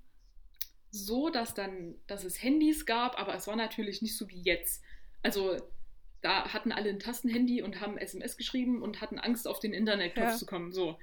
so, 0.89 1.29
dass 1.29 1.53
dann, 1.53 1.95
dass 2.07 2.23
es 2.23 2.41
Handys 2.41 2.85
gab, 2.85 3.19
aber 3.19 3.33
es 3.35 3.47
war 3.47 3.55
natürlich 3.55 4.01
nicht 4.01 4.17
so 4.17 4.27
wie 4.29 4.41
jetzt. 4.41 4.83
Also 5.23 5.57
da 6.21 6.53
hatten 6.53 6.71
alle 6.71 6.89
ein 6.89 6.99
Tastenhandy 6.99 7.61
und 7.61 7.79
haben 7.81 7.97
SMS 7.97 8.37
geschrieben 8.37 8.81
und 8.81 9.01
hatten 9.01 9.19
Angst, 9.19 9.47
auf 9.47 9.59
den 9.59 9.73
Internetknopf 9.73 10.31
Ja. 10.31 10.35
zu 10.37 10.45
kommen. 10.45 10.71
So. 10.71 10.97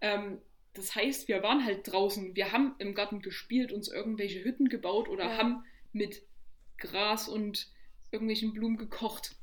Ähm, 0.00 0.40
das 0.74 0.94
heißt, 0.94 1.28
wir 1.28 1.42
waren 1.42 1.64
halt 1.64 1.90
draußen, 1.90 2.34
wir 2.34 2.52
haben 2.52 2.74
im 2.78 2.94
Garten 2.94 3.20
gespielt, 3.22 3.72
uns 3.72 3.88
irgendwelche 3.88 4.42
Hütten 4.44 4.68
gebaut 4.68 5.08
oder 5.08 5.24
Ja. 5.30 5.36
haben 5.36 5.64
mit 5.92 6.22
Gras 6.78 7.28
und 7.28 7.70
irgendwelchen 8.12 8.52
Blumen 8.52 8.76
gekocht. 8.76 9.34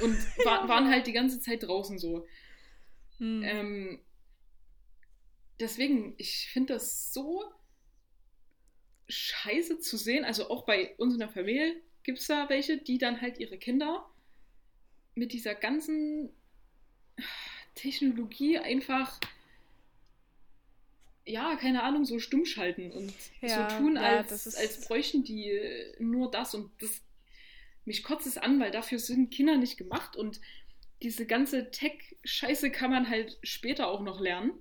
Und 0.00 0.16
war, 0.44 0.68
waren 0.68 0.88
halt 0.90 1.06
die 1.06 1.12
ganze 1.12 1.38
Zeit 1.40 1.62
draußen 1.62 1.98
so. 1.98 2.26
Hm. 3.18 3.42
Ähm, 3.44 4.00
deswegen, 5.60 6.14
ich 6.18 6.48
finde 6.50 6.74
das 6.74 7.12
so 7.12 7.44
scheiße 9.08 9.78
zu 9.78 9.96
sehen. 9.96 10.24
Also 10.24 10.50
auch 10.50 10.64
bei 10.64 10.94
uns 10.96 11.14
in 11.14 11.20
der 11.20 11.28
Familie 11.28 11.80
gibt 12.02 12.18
es 12.18 12.26
da 12.26 12.48
welche, 12.48 12.78
die 12.78 12.98
dann 12.98 13.20
halt 13.20 13.38
ihre 13.38 13.58
Kinder 13.58 14.08
mit 15.14 15.32
dieser 15.32 15.54
ganzen 15.54 16.30
Technologie 17.74 18.58
einfach, 18.58 19.18
ja, 21.24 21.56
keine 21.56 21.82
Ahnung, 21.82 22.04
so 22.04 22.18
stumm 22.18 22.44
schalten 22.44 22.90
und 22.92 23.12
Ja, 23.40 23.68
so 23.70 23.76
tun, 23.78 23.96
ja, 23.96 24.02
als, 24.02 24.46
ist- 24.46 24.56
als 24.56 24.86
bräuchten 24.86 25.24
die 25.24 25.58
nur 25.98 26.30
das 26.30 26.54
und 26.54 26.70
das. 26.82 27.02
Mich 27.86 28.02
kotzt 28.04 28.26
es 28.26 28.36
an, 28.36 28.60
weil 28.60 28.70
dafür 28.70 28.98
sind 28.98 29.30
Kinder 29.30 29.56
nicht 29.56 29.78
gemacht 29.78 30.14
und 30.16 30.40
diese 31.02 31.24
ganze 31.26 31.70
Tech-Scheiße 31.70 32.70
kann 32.70 32.90
man 32.90 33.08
halt 33.08 33.38
später 33.42 33.88
auch 33.88 34.02
noch 34.02 34.20
lernen. 34.20 34.52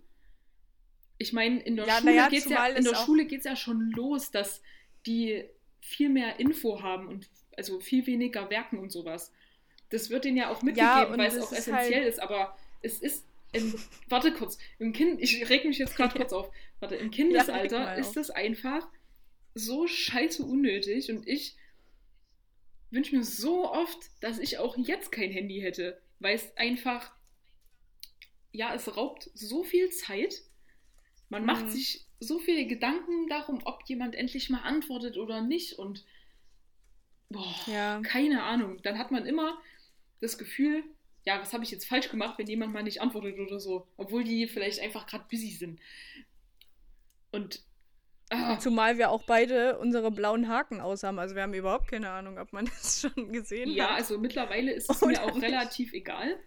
Ich 1.17 1.33
meine, 1.33 1.59
in 1.61 1.75
der 1.75 1.87
Ja, 1.87 1.99
Schule 1.99 2.15
ja, 2.15 2.27
geht's 2.29 2.45
ja, 2.45 2.49
zumal 2.55 2.73
in 2.75 2.83
der 2.83 2.95
Schule 2.95 3.25
geht's 3.25 3.45
ja 3.45 3.55
schon 3.55 3.91
los, 3.91 4.31
dass 4.31 4.61
die 5.05 5.45
viel 5.81 6.09
mehr 6.09 6.39
Info 6.39 6.81
haben 6.81 7.07
und 7.07 7.29
also 7.57 7.79
viel 7.79 8.05
weniger 8.05 8.49
werken 8.49 8.79
und 8.79 8.91
sowas. 8.91 9.31
Das 9.89 10.09
wird 10.09 10.25
denen 10.25 10.37
ja 10.37 10.49
auch 10.49 10.61
mitgegeben, 10.61 11.13
und 11.13 11.17
weil 11.19 11.27
es 11.27 11.35
es 11.35 11.43
auch 11.43 11.51
ist 11.51 11.59
essentiell 11.59 12.01
halt- 12.01 12.09
ist, 12.09 12.19
aber 12.19 12.57
es 12.81 12.99
ist 13.01 13.25
im, 13.53 13.73
warte 14.09 14.33
kurz, 14.33 14.57
im 14.79 14.91
Kind, 14.91 15.21
ich 15.21 15.47
reg 15.49 15.63
mich 15.63 15.77
jetzt 15.77 15.95
gerade 15.95 16.13
kurz 16.17 16.33
auf. 16.33 16.51
Warte, 16.79 16.95
im 16.95 17.11
Kindesalter 17.11 17.95
ist 17.97 18.13
das 18.17 18.29
einfach 18.29 18.87
so 19.53 19.87
scheiße 19.87 20.43
unnötig 20.43 21.09
und 21.09 21.25
ich 21.27 21.55
wünsche 22.91 23.15
mir 23.15 23.23
so 23.23 23.71
oft, 23.71 23.99
dass 24.21 24.39
ich 24.39 24.57
auch 24.59 24.77
jetzt 24.77 25.11
kein 25.11 25.31
Handy 25.31 25.61
hätte, 25.61 26.01
weil 26.19 26.35
es 26.35 26.55
einfach, 26.57 27.11
ja, 28.51 28.73
es 28.73 28.95
raubt 28.95 29.29
so 29.33 29.63
viel 29.63 29.89
Zeit. 29.89 30.41
Man 31.29 31.45
macht 31.45 31.65
Mhm. 31.65 31.71
sich 31.71 32.05
so 32.19 32.39
viele 32.39 32.67
Gedanken 32.67 33.27
darum, 33.29 33.61
ob 33.65 33.83
jemand 33.87 34.15
endlich 34.15 34.49
mal 34.49 34.61
antwortet 34.61 35.17
oder 35.17 35.41
nicht 35.41 35.73
und 35.79 36.05
boah, 37.29 37.55
Ja. 37.67 38.01
keine 38.03 38.43
Ahnung. 38.43 38.81
Dann 38.83 38.97
hat 38.97 39.11
man 39.11 39.25
immer 39.25 39.57
das 40.21 40.37
Gefühl, 40.37 40.83
ja, 41.25 41.39
was 41.41 41.53
habe 41.53 41.63
ich 41.63 41.71
jetzt 41.71 41.87
falsch 41.87 42.09
gemacht, 42.09 42.37
wenn 42.37 42.47
jemand 42.47 42.73
mal 42.73 42.83
nicht 42.83 43.01
antwortet 43.01 43.39
oder 43.39 43.59
so, 43.59 43.87
obwohl 43.97 44.23
die 44.23 44.47
vielleicht 44.47 44.79
einfach 44.79 45.07
gerade 45.07 45.25
busy 45.29 45.51
sind. 45.51 45.79
Und 47.31 47.61
ah, 48.29 48.57
Zumal 48.59 48.97
wir 48.97 49.09
auch 49.09 49.23
beide 49.23 49.77
unsere 49.79 50.11
blauen 50.11 50.47
Haken 50.47 50.81
aus 50.81 51.03
haben. 51.03 51.19
Also 51.19 51.35
wir 51.35 51.43
haben 51.43 51.53
überhaupt 51.53 51.89
keine 51.89 52.09
Ahnung, 52.09 52.37
ob 52.39 52.51
man 52.53 52.65
das 52.81 53.01
schon 53.01 53.31
gesehen 53.31 53.69
ja, 53.71 53.89
hat. 53.89 53.97
also 53.97 54.17
mittlerweile 54.17 54.71
ist 54.73 54.89
es 54.89 55.01
Oder 55.03 55.11
mir 55.11 55.23
auch 55.23 55.33
nicht. 55.35 55.43
relativ 55.43 55.93
egal. 55.93 56.37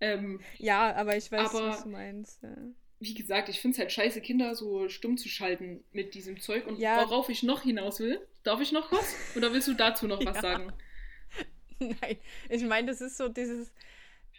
Ähm, 0.00 0.40
Ja, 0.58 0.94
aber 0.94 1.16
ich 1.16 1.30
weiß, 1.32 1.50
Aber- 1.54 1.68
was 1.68 1.82
du 1.84 1.88
meinst. 1.88 2.42
Ja. 2.42 2.56
wie 2.98 3.14
gesagt, 3.14 3.48
ich 3.48 3.60
finde 3.60 3.74
es 3.74 3.78
halt 3.78 3.92
scheiße, 3.92 4.20
Kinder 4.20 4.54
so 4.54 4.88
stumm 4.88 5.16
zu 5.16 5.28
schalten 5.28 5.84
mit 5.92 6.14
diesem 6.14 6.40
Zeug. 6.40 6.66
Und 6.66 6.78
Ja. 6.78 6.98
worauf 7.08 7.28
ich 7.28 7.42
noch 7.42 7.62
hinaus 7.62 8.00
will, 8.00 8.20
darf 8.42 8.60
ich 8.60 8.72
noch 8.72 8.90
was? 8.92 9.14
Oder 9.36 9.52
willst 9.52 9.68
du 9.68 9.74
dazu 9.74 10.06
noch 10.06 10.18
was 10.26 10.36
Ja. 10.36 10.42
sagen? 10.42 10.72
Nein, 11.78 12.16
ich 12.48 12.64
meine, 12.64 12.86
das 12.88 13.00
ist 13.02 13.16
so 13.18 13.28
dieses, 13.28 13.70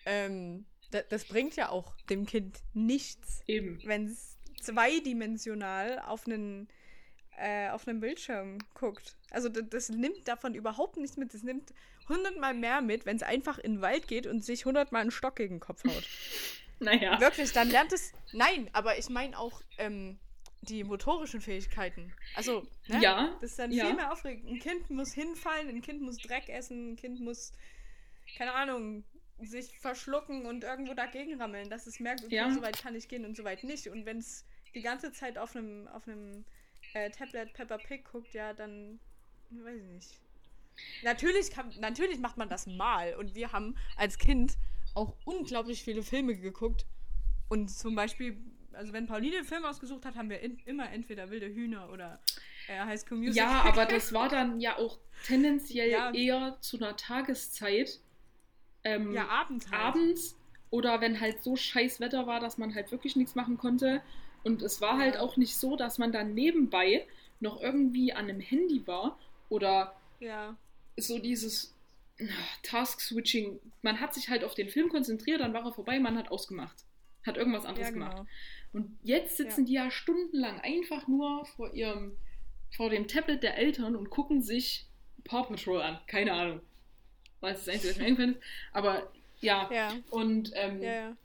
ähm, 0.05 0.65
das, 0.91 1.07
das 1.09 1.25
bringt 1.25 1.55
ja 1.55 1.69
auch 1.69 1.95
dem 2.09 2.25
Kind 2.25 2.57
nichts, 2.73 3.43
Eben. 3.47 3.79
wenn 3.85 4.05
es 4.07 4.36
zweidimensional 4.75 5.99
auf 5.99 6.25
einen, 6.25 6.67
äh, 7.37 7.69
auf 7.69 7.87
einen 7.87 7.99
Bildschirm 7.99 8.59
guckt. 8.73 9.15
Also 9.31 9.49
das, 9.49 9.63
das 9.69 9.89
nimmt 9.89 10.27
davon 10.27 10.53
überhaupt 10.55 10.97
nichts 10.97 11.17
mit. 11.17 11.33
Das 11.33 11.43
nimmt 11.43 11.73
hundertmal 12.09 12.53
mehr 12.53 12.81
mit, 12.81 13.05
wenn 13.05 13.17
es 13.17 13.23
einfach 13.23 13.57
in 13.57 13.75
den 13.75 13.81
Wald 13.81 14.07
geht 14.07 14.27
und 14.27 14.43
sich 14.43 14.65
hundertmal 14.65 15.01
einen 15.01 15.11
Stock 15.11 15.35
gegen 15.35 15.55
den 15.55 15.59
Kopf 15.61 15.83
haut. 15.83 16.03
Naja. 16.79 17.19
Wirklich, 17.19 17.51
dann 17.53 17.71
lernt 17.71 17.91
es. 17.91 18.13
Nein, 18.33 18.69
aber 18.71 18.99
ich 18.99 19.09
meine 19.09 19.39
auch 19.39 19.63
ähm, 19.79 20.19
die 20.61 20.83
motorischen 20.83 21.41
Fähigkeiten. 21.41 22.13
Also, 22.35 22.67
ne? 22.85 22.99
Ja, 23.01 23.35
Das 23.41 23.49
ist 23.49 23.57
dann 23.57 23.71
ja. 23.71 23.87
viel 23.87 23.95
mehr 23.95 24.11
aufregend. 24.11 24.47
Ein 24.47 24.59
Kind 24.59 24.87
muss 24.91 25.11
hinfallen, 25.11 25.69
ein 25.69 25.81
Kind 25.81 26.03
muss 26.03 26.17
Dreck 26.17 26.49
essen, 26.49 26.91
ein 26.91 26.95
Kind 26.95 27.19
muss, 27.19 27.51
keine 28.37 28.53
Ahnung, 28.53 29.05
sich 29.41 29.75
verschlucken 29.79 30.45
und 30.45 30.63
irgendwo 30.63 30.93
dagegen 30.93 31.41
rammeln, 31.41 31.67
dass 31.71 31.87
es 31.87 31.99
merkt, 31.99 32.23
okay, 32.23 32.35
Ja. 32.35 32.51
so 32.51 32.61
weit 32.61 32.79
kann 32.79 32.93
ich 32.93 33.07
gehen 33.07 33.25
und 33.25 33.35
so 33.35 33.43
weit 33.43 33.63
nicht. 33.63 33.87
Und 33.87 34.05
wenn 34.05 34.19
es 34.19 34.45
die 34.77 34.83
ganze 34.83 35.11
Zeit 35.11 35.37
auf 35.37 35.55
einem 35.55 35.87
auf 35.87 36.07
einem 36.07 36.45
äh, 36.93 37.09
Tablet 37.09 37.53
Peppa 37.53 37.77
Pig 37.77 38.05
guckt, 38.05 38.33
ja, 38.33 38.53
dann 38.53 38.99
weiß 39.49 39.75
ich 39.81 39.87
nicht. 39.87 40.19
Natürlich, 41.03 41.51
kann, 41.51 41.73
natürlich 41.79 42.19
macht 42.19 42.37
man 42.37 42.49
das 42.49 42.67
mal. 42.67 43.15
Und 43.15 43.33
wir 43.35 43.51
haben 43.51 43.75
als 43.95 44.17
Kind 44.17 44.53
auch 44.93 45.15
unglaublich 45.25 45.83
viele 45.83 46.03
Filme 46.03 46.35
geguckt. 46.35 46.85
Und 47.49 47.69
zum 47.69 47.95
Beispiel, 47.95 48.37
also 48.73 48.93
wenn 48.93 49.07
Pauline 49.07 49.37
einen 49.37 49.45
Film 49.45 49.65
ausgesucht 49.65 50.05
hat, 50.05 50.15
haben 50.15 50.29
wir 50.29 50.39
in, 50.41 50.59
immer 50.65 50.91
entweder 50.91 51.29
Wilde 51.31 51.47
Hühner 51.47 51.89
oder 51.91 52.19
äh, 52.67 52.79
High 52.79 52.99
School 52.99 53.17
Music. 53.17 53.37
Ja, 53.37 53.63
aber 53.63 53.85
das 53.87 54.13
war 54.13 54.29
dann 54.29 54.59
ja 54.59 54.77
auch 54.77 54.99
tendenziell 55.25 55.89
Ja. 55.89 56.11
eher 56.11 56.57
zu 56.61 56.77
einer 56.77 56.95
Tageszeit. 56.95 57.99
Ähm, 58.83 59.13
ja, 59.13 59.27
abends 59.27 59.71
halt. 59.71 59.81
abends 59.81 60.35
oder 60.69 61.01
wenn 61.01 61.19
halt 61.19 61.41
so 61.41 61.55
scheiß 61.55 61.99
Wetter 61.99 62.27
war, 62.27 62.39
dass 62.39 62.57
man 62.57 62.75
halt 62.75 62.91
wirklich 62.91 63.15
nichts 63.15 63.35
machen 63.35 63.57
konnte. 63.57 64.01
Und 64.47 64.61
es 64.61 64.79
war 64.79 64.97
halt 64.97 65.17
auch 65.17 65.35
nicht 65.35 65.57
so, 65.57 65.75
dass 65.75 65.97
man 65.97 66.13
dann 66.13 66.33
nebenbei 66.33 67.05
noch 67.41 67.61
irgendwie 67.61 68.13
an 68.13 68.29
einem 68.29 68.39
Handy 68.39 68.87
war 68.87 69.19
oder 69.49 69.93
Ja, 70.21 70.55
so 70.95 71.19
dieses 71.19 71.75
Task-Switching. 72.63 73.59
Man 73.81 73.99
hat 73.99 74.13
sich 74.13 74.29
halt 74.29 74.45
auf 74.45 74.55
den 74.55 74.69
Film 74.69 74.87
konzentriert, 74.87 75.41
dann 75.41 75.53
war 75.53 75.65
er 75.65 75.73
vorbei, 75.73 75.99
man 75.99 76.17
hat 76.17 76.31
ausgemacht. 76.31 76.77
Hat 77.25 77.35
irgendwas 77.35 77.65
anderes 77.65 77.87
ja, 77.89 77.93
gemacht. 77.93 78.15
genau. 78.15 78.27
Und 78.71 78.97
jetzt 79.03 79.35
sitzen 79.35 79.61
Ja. 79.61 79.65
die 79.65 79.73
ja 79.73 79.91
stundenlang 79.91 80.61
einfach 80.61 81.09
nur 81.09 81.45
vor 81.57 81.73
ihrem, 81.73 82.15
vor 82.71 82.89
dem 82.89 83.05
Tablet 83.09 83.43
der 83.43 83.57
Eltern 83.57 83.97
und 83.97 84.09
gucken 84.09 84.41
sich 84.41 84.85
Paw 85.25 85.43
Patrol 85.43 85.81
an. 85.81 85.99
Keine 86.07 86.31
Ahnung. 86.31 86.61
Weil 87.41 87.53
es 87.53 87.65
das 87.65 87.73
Einzige, 87.75 87.91
was 87.91 87.99
mir 87.99 88.05
eingefallen 88.05 88.35
ist. 88.35 88.43
Aber 88.71 89.11
ja. 89.41 89.69
Ja, 89.73 89.93
Und 90.09 90.51
ähm, 90.55 91.17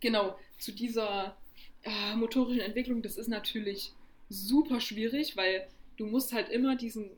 genau, 0.00 0.38
zu 0.58 0.72
dieser 0.72 1.36
ah, 1.84 2.16
motorischen 2.16 2.62
Entwicklung, 2.62 3.02
das 3.02 3.16
ist 3.16 3.28
natürlich 3.28 3.92
super 4.28 4.80
schwierig, 4.80 5.36
weil 5.36 5.68
du 5.96 6.06
musst 6.06 6.32
halt 6.32 6.48
immer 6.48 6.76
diesen 6.76 7.10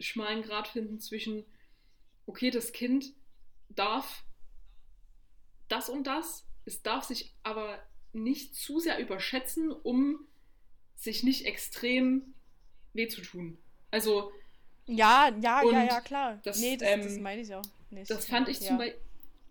schmalen 0.00 0.42
Grat 0.42 0.68
finden 0.68 1.00
zwischen, 1.00 1.44
okay, 2.26 2.50
das 2.50 2.72
Kind 2.72 3.12
darf 3.68 4.24
das 5.68 5.88
und 5.88 6.06
das, 6.06 6.44
es 6.64 6.82
darf 6.82 7.04
sich 7.04 7.32
aber 7.42 7.82
nicht 8.12 8.54
zu 8.54 8.78
sehr 8.78 8.98
überschätzen, 8.98 9.70
um 9.70 10.26
sich 10.96 11.22
nicht 11.22 11.46
extrem 11.46 12.34
weh 12.92 13.08
zu 13.08 13.22
tun. 13.22 13.58
Also, 13.90 14.32
Ja, 14.86 15.30
ja, 15.40 15.62
ja, 15.64 15.84
ja, 15.84 16.00
klar. 16.00 16.40
das, 16.44 16.60
nee, 16.60 16.76
das, 16.76 17.04
das 17.04 17.16
ähm, 17.16 17.22
meine 17.22 17.42
ich 17.42 17.54
auch 17.54 17.62
nicht. 17.90 18.10
das 18.10 18.26
fand 18.26 18.48
ich 18.48 18.60
ja. 18.60 18.68
zum 18.68 18.78
Beispiel, 18.78 19.00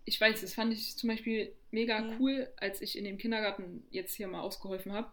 ich 0.04 0.20
weiß, 0.20 0.40
das 0.40 0.54
fand 0.54 0.72
ich 0.72 0.96
zum 0.96 1.08
Beispiel 1.08 1.52
mega 1.70 2.00
Mhm. 2.00 2.16
cool, 2.20 2.52
als 2.56 2.80
ich 2.80 2.96
in 2.98 3.04
dem 3.04 3.18
Kindergarten 3.18 3.84
jetzt 3.90 4.14
hier 4.14 4.28
mal 4.28 4.40
ausgeholfen 4.40 4.92
habe. 4.92 5.10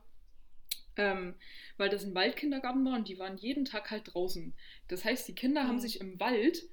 Ähm, 0.98 1.36
weil 1.78 1.90
das 1.90 2.04
ein 2.04 2.16
Waldkindergarten 2.16 2.84
war 2.84 2.96
und 2.96 3.08
die 3.08 3.20
waren 3.20 3.38
jeden 3.38 3.64
Tag 3.66 3.90
halt 3.92 4.14
draußen. 4.14 4.54
Das 4.90 5.06
heißt, 5.06 5.28
die 5.28 5.36
Kinder 5.36 5.66
haben 5.68 5.76
Mhm. 5.76 5.80
sich 5.82 6.02
im 6.02 6.20
Wald 6.20 6.64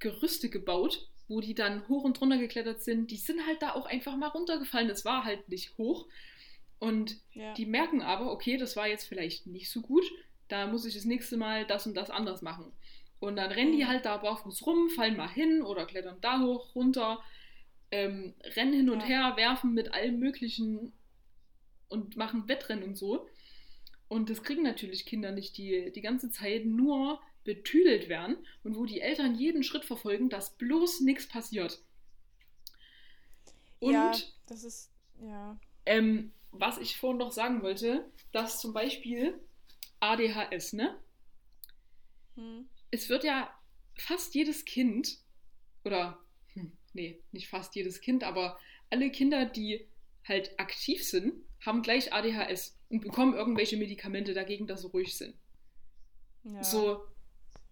Gerüste 0.00 0.48
gebaut, 0.50 1.08
wo 1.28 1.40
die 1.40 1.54
dann 1.54 1.86
hoch 1.88 2.04
und 2.04 2.20
runter 2.20 2.38
geklettert 2.38 2.82
sind. 2.82 3.10
Die 3.10 3.16
sind 3.16 3.46
halt 3.46 3.62
da 3.62 3.72
auch 3.74 3.86
einfach 3.86 4.16
mal 4.16 4.28
runtergefallen. 4.28 4.90
Es 4.90 5.04
war 5.04 5.24
halt 5.24 5.48
nicht 5.48 5.76
hoch. 5.78 6.06
Und 6.78 7.16
Ja. 7.32 7.54
die 7.54 7.66
merken 7.66 8.02
aber, 8.02 8.30
okay, 8.32 8.56
das 8.56 8.76
war 8.76 8.86
jetzt 8.86 9.04
vielleicht 9.08 9.46
nicht 9.46 9.70
so 9.70 9.80
gut, 9.80 10.04
da 10.46 10.66
muss 10.66 10.84
ich 10.84 10.94
das 10.94 11.04
nächste 11.04 11.36
Mal 11.36 11.66
das 11.66 11.86
und 11.86 11.94
das 11.96 12.10
anders 12.10 12.40
machen. 12.42 12.72
Und 13.20 13.36
dann 13.36 13.50
rennen 13.52 13.72
die 13.72 13.86
Mhm. 13.86 13.88
halt 13.88 14.04
da 14.04 14.16
barfuß 14.18 14.66
rum, 14.66 14.90
fallen 14.90 15.16
mal 15.16 15.28
hin 15.30 15.62
oder 15.62 15.86
klettern 15.86 16.18
da 16.20 16.40
hoch, 16.40 16.74
runter, 16.74 17.20
ähm, 17.90 18.34
rennen 18.56 18.74
hin 18.74 18.90
und 18.90 19.00
Ja. 19.00 19.06
her, 19.06 19.34
werfen 19.36 19.74
mit 19.74 19.94
allem 19.94 20.18
Möglichen 20.18 20.92
und 21.88 22.16
machen 22.16 22.48
Wettrennen 22.48 22.84
und 22.84 22.96
so. 22.96 23.28
Und 24.08 24.30
das 24.30 24.42
kriegen 24.42 24.62
natürlich 24.62 25.06
Kinder 25.06 25.32
nicht, 25.32 25.58
die 25.58 25.92
die 25.94 26.02
ganze 26.02 26.30
Zeit 26.30 26.66
nur 26.66 27.20
betüdelt 27.44 28.08
werden 28.08 28.38
und 28.64 28.76
wo 28.76 28.86
die 28.86 29.00
Eltern 29.00 29.36
jeden 29.36 29.62
Schritt 29.62 29.84
verfolgen, 29.84 30.30
dass 30.30 30.56
bloß 30.58 31.00
nichts 31.02 31.28
passiert. 31.28 31.82
Und 33.80 34.14
ja, 34.14 34.22
das 34.46 34.64
ist, 34.64 34.90
ja. 35.20 35.58
ähm, 35.86 36.32
was 36.52 36.78
ich 36.78 36.96
vorhin 36.96 37.18
noch 37.18 37.32
sagen 37.32 37.62
wollte, 37.62 38.10
dass 38.32 38.60
zum 38.60 38.72
Beispiel 38.72 39.38
ADHS, 40.00 40.72
ne? 40.72 40.96
Hm. 42.36 42.60
Es 42.90 43.08
wird 43.08 43.24
ja 43.24 43.52
fast 43.96 44.34
jedes 44.34 44.64
Kind, 44.64 45.18
oder, 45.84 46.18
hm, 46.54 46.72
nee, 46.92 47.22
nicht 47.32 47.48
fast 47.48 47.74
jedes 47.74 48.00
Kind, 48.00 48.24
aber 48.24 48.58
alle 48.90 49.10
Kinder, 49.10 49.44
die 49.44 49.86
halt 50.24 50.58
aktiv 50.58 51.04
sind, 51.04 51.34
haben 51.64 51.82
gleich 51.82 52.12
ADHS 52.12 52.78
und 52.88 53.00
bekommen 53.00 53.34
irgendwelche 53.34 53.76
Medikamente 53.76 54.34
dagegen, 54.34 54.66
dass 54.66 54.82
sie 54.82 54.88
ruhig 54.88 55.16
sind. 55.16 55.34
Ja. 56.44 56.62
So, 56.62 57.02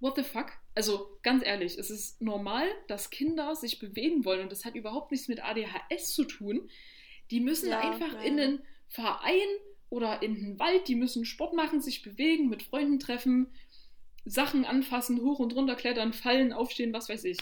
what 0.01 0.17
the 0.17 0.23
fuck? 0.23 0.53
Also 0.75 1.19
ganz 1.23 1.45
ehrlich, 1.45 1.79
es 1.79 1.91
ist 1.91 2.21
normal, 2.21 2.67
dass 2.89 3.11
Kinder 3.11 3.55
sich 3.55 3.79
bewegen 3.79 4.25
wollen 4.25 4.41
und 4.43 4.53
das 4.53 4.65
hat 4.65 4.75
überhaupt 4.75 5.11
nichts 5.13 5.29
mit 5.29 5.43
ADHS 5.43 6.13
zu 6.13 6.25
tun. 6.25 6.69
Die 7.31 7.41
müssen 7.41 7.71
Ja, 7.71 7.81
einfach 7.81 8.13
ja. 8.13 8.21
in 8.21 8.39
einen 8.39 8.65
Verein 8.89 9.49
oder 9.89 10.23
in 10.23 10.35
den 10.35 10.59
Wald, 10.59 10.89
die 10.89 10.97
müssen 10.97 11.25
Sport 11.25 11.55
machen, 11.55 11.81
sich 11.81 12.03
bewegen, 12.03 12.49
mit 12.49 12.63
Freunden 12.63 12.99
treffen, 12.99 13.53
Sachen 14.27 14.65
anfassen, 14.65 15.23
hoch 15.23 15.39
und 15.39 15.55
runter 15.55 15.77
klettern, 15.77 16.13
fallen, 16.13 16.53
aufstehen, 16.53 16.93
was 16.93 17.09
weiß 17.09 17.25
ich. 17.25 17.39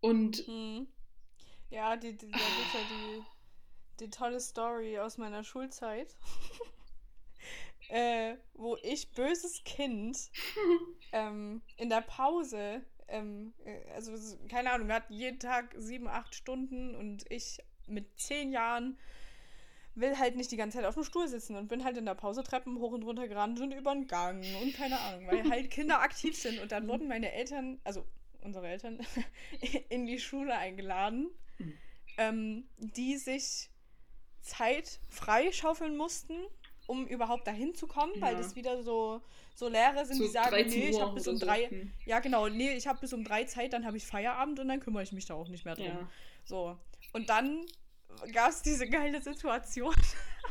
Und 0.00 0.46
Hm. 0.46 0.86
Ja, 1.70 1.96
die, 1.96 2.16
die, 2.16 2.30
da 2.30 2.38
gibt's 2.38 2.74
ja 2.74 2.80
die, 2.88 4.04
die 4.04 4.10
tolle 4.10 4.38
Story 4.38 4.98
aus 5.00 5.18
meiner 5.18 5.42
Schulzeit. 5.42 6.14
äh, 7.88 8.36
wo 8.52 8.76
ich, 8.82 9.10
böses 9.12 9.64
Kind, 9.64 10.30
ähm, 11.12 11.62
in 11.76 11.88
der 11.88 12.02
Pause, 12.02 12.82
ähm, 13.08 13.54
äh, 13.64 13.90
also 13.92 14.12
keine 14.48 14.70
Ahnung, 14.70 14.86
wir 14.86 14.94
hatten 14.94 15.14
jeden 15.14 15.40
Tag 15.40 15.74
sieben, 15.76 16.06
acht 16.06 16.34
Stunden 16.34 16.94
und 16.94 17.24
ich 17.30 17.58
mit 17.86 18.18
zehn 18.18 18.52
Jahren 18.52 18.98
will 19.94 20.18
halt 20.18 20.36
nicht 20.36 20.50
die 20.50 20.56
ganze 20.56 20.78
Zeit 20.78 20.86
auf 20.86 20.94
dem 20.94 21.04
Stuhl 21.04 21.28
sitzen 21.28 21.56
und 21.56 21.68
bin 21.68 21.84
halt 21.84 21.96
in 21.96 22.04
der 22.06 22.14
Pause 22.14 22.42
Treppen 22.42 22.78
hoch 22.78 22.92
und 22.92 23.04
runter 23.04 23.28
gerannt 23.28 23.60
und 23.60 23.72
über 23.72 23.92
den 23.94 24.06
Gang 24.06 24.42
und 24.60 24.74
keine 24.74 25.00
Ahnung, 25.00 25.26
weil 25.26 25.48
halt 25.48 25.70
Kinder 25.70 26.00
aktiv 26.00 26.36
sind 26.36 26.58
und 26.58 26.72
dann 26.72 26.88
wurden 26.88 27.08
meine 27.08 27.32
Eltern, 27.32 27.80
also 27.84 28.04
unsere 28.42 28.68
Eltern, 28.68 28.98
in 29.88 30.06
die 30.06 30.18
Schule 30.18 30.54
eingeladen, 30.56 31.30
Mhm. 31.58 31.78
ähm, 32.16 32.68
die 32.78 33.16
sich 33.16 33.70
Zeit 34.40 35.00
freischaufeln 35.08 35.96
mussten, 35.96 36.34
um 36.86 37.06
überhaupt 37.06 37.46
dahin 37.46 37.74
zu 37.74 37.86
kommen, 37.86 38.12
weil 38.20 38.32
Ja. 38.34 38.38
das 38.42 38.56
wieder 38.56 38.82
so, 38.82 39.22
so 39.54 39.68
Lehrer 39.68 40.04
sind, 40.04 40.18
so 40.18 40.24
die 40.24 40.30
sagen, 40.30 40.50
13 40.50 40.78
nee, 40.80 40.88
ich 40.90 41.00
habe 41.00 41.14
bis 41.14 41.26
um 41.28 41.38
so. 41.38 41.46
drei, 41.46 41.68
Hm. 41.68 41.92
ja 42.04 42.18
genau, 42.18 42.48
nee, 42.48 42.72
ich 42.72 42.86
habe 42.86 42.98
bis 43.00 43.12
um 43.12 43.24
drei 43.24 43.44
Zeit, 43.44 43.72
dann 43.72 43.86
habe 43.86 43.96
ich 43.96 44.04
Feierabend 44.04 44.58
und 44.60 44.68
dann 44.68 44.80
kümmere 44.80 45.02
ich 45.02 45.12
mich 45.12 45.24
da 45.26 45.34
auch 45.34 45.48
nicht 45.48 45.64
mehr 45.64 45.76
drum. 45.76 45.86
Ja. 45.86 46.10
So. 46.44 46.76
Und 47.12 47.30
dann 47.30 47.64
gab 48.32 48.50
es 48.50 48.62
diese 48.62 48.88
geile 48.88 49.20
Situation, 49.22 49.94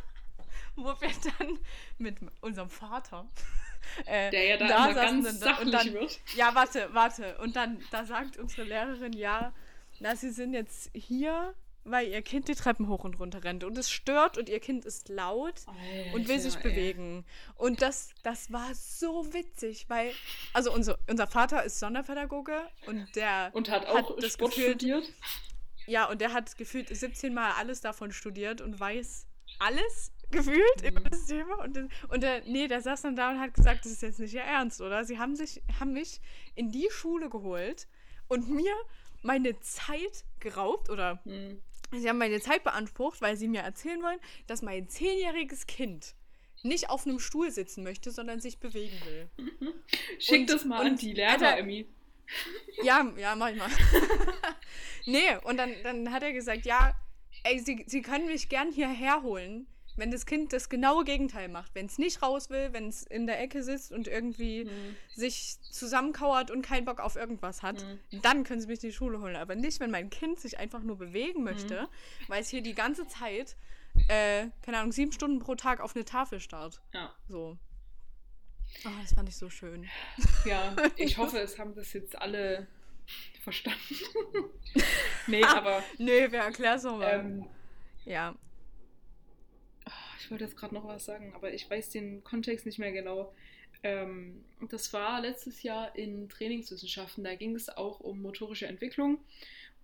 wo 0.75 0.85
wir 0.99 1.09
dann 1.39 1.59
mit 1.97 2.17
unserem 2.41 2.69
Vater. 2.69 3.27
Äh, 4.05 4.31
Der 4.31 4.45
ja 4.45 4.55
da, 4.57 4.67
da 4.69 4.85
immer 4.85 4.93
saßen 4.93 5.23
ganz 5.23 5.33
und 5.35 5.41
dann- 5.41 5.57
und 5.59 5.71
sachlich 5.73 5.91
dann- 5.91 5.93
wird. 6.01 6.19
ja, 6.35 6.55
warte, 6.55 6.89
warte. 6.93 7.37
Und 7.39 7.57
dann, 7.57 7.83
da 7.91 8.05
sagt 8.05 8.37
unsere 8.37 8.63
Lehrerin, 8.63 9.11
ja, 9.11 9.53
na, 9.99 10.15
sie 10.15 10.29
sind 10.31 10.53
jetzt 10.53 10.89
hier, 10.95 11.53
weil 11.83 12.07
ihr 12.07 12.21
Kind 12.21 12.47
die 12.47 12.55
Treppen 12.55 12.87
hoch 12.87 13.03
und 13.03 13.19
runter 13.19 13.43
rennt. 13.43 13.65
Und 13.65 13.77
es 13.77 13.91
stört 13.91 14.37
und 14.37 14.47
ihr 14.47 14.61
Kind 14.61 14.85
ist 14.85 15.09
laut 15.09 15.65
und 16.13 16.29
will 16.29 16.39
sich 16.39 16.55
Alter, 16.55 16.69
ey. 16.69 16.71
bewegen. 16.75 17.25
Und 17.57 17.81
das, 17.81 18.11
das 18.23 18.53
war 18.53 18.73
so 18.73 19.33
witzig, 19.33 19.89
weil, 19.89 20.13
also 20.53 20.71
unser, 20.73 20.97
unser 21.09 21.27
Vater 21.27 21.61
ist 21.65 21.77
Sonderpädagoge 21.79 22.61
und 22.87 23.13
der 23.17 23.49
Und 23.51 23.69
hat 23.69 23.85
auch 23.85 24.15
das 24.15 24.31
Sport 24.33 24.55
gefühlt- 24.55 24.75
studiert. 24.81 25.03
Ja, 25.85 26.05
und 26.09 26.21
der 26.21 26.33
hat 26.33 26.57
gefühlt 26.57 26.95
17 26.95 27.33
Mal 27.33 27.51
alles 27.51 27.81
davon 27.81 28.11
studiert 28.11 28.61
und 28.61 28.79
weiß 28.79 29.27
alles 29.59 30.11
gefühlt 30.31 30.81
mhm. 30.81 30.87
über 30.87 31.09
das 31.09 31.25
Thema. 31.25 31.55
Und, 31.59 31.89
und 32.09 32.23
der, 32.23 32.43
nee, 32.45 32.67
der 32.67 32.81
saß 32.81 33.03
dann 33.03 33.15
da 33.15 33.31
und 33.31 33.39
hat 33.39 33.53
gesagt, 33.53 33.85
das 33.85 33.91
ist 33.91 34.01
jetzt 34.01 34.19
nicht 34.19 34.33
ihr 34.33 34.41
Ernst, 34.41 34.81
oder? 34.81 35.03
Sie 35.05 35.19
haben, 35.19 35.35
sich, 35.35 35.61
haben 35.79 35.93
mich 35.93 36.19
in 36.55 36.71
die 36.71 36.87
Schule 36.91 37.29
geholt 37.29 37.87
und 38.27 38.49
mir 38.49 38.73
meine 39.21 39.59
Zeit 39.61 40.25
geraubt 40.39 40.89
oder 40.89 41.21
mhm. 41.23 41.61
sie 41.91 42.09
haben 42.09 42.17
meine 42.17 42.41
Zeit 42.41 42.63
beansprucht, 42.63 43.21
weil 43.21 43.37
sie 43.37 43.47
mir 43.47 43.61
erzählen 43.61 44.01
wollen, 44.01 44.19
dass 44.47 44.61
mein 44.61 44.89
zehnjähriges 44.89 45.67
Kind 45.67 46.15
nicht 46.61 46.89
auf 46.89 47.05
einem 47.05 47.19
Stuhl 47.19 47.51
sitzen 47.51 47.83
möchte, 47.83 48.11
sondern 48.11 48.39
sich 48.39 48.57
bewegen 48.59 48.97
will. 49.05 49.29
Schick 50.19 50.41
und, 50.41 50.49
das 50.49 50.65
mal 50.65 50.85
an 50.85 50.95
die 50.97 51.13
Lehrer, 51.13 51.57
Emmy. 51.57 51.87
Ja, 52.83 53.11
ja, 53.17 53.35
mach 53.35 53.49
ich 53.49 53.57
mal. 53.57 53.69
nee, 55.05 55.35
und 55.43 55.57
dann, 55.57 55.71
dann 55.83 56.11
hat 56.11 56.23
er 56.23 56.33
gesagt, 56.33 56.65
ja, 56.65 56.93
ey, 57.43 57.59
sie, 57.59 57.83
sie 57.87 58.01
können 58.01 58.27
mich 58.27 58.49
gern 58.49 58.71
hierher 58.71 59.23
holen, 59.23 59.67
wenn 59.95 60.11
das 60.11 60.25
Kind 60.25 60.53
das 60.53 60.69
genaue 60.69 61.03
Gegenteil 61.03 61.49
macht. 61.49 61.75
Wenn 61.75 61.85
es 61.85 61.97
nicht 61.97 62.21
raus 62.21 62.49
will, 62.49 62.73
wenn 62.73 62.87
es 62.87 63.03
in 63.03 63.27
der 63.27 63.39
Ecke 63.39 63.63
sitzt 63.63 63.91
und 63.91 64.07
irgendwie 64.07 64.65
mhm. 64.65 64.95
sich 65.13 65.57
zusammenkauert 65.71 66.51
und 66.51 66.63
keinen 66.63 66.85
Bock 66.85 66.99
auf 66.99 67.15
irgendwas 67.15 67.61
hat, 67.61 67.83
mhm. 67.83 68.21
dann 68.21 68.43
können 68.43 68.61
sie 68.61 68.67
mich 68.67 68.83
in 68.83 68.89
die 68.89 68.95
Schule 68.95 69.19
holen. 69.19 69.35
Aber 69.35 69.55
nicht, 69.55 69.79
wenn 69.79 69.91
mein 69.91 70.09
Kind 70.09 70.39
sich 70.39 70.57
einfach 70.57 70.81
nur 70.81 70.97
bewegen 70.97 71.43
möchte, 71.43 71.83
mhm. 71.83 71.87
weil 72.27 72.41
es 72.41 72.49
hier 72.49 72.61
die 72.61 72.73
ganze 72.73 73.07
Zeit, 73.07 73.55
äh, 74.07 74.47
keine 74.63 74.79
Ahnung, 74.79 74.91
sieben 74.91 75.11
Stunden 75.11 75.39
pro 75.39 75.55
Tag 75.55 75.79
auf 75.79 75.95
eine 75.95 76.05
Tafel 76.05 76.39
starrt. 76.39 76.81
Ja. 76.93 77.13
So. 77.27 77.57
Oh, 78.85 78.89
das 79.01 79.13
fand 79.13 79.29
ich 79.29 79.37
so 79.37 79.49
schön. 79.49 79.87
Ja, 80.45 80.75
ich 80.95 81.17
hoffe, 81.17 81.37
es 81.39 81.59
haben 81.59 81.75
das 81.75 81.93
jetzt 81.93 82.19
alle 82.19 82.67
verstanden. 83.41 83.95
nee, 85.27 85.43
aber. 85.43 85.83
Nee, 85.97 86.27
wer 86.31 86.43
erklärt 86.43 86.77
es 86.77 86.83
nochmal? 86.83 87.19
Ähm, 87.19 87.45
ja. 88.05 88.35
Ah, 89.85 89.91
ich 90.19 90.31
wollte 90.31 90.45
jetzt 90.45 90.57
gerade 90.57 90.73
noch 90.73 90.87
was 90.87 91.05
sagen, 91.05 91.33
aber 91.35 91.53
ich 91.53 91.69
weiß 91.69 91.89
den 91.89 92.23
Kontext 92.23 92.65
nicht 92.65 92.79
mehr 92.79 92.91
genau. 92.91 93.33
Ähm, 93.83 94.45
das 94.69 94.93
war 94.93 95.21
letztes 95.21 95.61
Jahr 95.61 95.95
in 95.95 96.29
Trainingswissenschaften. 96.29 97.23
Da 97.23 97.35
ging 97.35 97.55
es 97.55 97.69
auch 97.69 97.99
um 97.99 98.21
motorische 98.21 98.65
Entwicklung. 98.65 99.19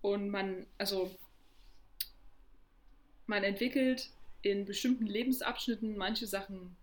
Und 0.00 0.30
man, 0.30 0.66
also, 0.78 1.14
man 3.26 3.44
entwickelt 3.44 4.10
in 4.42 4.64
bestimmten 4.64 5.06
Lebensabschnitten 5.06 5.96
manche 5.98 6.26
Sachen 6.26 6.76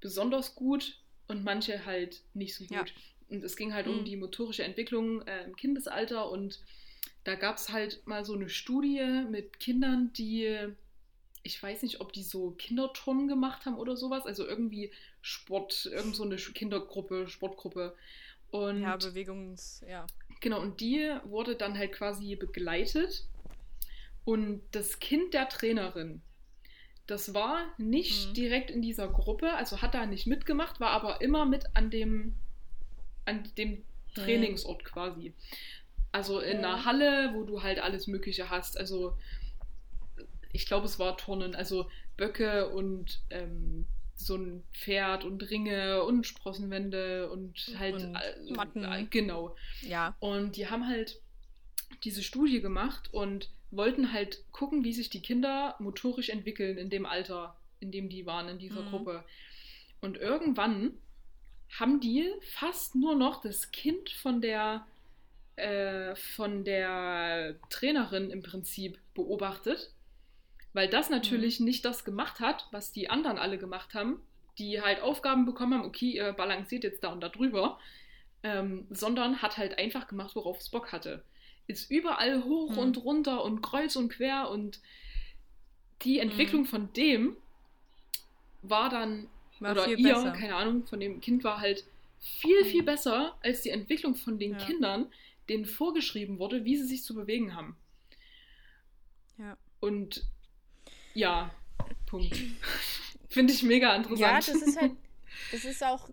besonders 0.00 0.54
gut 0.54 1.00
und 1.26 1.44
manche 1.44 1.84
halt 1.84 2.22
nicht 2.34 2.54
so 2.54 2.64
gut. 2.64 2.70
Ja. 2.70 2.84
Und 3.32 3.42
es 3.42 3.56
ging 3.56 3.72
halt 3.72 3.86
mhm. 3.86 3.98
um 3.98 4.04
die 4.04 4.16
motorische 4.16 4.62
Entwicklung 4.62 5.22
äh, 5.22 5.44
im 5.44 5.56
Kindesalter 5.56 6.30
und 6.30 6.60
da 7.24 7.34
gab 7.34 7.56
es 7.56 7.70
halt 7.70 8.06
mal 8.06 8.24
so 8.24 8.34
eine 8.34 8.48
Studie 8.48 9.24
mit 9.30 9.58
Kindern, 9.58 10.12
die, 10.12 10.58
ich 11.42 11.62
weiß 11.62 11.82
nicht, 11.82 12.00
ob 12.00 12.12
die 12.12 12.24
so 12.24 12.50
Kinderturnen 12.52 13.28
gemacht 13.28 13.64
haben 13.64 13.76
oder 13.76 13.96
sowas, 13.96 14.26
also 14.26 14.46
irgendwie 14.46 14.90
Sport, 15.20 15.86
irgend 15.86 16.14
so 16.14 16.24
eine 16.24 16.36
Kindergruppe, 16.36 17.28
Sportgruppe. 17.28 17.96
Und, 18.50 18.82
ja, 18.82 18.96
Bewegungs, 18.96 19.82
ja. 19.88 20.06
Genau, 20.40 20.60
und 20.60 20.80
die 20.80 21.10
wurde 21.24 21.54
dann 21.54 21.78
halt 21.78 21.92
quasi 21.92 22.36
begleitet. 22.36 23.26
Und 24.24 24.62
das 24.72 24.98
Kind 24.98 25.32
der 25.32 25.48
Trainerin, 25.48 26.20
das 27.06 27.34
war 27.34 27.64
nicht 27.78 28.28
mhm. 28.28 28.34
direkt 28.34 28.70
in 28.70 28.82
dieser 28.82 29.08
Gruppe, 29.08 29.54
also 29.54 29.80
hat 29.80 29.94
da 29.94 30.06
nicht 30.06 30.26
mitgemacht, 30.26 30.80
war 30.80 30.90
aber 30.90 31.20
immer 31.20 31.46
mit 31.46 31.64
an 31.74 31.90
dem, 31.90 32.34
an 33.24 33.48
dem 33.56 33.84
Trainingsort 34.14 34.84
quasi. 34.84 35.34
Also 36.12 36.40
in 36.40 36.60
ja. 36.60 36.74
einer 36.74 36.84
Halle, 36.84 37.32
wo 37.34 37.44
du 37.44 37.62
halt 37.62 37.78
alles 37.78 38.06
Mögliche 38.06 38.50
hast. 38.50 38.78
Also 38.78 39.16
ich 40.52 40.66
glaube, 40.66 40.86
es 40.86 40.98
war 40.98 41.16
Turnen, 41.16 41.54
also 41.54 41.88
Böcke 42.16 42.68
und 42.68 43.22
ähm, 43.30 43.86
so 44.14 44.36
ein 44.36 44.62
Pferd 44.72 45.24
und 45.24 45.50
Ringe 45.50 46.02
und 46.04 46.26
Sprossenwände 46.26 47.30
und 47.30 47.74
halt 47.78 47.94
und 47.94 48.14
äh, 48.14 48.52
Matten. 48.52 48.84
Äh, 48.84 49.06
genau. 49.08 49.56
Ja. 49.80 50.14
Und 50.20 50.56
die 50.56 50.68
haben 50.68 50.86
halt 50.86 51.20
diese 52.04 52.22
Studie 52.22 52.60
gemacht 52.60 53.12
und 53.12 53.50
wollten 53.70 54.12
halt 54.12 54.44
gucken, 54.52 54.84
wie 54.84 54.92
sich 54.92 55.08
die 55.08 55.22
Kinder 55.22 55.74
motorisch 55.78 56.28
entwickeln 56.28 56.76
in 56.76 56.90
dem 56.90 57.06
Alter, 57.06 57.56
in 57.80 57.90
dem 57.90 58.08
die 58.08 58.26
waren, 58.26 58.48
in 58.48 58.58
dieser 58.58 58.82
mhm. 58.82 58.90
Gruppe. 58.90 59.24
Und 60.00 60.18
irgendwann 60.18 60.92
haben 61.78 62.00
die 62.00 62.30
fast 62.40 62.94
nur 62.94 63.14
noch 63.14 63.40
das 63.40 63.70
Kind 63.72 64.10
von 64.10 64.40
der, 64.40 64.86
äh, 65.56 66.14
von 66.14 66.64
der 66.64 67.56
Trainerin 67.70 68.30
im 68.30 68.42
Prinzip 68.42 68.98
beobachtet, 69.14 69.90
weil 70.72 70.88
das 70.88 71.10
natürlich 71.10 71.60
mhm. 71.60 71.66
nicht 71.66 71.84
das 71.84 72.04
gemacht 72.04 72.40
hat, 72.40 72.66
was 72.70 72.92
die 72.92 73.10
anderen 73.10 73.38
alle 73.38 73.58
gemacht 73.58 73.94
haben, 73.94 74.20
die 74.58 74.82
halt 74.82 75.00
Aufgaben 75.00 75.46
bekommen 75.46 75.74
haben, 75.74 75.86
okay, 75.86 76.10
ihr 76.12 76.32
balanciert 76.32 76.84
jetzt 76.84 77.02
da 77.04 77.08
und 77.08 77.20
da 77.20 77.28
drüber, 77.28 77.78
ähm, 78.42 78.86
sondern 78.90 79.40
hat 79.40 79.56
halt 79.56 79.78
einfach 79.78 80.08
gemacht, 80.08 80.36
worauf 80.36 80.58
es 80.58 80.68
Bock 80.68 80.92
hatte 80.92 81.24
ist 81.66 81.90
überall 81.90 82.44
hoch 82.44 82.72
mhm. 82.72 82.78
und 82.78 83.04
runter 83.04 83.44
und 83.44 83.62
kreuz 83.62 83.96
und 83.96 84.10
quer 84.10 84.50
und 84.50 84.80
die 86.02 86.18
Entwicklung 86.18 86.62
mhm. 86.62 86.66
von 86.66 86.92
dem 86.92 87.36
war 88.62 88.88
dann, 88.88 89.28
war 89.62 89.72
oder 89.72 89.88
ihr, 89.88 89.96
besser. 89.96 90.32
keine 90.32 90.54
Ahnung, 90.54 90.84
von 90.86 91.00
dem 91.00 91.20
Kind 91.20 91.44
war 91.44 91.60
halt 91.60 91.84
viel, 92.18 92.64
viel 92.64 92.82
mhm. 92.82 92.86
besser 92.86 93.36
als 93.42 93.62
die 93.62 93.70
Entwicklung 93.70 94.14
von 94.14 94.38
den 94.38 94.52
ja. 94.52 94.58
Kindern, 94.58 95.06
denen 95.48 95.64
vorgeschrieben 95.64 96.38
wurde, 96.38 96.64
wie 96.64 96.76
sie 96.76 96.86
sich 96.86 97.02
zu 97.02 97.14
bewegen 97.14 97.54
haben. 97.54 97.76
Ja. 99.38 99.56
Und 99.80 100.24
ja, 101.14 101.50
Punkt. 102.06 102.36
Finde 103.28 103.52
ich 103.52 103.62
mega 103.62 103.94
interessant. 103.96 104.20
Ja, 104.20 104.36
das 104.36 104.48
ist 104.48 104.80
halt, 104.80 104.92
das 105.52 105.64
ist 105.64 105.82
auch, 105.82 106.08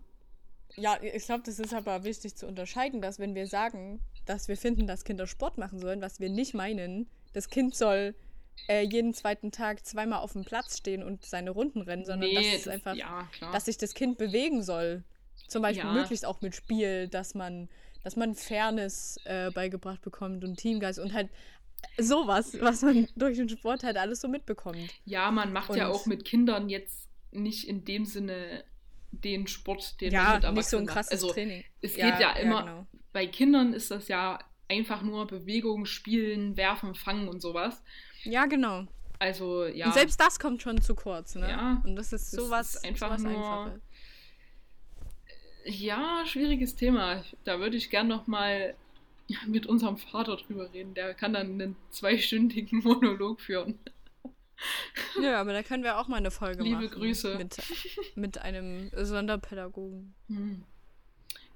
ja, 0.76 0.98
ich 1.02 1.24
glaube, 1.24 1.42
das 1.44 1.58
ist 1.58 1.74
aber 1.74 2.04
wichtig 2.04 2.34
zu 2.34 2.46
unterscheiden, 2.46 3.00
dass 3.00 3.18
wenn 3.18 3.34
wir 3.34 3.46
sagen, 3.46 4.00
dass 4.26 4.48
wir 4.48 4.56
finden, 4.56 4.86
dass 4.86 5.04
Kinder 5.04 5.26
Sport 5.26 5.58
machen 5.58 5.78
sollen, 5.78 6.00
was 6.00 6.20
wir 6.20 6.30
nicht 6.30 6.54
meinen. 6.54 7.08
Das 7.32 7.48
Kind 7.48 7.74
soll 7.74 8.14
äh, 8.68 8.82
jeden 8.82 9.14
zweiten 9.14 9.50
Tag 9.50 9.84
zweimal 9.84 10.20
auf 10.20 10.32
dem 10.32 10.44
Platz 10.44 10.78
stehen 10.78 11.02
und 11.02 11.24
seine 11.24 11.50
Runden 11.50 11.82
rennen, 11.82 12.04
sondern 12.04 12.30
nee, 12.30 12.34
das 12.34 12.60
ist 12.60 12.68
einfach, 12.68 12.94
ja, 12.94 13.28
dass 13.52 13.64
sich 13.64 13.78
das 13.78 13.94
Kind 13.94 14.18
bewegen 14.18 14.62
soll. 14.62 15.04
Zum 15.48 15.62
Beispiel 15.62 15.86
ja. 15.86 15.92
möglichst 15.92 16.24
auch 16.24 16.40
mit 16.40 16.54
Spiel, 16.54 17.08
dass 17.08 17.34
man, 17.34 17.68
dass 18.04 18.16
man 18.16 18.34
Fairness 18.34 19.18
äh, 19.24 19.50
beigebracht 19.50 20.02
bekommt 20.02 20.44
und 20.44 20.56
Teamgeist 20.56 20.98
und 20.98 21.12
halt 21.12 21.28
sowas, 21.98 22.56
was 22.60 22.82
man 22.82 23.08
durch 23.16 23.36
den 23.36 23.48
Sport 23.48 23.82
halt 23.82 23.96
alles 23.96 24.20
so 24.20 24.28
mitbekommt. 24.28 24.90
Ja, 25.04 25.30
man 25.30 25.52
macht 25.52 25.70
und 25.70 25.78
ja 25.78 25.88
auch 25.88 26.06
mit 26.06 26.24
Kindern 26.24 26.68
jetzt 26.68 27.08
nicht 27.32 27.66
in 27.66 27.84
dem 27.84 28.04
Sinne 28.04 28.64
den 29.12 29.46
Sport, 29.46 30.00
den 30.00 30.12
ja, 30.12 30.22
man 30.22 30.34
mit 30.34 30.44
Erwachsenen 30.44 30.54
nicht 30.54 30.68
so 30.68 30.76
ein 30.76 30.86
krasses 30.86 31.12
also, 31.12 31.32
Training. 31.32 31.64
Es 31.80 31.96
ja, 31.96 32.10
geht 32.10 32.20
ja 32.20 32.32
immer, 32.34 32.60
ja, 32.60 32.60
genau 32.60 32.86
bei 33.12 33.26
Kindern 33.26 33.72
ist 33.72 33.90
das 33.90 34.08
ja 34.08 34.38
einfach 34.70 35.02
nur 35.02 35.26
Bewegung, 35.26 35.84
Spielen, 35.84 36.56
Werfen, 36.56 36.94
Fangen 36.94 37.28
und 37.28 37.42
sowas. 37.42 37.82
Ja, 38.22 38.46
genau. 38.46 38.86
Also, 39.18 39.66
ja. 39.66 39.86
Und 39.86 39.94
selbst 39.94 40.18
das 40.18 40.38
kommt 40.38 40.62
schon 40.62 40.80
zu 40.80 40.94
kurz, 40.94 41.34
ne? 41.34 41.50
Ja. 41.50 41.82
Und 41.84 41.96
das 41.96 42.12
ist 42.12 42.30
sowas 42.30 42.76
ist 42.76 42.84
einfach 42.84 43.18
sowas 43.18 43.22
nur. 43.22 43.64
Einfaches. 43.64 43.82
Ja, 45.66 46.22
schwieriges 46.24 46.74
Thema. 46.74 47.22
Da 47.44 47.60
würde 47.60 47.76
ich 47.76 47.90
gern 47.90 48.08
noch 48.08 48.26
mal 48.26 48.74
mit 49.46 49.66
unserem 49.66 49.98
Vater 49.98 50.36
drüber 50.36 50.72
reden. 50.72 50.94
Der 50.94 51.12
kann 51.14 51.34
dann 51.34 51.52
einen 51.52 51.76
zweistündigen 51.90 52.78
Monolog 52.82 53.40
führen. 53.40 53.78
Ja, 55.20 55.40
aber 55.40 55.52
da 55.52 55.62
können 55.62 55.84
wir 55.84 55.98
auch 55.98 56.08
mal 56.08 56.16
eine 56.16 56.30
Folge 56.30 56.62
Liebe 56.62 56.76
machen. 56.76 56.84
Liebe 56.84 56.94
Grüße. 56.94 57.36
Mit, 57.36 57.56
mit 58.14 58.38
einem 58.38 58.90
Sonderpädagogen. 58.94 60.14
Hm. 60.28 60.64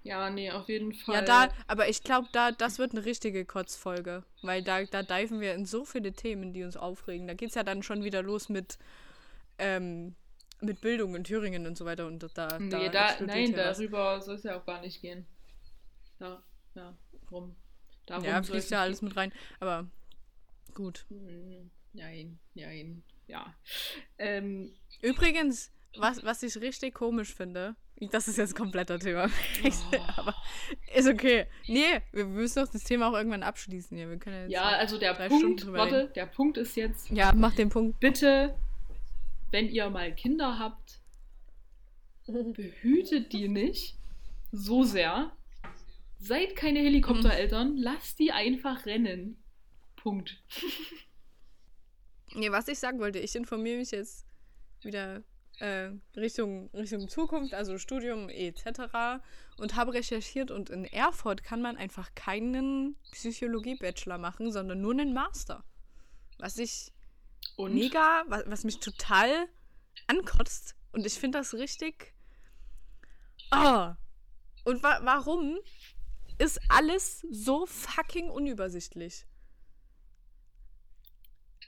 Ja, 0.05 0.29
nee, 0.29 0.51
auf 0.51 0.69
jeden 0.69 0.93
Fall. 0.93 1.15
Ja, 1.15 1.23
da, 1.23 1.49
aber 1.67 1.89
ich 1.89 2.03
glaube, 2.03 2.29
da, 2.31 2.53
das 2.53 2.79
wird 2.79 2.93
eine 2.93 3.07
richtige 3.07 3.47
Kotzfolge. 3.47 4.23
Weil 4.43 4.63
da, 4.63 4.85
da 4.85 5.03
diven 5.03 5.41
wir 5.41 5.55
in 5.55 5.65
so 5.65 5.87
viele 5.87 6.13
Themen, 6.13 6.53
die 6.53 6.63
uns 6.63 6.77
aufregen. 6.77 7.27
Da 7.27 7.33
geht 7.33 7.49
es 7.49 7.55
ja 7.55 7.63
dann 7.63 7.83
schon 7.83 8.05
wieder 8.05 8.23
los 8.23 8.51
mit, 8.51 8.79
ähm, 9.59 10.15
mit 10.61 10.83
Bildung 10.83 11.17
in 11.17 11.25
Thüringen 11.25 11.67
und 11.67 11.79
so 11.79 11.87
weiter. 11.87 12.07
Und 12.07 12.23
da, 12.35 12.59
nee, 12.59 12.91
da, 12.91 13.15
da 13.15 13.25
nein, 13.25 13.55
darüber 13.55 14.21
soll 14.21 14.35
es 14.35 14.43
ja 14.43 14.61
auch 14.61 14.67
gar 14.67 14.83
nicht 14.83 15.01
gehen. 15.01 15.27
Da, 16.19 16.43
ja, 16.75 16.95
rum. 17.31 17.57
Darum 18.05 18.25
ja, 18.25 18.43
fließt 18.43 18.73
ja 18.73 18.83
alles 18.83 19.01
mit 19.01 19.17
rein. 19.17 19.33
Aber 19.59 19.89
gut. 20.75 21.07
Hm, 21.09 21.71
nein, 21.95 22.39
nein, 22.53 23.03
ja. 23.27 23.55
Ähm, 24.19 24.75
Übrigens, 25.01 25.73
was, 25.97 26.23
was 26.25 26.43
ich 26.43 26.57
richtig 26.61 26.95
komisch 26.95 27.35
finde, 27.35 27.77
das 28.11 28.29
ist 28.29 28.39
jetzt 28.39 28.57
kompletter 28.57 28.99
Thema. 28.99 29.29
Oh. 29.65 29.97
Aber 30.17 30.35
ist 30.95 31.09
okay. 31.09 31.47
Nee, 31.67 32.01
wir 32.13 32.27
müssen 32.27 32.65
doch 32.65 32.71
das 32.71 32.85
Thema 32.85 33.09
auch 33.09 33.15
irgendwann 33.15 33.43
abschließen 33.43 33.97
hier. 33.97 34.11
Wir 34.11 34.19
können 34.19 34.43
jetzt 34.43 34.53
ja, 34.53 34.63
also 34.63 34.99
der 34.99 35.15
Punkt, 35.15 35.71
warte, 35.73 36.11
der 36.15 36.27
Punkt 36.27 36.59
ist 36.59 36.77
jetzt. 36.77 37.11
Ja, 37.11 37.33
mach 37.35 37.55
den 37.55 37.69
Punkt. 37.69 38.01
Bitte, 38.01 38.57
wenn 39.51 39.69
ihr 39.69 39.89
mal 39.91 40.15
Kinder 40.15 40.59
habt, 40.59 41.01
behütet 42.27 43.33
die 43.33 43.49
nicht 43.49 43.97
so 44.51 44.83
sehr. 44.83 45.33
Seid 46.19 46.57
keine 46.57 46.81
Helikoptereltern, 46.81 47.77
lasst 47.79 48.19
die 48.19 48.33
einfach 48.33 48.87
rennen. 48.87 49.43
Punkt. 49.97 50.43
Nee, 52.37 52.51
was 52.51 52.67
ich 52.67 52.81
sagen 52.81 52.99
wollte, 52.99 53.21
ich 53.21 53.37
informiere 53.37 53.79
mich 53.79 53.93
jetzt 53.93 54.27
wieder 54.83 55.23
äh, 55.59 55.91
Richtung, 56.17 56.71
Richtung 56.75 57.09
Zukunft, 57.09 57.55
also 57.55 57.79
Studium 57.79 58.29
etc. 58.29 59.23
und 59.59 59.77
habe 59.77 59.95
recherchiert 59.95 60.51
und 60.51 60.71
in 60.71 60.85
Erfurt 60.85 61.45
kann 61.45 61.63
man 61.63 61.77
einfach 61.77 62.15
keinen 62.15 62.97
Psychologie-Bachelor 63.13 64.19
machen, 64.19 64.53
sondern 64.53 64.81
nur 64.81 64.93
einen 64.93 65.15
Master. 65.15 65.65
Was 66.39 66.59
ich 66.59 66.93
Und? 67.57 67.75
mega, 67.75 68.25
was, 68.27 68.45
was 68.47 68.65
mich 68.65 68.81
total 68.81 69.49
ankotzt. 70.07 70.75
Und 70.93 71.07
ich 71.07 71.15
finde 71.15 71.39
das 71.39 71.55
richtig. 71.55 72.15
Oh. 73.51 73.93
Und 74.65 74.83
wa 74.83 75.01
warum 75.03 75.59
ist 76.39 76.61
alles 76.69 77.21
so 77.31 77.67
fucking 77.67 78.31
unübersichtlich? 78.31 79.27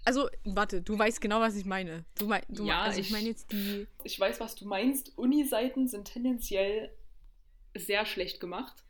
Also, 0.07 0.29
warte, 0.45 0.83
du 0.83 0.97
weißt 0.99 1.21
genau, 1.21 1.41
was 1.41 1.57
ich 1.57 1.65
meine. 1.65 2.05
Du, 2.19 2.27
mei 2.27 2.43
du 2.49 2.65
Ja, 2.67 2.83
also 2.83 3.01
ich 3.01 3.07
ich- 3.07 3.13
meine 3.13 3.27
jetzt 3.29 3.51
die. 3.53 3.87
Ich 4.05 4.19
weiß, 4.21 4.39
was 4.41 4.55
du 4.55 4.65
meinst. 4.67 5.19
Uni-Seiten 5.19 5.89
sind 5.89 6.05
tendenziell 6.13 6.91
sehr 7.77 8.07
schlecht 8.07 8.39
gemacht. 8.41 8.85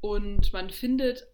Und 0.00 0.52
man 0.52 0.70
findet 0.70 1.26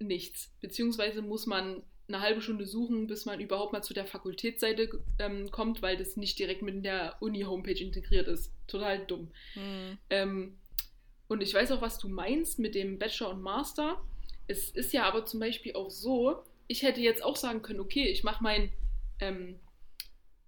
nichts. 0.00 0.50
Beziehungsweise 0.60 1.22
muss 1.22 1.46
man 1.46 1.82
eine 2.08 2.20
halbe 2.20 2.40
Stunde 2.40 2.64
suchen, 2.66 3.06
bis 3.06 3.26
man 3.26 3.38
überhaupt 3.40 3.72
mal 3.72 3.82
zu 3.82 3.92
der 3.92 4.06
Fakultätsseite 4.06 4.88
ähm, 5.18 5.50
kommt, 5.50 5.82
weil 5.82 5.96
das 5.98 6.16
nicht 6.16 6.38
direkt 6.38 6.62
mit 6.62 6.84
der 6.84 7.16
Uni-Homepage 7.20 7.78
integriert 7.82 8.28
ist. 8.28 8.50
Total 8.66 9.04
dumm. 9.06 9.30
Hm, 9.54 9.98
Ähm, 10.08 10.58
und 11.28 11.42
ich 11.42 11.52
weiß 11.52 11.70
auch, 11.72 11.82
was 11.82 11.98
du 11.98 12.08
meinst 12.08 12.58
mit 12.58 12.74
dem 12.74 12.98
Bachelor 12.98 13.30
und 13.30 13.42
Master. 13.42 14.02
Es 14.46 14.70
ist 14.70 14.94
ja 14.94 15.04
aber 15.04 15.26
zum 15.26 15.40
Beispiel 15.40 15.74
auch 15.74 15.90
so, 15.90 16.42
ich 16.68 16.82
hätte 16.82 17.00
jetzt 17.00 17.24
auch 17.24 17.36
sagen 17.36 17.62
können, 17.62 17.80
okay, 17.80 18.06
ich 18.08 18.22
mache 18.24 18.42
meinen 18.42 18.70
ähm, 19.20 19.58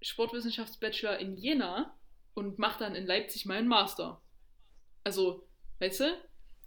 Sportwissenschaftsbachelor 0.02 1.18
in 1.18 1.36
Jena 1.36 1.96
und 2.34 2.58
mache 2.58 2.78
dann 2.78 2.94
in 2.94 3.06
Leipzig 3.06 3.44
meinen 3.46 3.66
Master. 3.68 4.20
Also, 5.02 5.48
weißt 5.80 6.00
du? 6.00 6.16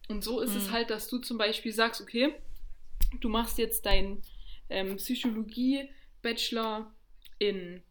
Und 0.10 0.24
so 0.24 0.42
ist 0.42 0.54
es 0.56 0.66
Hm. 0.66 0.72
halt, 0.74 0.90
dass 0.90 1.08
du 1.08 1.20
zum 1.20 1.38
Beispiel 1.38 1.72
sagst, 1.72 2.02
okay, 2.02 2.34
du 3.22 3.30
machst 3.30 3.58
jetzt 3.58 3.86
deinen 3.86 4.22
ähm, 4.70 4.98
Psychologie-Bachelor 4.98 6.94
in 7.40 7.82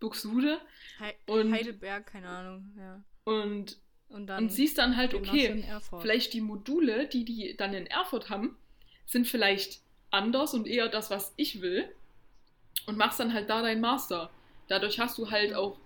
Buxtehude 0.00 0.60
Hei 0.98 1.14
Und- 1.26 1.52
Heidelberg, 1.52 2.06
keine 2.06 2.28
Ahnung, 2.28 2.74
ja. 2.78 3.04
und 3.24 3.78
Und 4.08 4.26
dann. 4.26 4.44
und 4.44 4.48
siehst 4.50 4.78
dann 4.78 4.96
halt, 4.96 5.12
okay, 5.14 5.64
vielleicht 6.00 6.32
die 6.32 6.40
Module, 6.40 7.06
die 7.08 7.24
die 7.24 7.56
dann 7.56 7.74
in 7.74 7.86
Erfurt 7.86 8.30
haben, 8.30 8.56
sind 9.10 9.26
vielleicht 9.26 9.80
anders 10.10 10.54
und 10.54 10.66
eher 10.68 10.88
das, 10.88 11.10
was 11.10 11.34
ich 11.36 11.60
will. 11.60 11.92
Und 12.86 12.98
machst 12.98 13.20
dann 13.20 13.34
halt 13.34 13.50
da 13.50 13.62
deinen 13.62 13.80
Master. 13.80 14.30
Dadurch 14.68 14.98
hast 15.00 15.18
du 15.18 15.30
halt 15.30 15.54
auch 15.54 15.78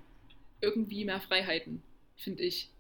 irgendwie 0.60 1.04
mehr 1.04 1.20
Freiheiten, 1.20 1.82
finde 2.16 2.42
ich. 2.44 2.70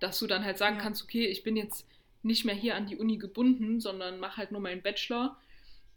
Dass 0.00 0.18
du 0.18 0.26
dann 0.26 0.44
halt 0.44 0.56
sagen 0.58 0.78
Ja. 0.78 0.80
kannst, 0.80 1.02
okay, 1.02 1.26
ich 1.26 1.42
bin 1.42 1.56
jetzt 1.56 1.86
nicht 2.22 2.44
mehr 2.46 2.54
hier 2.54 2.76
an 2.76 2.86
die 2.86 2.96
Uni 2.96 3.18
gebunden, 3.18 3.80
sondern 3.80 4.18
mache 4.20 4.38
halt 4.38 4.52
nur 4.52 4.60
meinen 4.60 4.82
Bachelor 4.82 5.38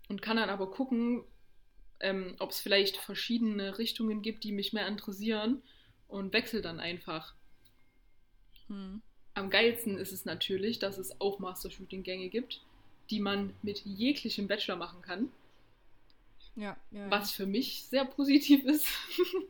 und 0.10 0.22
kann 0.22 0.38
dann 0.38 0.50
aber 0.50 0.72
gucken, 0.72 1.24
ähm, 2.02 2.36
ob 2.40 2.52
es 2.52 2.62
vielleicht 2.62 2.98
verschiedene 2.98 3.78
Richtungen 3.80 4.22
gibt, 4.22 4.44
die 4.46 4.52
mich 4.54 4.74
mehr 4.74 4.88
interessieren 4.88 5.64
und 6.08 6.34
wechsel 6.34 6.62
dann 6.62 6.80
einfach. 6.80 7.36
Hm. 8.68 9.02
Am 9.34 9.50
geilsten 9.50 9.98
ist 9.98 10.12
es 10.12 10.26
natürlich, 10.26 10.78
dass 10.78 11.00
es 11.00 11.20
auch 11.20 11.40
Masterstudiengänge 11.40 12.30
gibt, 12.30 12.62
die 13.10 13.20
man 13.20 13.54
mit 13.62 13.80
jeglichem 13.86 14.48
Bachelor 14.48 14.76
machen 14.76 15.02
kann, 15.02 15.32
Ja, 16.56 16.78
ja. 16.92 17.10
was 17.10 17.32
für 17.32 17.46
mich 17.46 17.86
sehr 17.86 18.06
positiv 18.06 18.64
ist. 18.66 18.88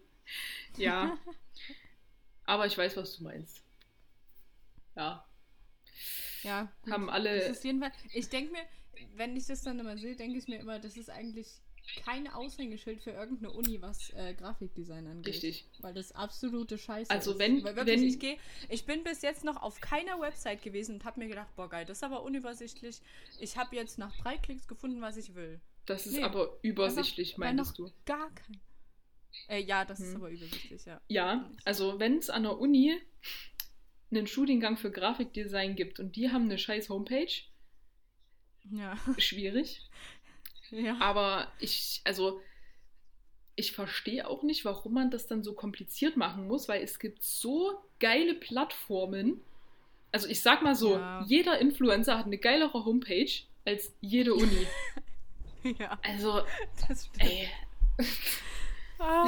ja. 0.78 1.18
Aber 2.45 2.66
ich 2.66 2.78
weiß, 2.78 2.97
was 2.97 3.18
du 3.18 3.24
meinst. 3.24 3.62
Ja. 4.95 5.26
Ja, 6.43 6.72
gut. 6.84 6.93
Haben 6.93 7.10
alle. 7.10 7.51
Ich 8.14 8.30
denke 8.30 8.51
mir, 8.51 8.62
wenn 9.16 9.36
ich 9.36 9.47
das 9.47 9.62
dann 9.62 9.80
immer 9.80 9.97
sehe, 9.97 10.16
denke 10.16 10.38
ich 10.38 10.47
mir 10.47 10.60
immer, 10.60 10.80
das 10.80 10.97
ist 10.97 11.10
eigentlich 11.10 11.47
kein 12.05 12.27
Aushängeschild 12.27 13.01
für 13.01 13.11
irgendeine 13.11 13.51
Uni, 13.53 13.81
was 13.81 14.09
äh, 14.11 14.33
Grafikdesign 14.33 15.07
angeht. 15.07 15.33
Richtig. 15.33 15.65
Weil 15.79 15.93
das 15.93 16.11
absolute 16.11 16.77
Scheiße 16.77 17.09
Also 17.11 17.31
ist. 17.33 17.39
wenn- 17.39 17.63
wirklich, 17.63 17.85
wenn- 17.85 18.03
ich 18.03 18.19
gehe, 18.19 18.37
ich 18.69 18.85
bin 18.85 19.03
bis 19.03 19.21
jetzt 19.21 19.43
noch 19.43 19.61
auf 19.61 19.79
keiner 19.81 20.19
Website 20.19 20.61
gewesen 20.61 20.95
und 20.95 21.05
habe 21.05 21.19
mir 21.19 21.27
gedacht, 21.27 21.55
boah 21.55 21.69
geil, 21.69 21.85
das 21.85 21.97
ist 21.99 22.03
aber 22.03 22.23
unübersichtlich. 22.23 23.01
Ich 23.39 23.57
habe 23.57 23.75
jetzt 23.75 23.97
nach 23.97 24.15
drei 24.17 24.37
Klicks 24.37 24.67
gefunden, 24.67 25.01
was 25.01 25.17
ich 25.17 25.35
will. 25.35 25.59
Das 25.85 26.05
ist 26.05 26.13
Nee, 26.17 26.23
aber 26.23 26.57
übersichtlich, 26.61 27.37
noch 27.37 27.73
du. 27.73 27.91
Gar 28.05 28.29
kein. 28.35 28.59
Äh, 29.47 29.61
ja, 29.63 29.85
das 29.85 29.99
ist 29.99 30.09
Hm. 30.09 30.15
aber 30.17 30.29
übersichtlich, 30.29 30.85
ja. 30.85 31.01
Ja, 31.07 31.49
also 31.65 31.99
wenn 31.99 32.17
es 32.17 32.29
an 32.29 32.43
der 32.43 32.57
Uni 32.59 32.95
einen 34.11 34.25
Studiengang 34.27 34.77
für 34.77 34.91
Grafikdesign 34.91 35.75
gibt 35.75 35.99
und 35.99 36.15
die 36.15 36.29
haben 36.31 36.45
eine 36.45 36.57
scheiß 36.57 36.89
Homepage, 36.89 37.31
Ja. 38.71 38.97
schwierig. 39.17 39.81
ja. 40.72 40.97
Aber 40.99 41.51
ich, 41.59 42.01
also, 42.05 42.41
ich 43.55 43.72
verstehe 43.74 44.28
auch 44.28 44.43
nicht, 44.43 44.65
warum 44.65 44.93
man 44.93 45.11
das 45.11 45.28
dann 45.28 45.43
so 45.43 45.53
kompliziert 45.53 46.15
machen 46.17 46.47
muss, 46.47 46.67
weil 46.67 46.82
es 46.84 46.99
gibt 46.99 47.24
so 47.24 47.78
geile 47.99 48.34
Plattformen. 48.36 49.41
Also 50.11 50.28
ich 50.28 50.41
sag 50.41 50.61
mal 50.61 50.76
so, 50.76 50.95
Ja. 50.95 51.24
jeder 51.28 51.59
Influencer 51.59 52.17
hat 52.17 52.26
eine 52.26 52.38
geilere 52.38 52.86
Homepage 52.86 53.30
als 53.65 53.93
jede 54.01 54.34
Uni. 54.34 54.65
ja, 55.78 55.99
Also, 56.03 56.41
das 56.88 57.05
stimmt. 57.07 57.22
ey, 57.30 57.49
Ah. 58.97 59.28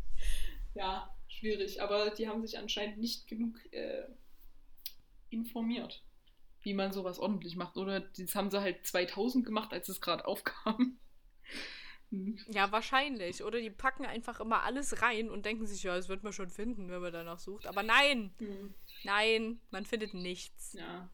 ja, 0.74 1.14
schwierig. 1.28 1.80
Aber 1.82 2.10
die 2.10 2.28
haben 2.28 2.46
sich 2.46 2.58
anscheinend 2.58 2.98
nicht 2.98 3.26
genug 3.26 3.56
äh, 3.72 4.04
informiert, 5.30 6.02
wie 6.62 6.74
man 6.74 6.92
sowas 6.92 7.18
ordentlich 7.18 7.56
macht. 7.56 7.76
Oder 7.76 8.00
das 8.00 8.34
haben 8.34 8.50
sie 8.50 8.60
halt 8.60 8.86
2000 8.86 9.44
gemacht, 9.46 9.72
als 9.72 9.88
es 9.88 10.00
gerade 10.00 10.26
aufkam. 10.26 10.98
Hm. 12.10 12.38
Ja, 12.48 12.72
wahrscheinlich. 12.72 13.44
Oder 13.44 13.60
die 13.60 13.70
packen 13.70 14.04
einfach 14.04 14.40
immer 14.40 14.64
alles 14.64 15.00
rein 15.00 15.30
und 15.30 15.46
denken 15.46 15.66
sich, 15.68 15.84
ja, 15.84 15.94
das 15.96 16.08
wird 16.08 16.24
man 16.24 16.32
schon 16.32 16.50
finden, 16.50 16.90
wenn 16.90 17.00
man 17.00 17.12
danach 17.12 17.38
sucht. 17.38 17.66
Aber 17.68 17.82
nein, 17.84 18.34
Hm. 18.38 18.74
nein, 19.04 19.60
man 19.70 19.86
findet 19.86 20.12
nichts. 20.14 20.72
Ja. 20.72 21.08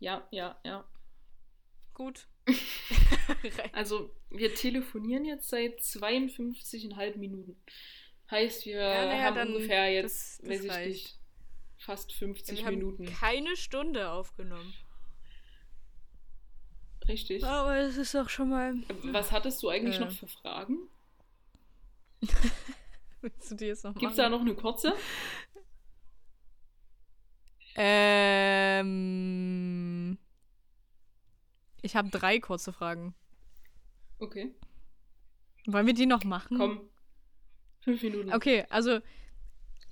Ja, 0.00 0.26
ja, 0.30 0.58
ja. 0.64 0.88
Gut. 1.92 2.26
Also, 3.72 4.14
wir 4.30 4.54
telefonieren 4.54 5.24
jetzt 5.24 5.48
seit 5.48 5.80
52,5 5.80 7.16
Minuten. 7.18 7.56
Heißt, 8.30 8.64
wir 8.66 8.76
Ja, 8.80 9.04
naja, 9.06 9.22
haben 9.34 9.54
ungefähr 9.54 9.92
jetzt, 9.92 10.38
das- 10.40 10.48
das 10.48 10.48
weiß 10.50 10.64
ich 10.64 10.70
reicht. 10.70 10.88
nicht, 10.88 11.18
fast 11.84 12.12
50 12.12 12.58
wir 12.58 12.66
haben 12.66 12.74
Minuten. 12.78 13.06
keine 13.06 13.56
Stunde 13.56 14.10
aufgenommen. 14.10 14.72
Richtig. 17.08 17.44
Aber 17.44 17.76
das 17.76 17.96
ist 17.96 18.14
doch 18.14 18.28
schon 18.30 18.48
mal. 18.50 18.74
Was 19.04 19.30
hattest 19.32 19.62
du 19.62 19.68
eigentlich 19.68 19.96
Äh. 19.96 20.00
noch 20.00 20.10
für 20.10 20.26
Fragen? 20.26 20.78
Willst 23.20 23.50
du 23.50 23.54
die 23.56 23.66
jetzt 23.66 23.84
noch 23.84 23.94
Gibt 23.94 24.12
es 24.12 24.16
da 24.16 24.28
noch 24.30 24.40
eine 24.40 24.54
kurze? 24.54 24.94
Ähm. 28.84 30.18
Ich 31.82 31.96
habe 31.96 32.08
drei 32.08 32.38
kurze 32.40 32.72
Fragen. 32.72 33.14
Okay, 34.18 34.54
Wollen 35.66 35.86
wir 35.86 35.92
die 35.94 36.06
noch 36.06 36.24
machen? 36.24 36.56
komm. 36.58 36.80
Fünf 37.80 38.02
Minuten. 38.02 38.32
Okay, 38.32 38.64
also. 38.70 39.00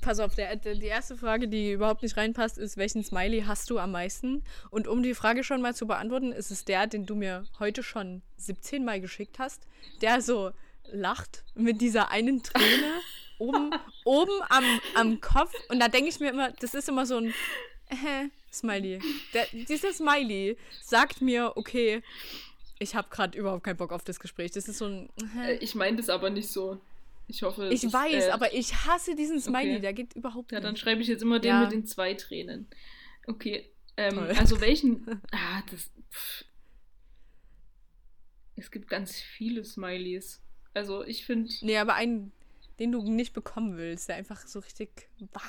Pass 0.03 0.19
auf, 0.19 0.35
der, 0.35 0.57
der, 0.57 0.75
die 0.75 0.87
erste 0.87 1.17
Frage, 1.17 1.49
die 1.49 1.73
überhaupt 1.73 2.03
nicht 2.03 2.17
reinpasst, 2.17 2.59
ist, 2.59 2.77
welchen 2.77 3.05
Smiley 3.05 3.45
hast 3.47 3.71
du 3.71 3.79
am 3.79 3.93
meisten? 3.93 4.43
Und 4.71 4.89
um 4.89 5.03
die 5.03 5.15
Frage 5.15 5.45
schon 5.45 5.63
mal 5.63 5.75
zu 5.75 5.87
beantworten, 5.87 6.33
ist 6.33 6.51
es 6.51 6.65
der, 6.65 6.89
den 6.89 7.07
du 7.07 7.15
mir 7.15 7.45
heute 7.61 7.83
schon 7.83 8.21
17 8.37 8.85
Mal 8.85 9.01
geschickt 9.01 9.39
hast, 9.39 9.67
der 10.01 10.21
so 10.21 10.51
lacht 10.91 11.45
mit 11.55 11.81
dieser 11.81 12.11
einen 12.11 12.43
Träne 12.43 13.01
oben, 13.39 13.71
oben 14.05 14.43
am, 14.49 14.65
am 14.97 15.21
Kopf. 15.21 15.55
Und 15.69 15.81
da 15.81 15.87
denke 15.87 16.09
ich 16.09 16.19
mir 16.19 16.31
immer, 16.31 16.51
das 16.51 16.75
ist 16.75 16.89
immer 16.89 17.07
so 17.07 17.19
ein 17.19 17.29
äh, 17.89 18.29
Smiley. 18.53 19.01
Der, 19.33 19.47
dieser 19.53 19.93
Smiley 19.93 20.57
sagt 20.83 21.23
mir, 21.23 21.53
okay, 21.57 22.03
ich 22.81 22.97
habe 22.97 23.09
gerade 23.09 23.39
überhaupt 23.39 23.63
keinen 23.63 23.77
Bock 23.77 23.93
auf 23.93 24.03
das 24.03 24.19
Gespräch. 24.19 24.51
Das 24.51 24.67
ist 24.67 24.79
so 24.79 24.87
ein. 24.87 25.09
Äh, 25.39 25.55
ich 25.59 25.77
meine 25.77 25.97
das 25.97 26.09
aber 26.09 26.29
nicht 26.29 26.49
so. 26.49 26.81
Ich 27.33 27.43
hoffe, 27.43 27.65
es 27.65 27.73
Ich 27.73 27.85
ist, 27.85 27.93
weiß, 27.95 28.27
äh, 28.27 28.31
aber 28.31 28.53
ich 28.53 28.75
hasse 28.87 29.15
diesen 29.15 29.41
Smiley, 29.41 29.73
okay. 29.73 29.81
der 29.81 29.93
geht 29.95 30.15
überhaupt 30.15 30.53
Ja, 30.53 30.61
dann 30.61 30.73
nicht. 30.73 30.83
schreibe 30.83 31.01
ich 31.01 31.09
jetzt 31.09 31.23
immer 31.23 31.41
den 31.41 31.49
Ja. 31.49 31.61
mit 31.63 31.73
den 31.73 31.87
zwei 31.87 32.13
Tränen. 32.13 32.69
Okay. 33.27 33.71
Ähm, 33.97 34.19
also 34.39 34.61
welchen. 34.61 35.07
Ah, 35.33 35.63
das. 35.71 35.91
Pff. 36.11 36.45
Es 38.57 38.71
gibt 38.71 38.89
ganz 38.89 39.19
viele 39.19 39.65
Smileys. 39.65 40.43
Also 40.75 41.05
ich 41.05 41.25
finde. 41.25 41.51
Nee, 41.63 41.79
aber 41.79 41.95
einen, 41.95 42.33
den 42.79 42.93
du 42.93 43.03
nicht 43.03 43.33
bekommen 43.33 43.79
willst, 43.79 44.09
der 44.11 44.17
einfach 44.17 44.47
so 44.47 44.59
richtig. 44.59 45.09
Bah. 45.33 45.41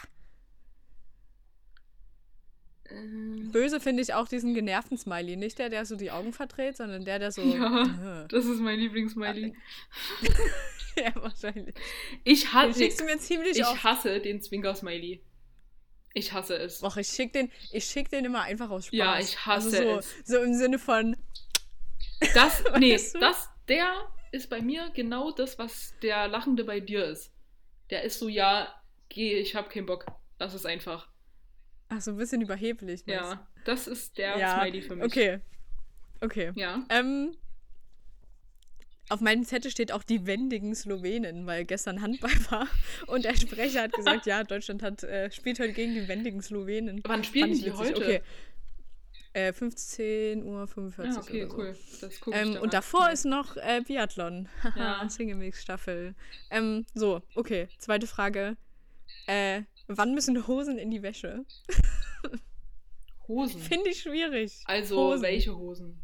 Äh, 2.86 3.50
Böse 3.52 3.80
finde 3.82 4.02
ich 4.02 4.14
auch 4.14 4.28
diesen 4.30 4.54
genervten 4.54 4.98
Smiley. 4.98 5.36
Nicht 5.36 5.60
der, 5.60 5.70
der 5.70 5.86
so 5.86 5.96
die 5.98 6.12
Augen 6.12 6.32
verdreht, 6.32 6.78
sondern 6.78 7.04
der, 7.04 7.20
der 7.20 7.32
so. 7.32 7.42
Ja. 7.42 8.26
das 8.30 8.46
ist 8.46 8.60
mein 8.62 8.80
Lieblingssmiley. 8.80 9.54
ja, 11.04 11.12
wahrscheinlich. 11.16 11.76
Ich, 12.24 12.54
hasse, 12.54 12.84
ich 12.84 13.66
oft. 13.66 13.84
hasse 13.84 14.20
den 14.20 14.42
Zwinker-Smiley. 14.42 15.24
Ich 16.14 16.32
hasse 16.32 16.56
es. 16.58 16.84
Och, 16.84 16.98
ich 16.98 17.08
schick 17.08 17.34
den, 17.34 17.52
ich 17.72 17.86
schick 17.86 18.10
den 18.10 18.26
immer 18.26 18.44
einfach 18.44 18.70
aus 18.70 18.86
Spaß. 18.88 18.98
Ja, 18.98 19.20
ich 19.20 19.46
hasse 19.46 19.78
also 19.78 19.92
so, 19.94 20.00
es. 20.00 20.16
So 20.26 20.38
im 20.44 20.54
Sinne 20.54 20.78
von, 20.80 21.18
Das, 22.34 22.64
nee, 22.80 22.94
Weißt 22.94 23.16
du? 23.16 23.20
das, 23.20 23.50
der 23.68 24.10
ist 24.32 24.50
bei 24.50 24.62
mir 24.62 24.92
genau 24.94 25.32
das, 25.32 25.58
was 25.58 25.94
der 26.02 26.28
Lachende 26.28 26.64
bei 26.64 26.80
dir 26.80 27.06
ist. 27.06 27.32
Der 27.90 28.04
ist 28.04 28.20
so, 28.20 28.28
ja, 28.30 28.74
geh, 29.10 29.34
ich 29.40 29.56
hab 29.56 29.70
keinen 29.70 29.86
Bock. 29.86 30.06
Lass 30.40 30.54
es 30.54 30.66
einfach. 30.66 31.10
ach, 31.90 32.02
so 32.02 32.12
ein 32.12 32.18
bisschen 32.18 32.42
überheblich. 32.42 33.04
Ja, 33.06 33.48
das 33.66 33.88
ist 33.88 34.18
der 34.18 34.38
ja. 34.38 34.60
Smiley 34.60 34.82
für 34.82 34.96
mich. 34.96 35.06
Okay. 35.06 35.40
Okay. 36.22 36.52
Ja. 36.56 36.86
Ähm, 36.90 37.36
auf 39.14 39.22
meinem 39.22 39.46
Zettel 39.46 39.70
steht 39.70 39.92
auch 39.92 40.04
die 40.04 40.26
wendigen 40.26 40.74
Slowenen, 40.74 41.46
weil 41.46 41.66
gestern 41.66 42.02
Handball 42.02 42.32
war 42.50 42.68
und 43.08 43.26
der 43.26 43.36
Sprecher 43.36 43.84
hat 43.84 43.94
gesagt, 43.94 44.26
ja, 44.26 44.44
Deutschland 44.44 44.82
hat, 44.82 45.04
äh, 45.04 45.32
spielt 45.32 45.60
heute 45.60 45.74
gegen 45.74 45.94
die 45.94 46.08
wendigen 46.08 46.42
Slowenen. 46.42 47.02
Wann 47.06 47.24
spielen 47.24 47.54
die 47.54 47.66
witzig. 47.66 47.78
heute? 47.78 47.96
Okay. 47.96 48.22
Äh, 49.34 49.52
15.45 49.52 50.46
Uhr. 50.46 51.06
Ja, 51.06 51.18
okay, 51.18 51.48
so. 51.48 51.58
cool. 51.58 51.78
Das 52.02 52.14
ich 52.14 52.22
Ähm, 52.32 52.58
und 52.62 52.74
davor 52.74 53.12
ist 53.12 53.26
noch 53.26 53.56
äh, 53.58 53.82
Biathlon. 53.86 54.48
Ja. 54.76 55.08
Single-Mix-Staffel. 55.08 56.14
Ähm, 56.52 56.86
so, 56.94 57.22
okay. 57.36 57.68
Zweite 57.80 58.06
Frage. 58.06 58.58
Äh, 59.26 59.64
wann 59.88 60.14
müssen 60.14 60.48
Hosen 60.48 60.78
in 60.78 60.92
die 60.92 61.02
Wäsche? 61.02 61.46
Hosen. 63.28 63.60
Finde 63.60 63.90
ich 63.90 64.02
schwierig. 64.02 64.62
Also, 64.66 64.98
Hosen. 64.98 65.24
welche 65.24 65.56
Hosen? 65.58 66.04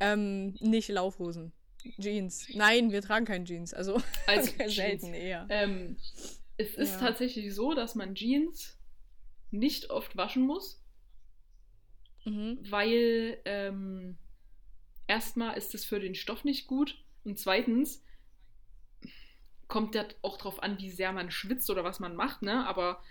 Ähm, 0.00 0.54
nicht 0.60 0.88
Laufhosen. 0.88 1.52
Jeans. 1.98 2.46
Nein, 2.54 2.92
wir 2.92 3.02
tragen 3.02 3.24
keine 3.24 3.44
Jeans. 3.44 3.74
Also, 3.74 4.00
Also 4.26 4.52
selten 4.68 5.14
eher. 5.14 5.46
Ähm, 5.48 5.96
es 6.56 6.74
ist 6.74 6.92
Ja. 6.94 6.98
tatsächlich 7.08 7.54
so, 7.54 7.74
dass 7.74 7.94
man 7.94 8.14
Jeans 8.14 8.78
nicht 9.50 9.90
oft 9.90 10.16
waschen 10.16 10.46
muss, 10.46 10.78
Mhm. 12.24 12.58
weil 12.70 13.40
ähm, 13.44 14.16
erstmal 15.08 15.56
ist 15.58 15.74
es 15.74 15.84
für 15.84 15.98
den 15.98 16.14
Stoff 16.14 16.44
nicht 16.44 16.68
gut 16.68 16.96
und 17.24 17.36
zweitens 17.38 18.04
kommt 19.66 19.94
ja 19.96 20.04
auch 20.22 20.36
drauf 20.38 20.62
an, 20.62 20.78
wie 20.78 20.90
sehr 20.90 21.12
man 21.12 21.30
schwitzt 21.32 21.68
oder 21.70 21.82
was 21.82 21.98
man 21.98 22.14
macht, 22.14 22.42
ne? 22.42 22.64
Aber 22.66 23.02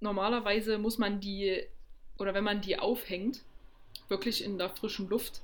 normalerweise 0.00 0.78
muss 0.78 0.98
man 0.98 1.20
die, 1.20 1.62
oder 2.18 2.32
wenn 2.32 2.44
man 2.44 2.60
die 2.62 2.78
aufhängt, 2.78 3.42
wirklich 4.08 4.42
in 4.44 4.56
der 4.56 4.70
frischen 4.70 5.08
Luft, 5.08 5.42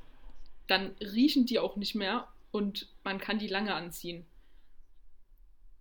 dann 0.71 0.93
riechen 1.01 1.47
die 1.47 1.59
auch 1.59 1.77
nicht 1.77 1.95
mehr 1.95 2.29
und 2.53 2.89
man 3.05 3.19
kann 3.19 3.39
die 3.39 3.49
lange 3.49 3.75
anziehen. 3.75 4.27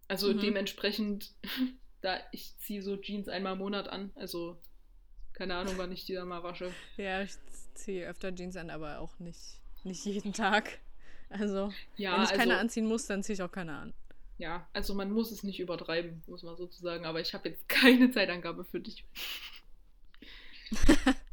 Also 0.08 0.34
Mhm. 0.34 0.40
dementsprechend, 0.40 1.32
da 2.02 2.20
ich 2.32 2.58
ziehe 2.60 2.82
so 2.82 2.98
Jeans 2.98 3.28
einmal 3.30 3.54
im 3.54 3.60
Monat 3.60 3.88
an, 3.88 4.12
also 4.16 4.58
keine 5.34 5.56
Ahnung, 5.56 5.78
wann 5.78 5.92
ich 5.92 6.06
die 6.06 6.14
dann 6.14 6.28
mal 6.28 6.44
wasche. 6.44 6.80
Ja, 6.98 7.22
ich 7.22 7.32
ziehe 7.74 8.08
öfter 8.08 8.34
Jeans 8.36 8.56
an, 8.58 8.70
aber 8.70 9.00
auch 9.00 9.18
nicht, 9.20 9.62
nicht 9.84 10.06
jeden 10.06 10.34
Tag. 10.34 10.80
Also, 11.30 11.74
Ja, 11.98 12.16
wenn 12.16 12.22
ich 12.24 12.30
also, 12.30 12.38
keine 12.38 12.58
anziehen 12.58 12.86
muss, 12.88 13.06
dann 13.08 13.24
ziehe 13.24 13.36
ich 13.36 13.42
auch 13.42 13.52
keine 13.52 13.78
an. 13.78 13.94
ja, 14.38 14.68
also 14.74 14.94
man 14.96 15.12
muss 15.12 15.32
es 15.32 15.44
nicht 15.44 15.60
übertreiben, 15.60 16.24
muss 16.28 16.44
man 16.44 16.56
sozusagen, 16.58 17.06
aber 17.06 17.20
ich 17.22 17.34
habe 17.34 17.50
jetzt 17.50 17.68
keine 17.70 18.12
Zeitangabe 18.12 18.64
für 18.66 18.80
dich. 18.80 19.06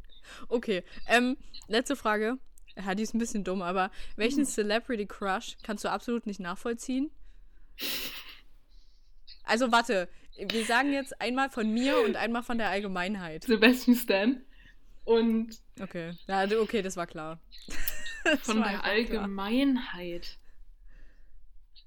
Okay, 0.49 0.83
ähm, 1.07 1.37
letzte 1.67 1.95
Frage. 1.95 2.37
Ja, 2.77 2.93
die 2.95 3.03
ist 3.03 3.13
ein 3.15 3.19
bisschen 3.19 3.43
dumm, 3.43 3.61
aber 3.61 3.89
welchen 4.15 4.39
Hm. 4.39 4.45
Celebrity 4.45 5.05
Crush 5.07 5.57
kannst 5.63 5.83
du 5.83 5.89
absolut 5.89 6.25
nicht 6.27 6.39
nachvollziehen? 6.39 7.09
Also 9.43 9.71
warte, 9.71 10.09
wir 10.37 10.65
sagen 10.65 10.93
jetzt 10.93 11.19
einmal 11.21 11.49
von 11.49 11.73
mir 11.73 11.99
und 12.05 12.15
einmal 12.15 12.43
von 12.43 12.57
der 12.57 12.69
Allgemeinheit. 12.69 13.45
Sebastian 13.45 13.95
Stan 13.97 14.41
und 15.05 15.57
Okay, 15.81 16.13
ja, 16.27 16.45
okay, 16.59 16.81
das 16.81 16.95
war 16.97 17.07
klar. 17.07 17.39
Das 18.23 18.41
von 18.41 18.59
war 18.59 18.69
der 18.71 18.83
einfach 18.83 19.09
klar. 19.11 19.21
Allgemeinheit. 19.23 20.37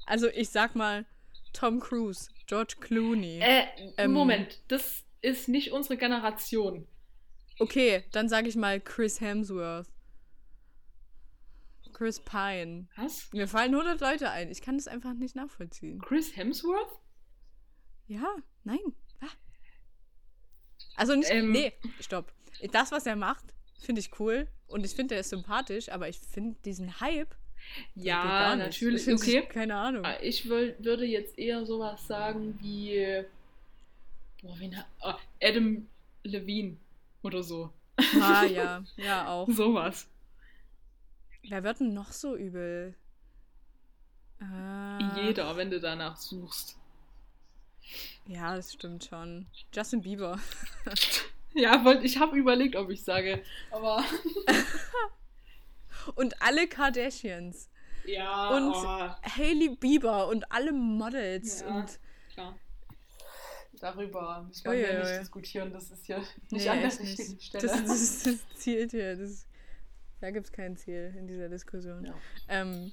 Also 0.07 0.28
ich 0.28 0.49
sag 0.49 0.74
mal 0.74 1.05
Tom 1.53 1.80
Cruise, 1.80 2.30
George 2.47 2.76
Clooney. 2.80 3.41
Äh, 3.43 3.64
Ähm. 3.99 4.12
Moment, 4.12 4.59
das 4.68 5.05
ist 5.20 5.49
nicht 5.49 5.70
unsere 5.72 5.99
Generation. 5.99 6.86
Okay, 7.59 8.05
dann 8.12 8.30
sage 8.30 8.49
ich 8.49 8.57
mal 8.57 8.80
Chris 8.80 9.20
Hemsworth. 9.20 9.86
Chris 12.01 12.18
Pine. 12.18 12.86
Was? 12.96 13.30
Mir 13.34 13.46
fallen 13.46 13.74
100 13.74 14.01
Leute 14.01 14.30
ein. 14.30 14.51
Ich 14.51 14.62
kann 14.62 14.78
das 14.78 14.88
einfach 14.88 15.12
nicht 15.12 15.36
nachvollziehen. 15.36 16.01
Chris 16.01 16.34
Hemsworth? 16.34 16.98
Ja, 18.07 18.36
nein. 18.64 18.78
Also 20.96 21.14
nicht. 21.14 21.30
Ähm. 21.30 21.53
Nee, 21.53 21.74
stopp. 22.01 22.32
Das, 22.72 22.90
was 22.90 23.05
er 23.05 23.16
macht, 23.16 23.44
finde 23.80 24.01
ich 24.01 24.18
cool. 24.18 24.48
Und 24.66 24.86
ich 24.86 24.94
finde, 24.94 25.14
er 25.14 25.20
ist 25.20 25.28
sympathisch, 25.28 25.90
aber 25.90 26.09
ich 26.09 26.18
finde 26.18 26.59
diesen 26.64 27.01
Hype. 27.01 27.34
Ja, 27.94 28.57
natürlich, 28.57 29.07
Ich 29.07 29.14
okay. 29.14 29.42
Keine 29.46 29.76
Ahnung. 29.76 30.05
Ah, 30.07 30.16
Ich 30.22 30.44
wür- 30.46 30.74
würde 30.82 31.05
jetzt 31.05 31.38
eher 31.38 31.66
sowas 31.66 32.07
sagen 32.07 32.59
wie. 32.62 33.24
Boah, 34.40 34.59
wen 34.59 34.74
ah, 35.01 35.18
Adam 35.42 35.86
Levine 36.22 36.78
oder 37.22 37.42
so. 37.42 37.70
Ah, 38.18 38.44
ja, 38.46 38.82
ja, 38.96 39.28
auch. 39.28 39.48
Sowas. 39.51 40.09
Wer 41.43 41.62
wird 41.64 41.80
denn 41.80 41.95
noch 41.95 42.12
so 42.12 42.36
übel? 42.36 42.95
Ah, 44.41 44.99
Jeder, 45.16 45.57
wenn 45.57 45.70
du 45.70 45.80
danach 45.80 46.16
suchst. 46.16 46.76
Ja, 48.26 48.55
das 48.57 48.72
stimmt 48.72 49.05
schon. 49.05 49.47
Justin 49.74 50.03
Bieber. 50.03 50.38
Ja, 51.53 51.84
weil 51.84 52.05
ich 52.05 52.16
habe 52.18 52.36
überlegt, 52.38 52.76
ob 52.76 52.91
ich 52.91 53.03
sage. 53.03 53.43
Aber. 53.72 54.05
Und 56.14 56.41
alle 56.41 56.68
Kardashians. 56.68 57.68
Ja, 58.05 58.51
Und 58.51 58.72
oh, 58.72 59.11
Hailey 59.36 59.70
Bieber 59.76 60.28
und 60.28 60.51
alle 60.53 60.72
Models. 60.72 61.62
Ja. 61.62 61.66
Und 61.74 61.99
klar. 62.32 62.57
Darüber 63.80 64.45
müssen 64.47 64.64
wir 64.64 64.72
hier 64.78 64.99
nicht 65.01 65.20
diskutieren. 65.22 65.72
Das 65.72 65.91
ist 65.91 66.07
ja 66.07 66.18
nicht 66.18 66.53
Nee, 66.53 66.68
an 66.68 66.78
der 66.82 66.86
richtigen 67.01 67.32
nicht. 67.32 67.43
Stelle. 67.43 67.66
Das, 67.66 67.84
das, 67.84 68.22
das 68.22 68.36
zielt 68.57 68.93
hier. 68.93 69.16
Das, 69.16 69.45
da 70.21 70.31
gibt 70.31 70.47
es 70.47 70.53
kein 70.53 70.77
Ziel 70.77 71.14
in 71.18 71.27
dieser 71.27 71.49
Diskussion. 71.49 72.05
Ja. 72.07 72.14
Ähm, 72.49 72.93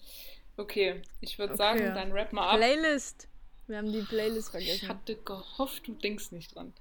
Okay, 0.59 1.03
ich 1.21 1.37
würde 1.37 1.53
Okay. 1.53 1.57
sagen, 1.57 1.79
dann 1.93 2.11
rap 2.11 2.33
mal 2.33 2.49
ab. 2.49 2.57
Playlist. 2.57 3.27
Wir 3.67 3.77
haben 3.77 3.91
die 3.91 4.01
Playlist 4.01 4.47
Ich 4.47 4.51
vergessen. 4.51 4.89
hatte 4.89 5.15
gehofft, 5.17 5.87
du 5.87 5.93
denkst 5.93 6.31
nicht 6.31 6.55
dran. 6.55 6.73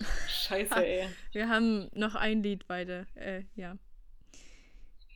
Scheiße, 0.28 0.74
ey. 0.84 1.08
Wir 1.32 1.48
haben 1.48 1.88
noch 1.94 2.14
ein 2.14 2.42
Lied 2.42 2.66
beide. 2.68 3.06
Äh, 3.14 3.44
ja. 3.56 3.76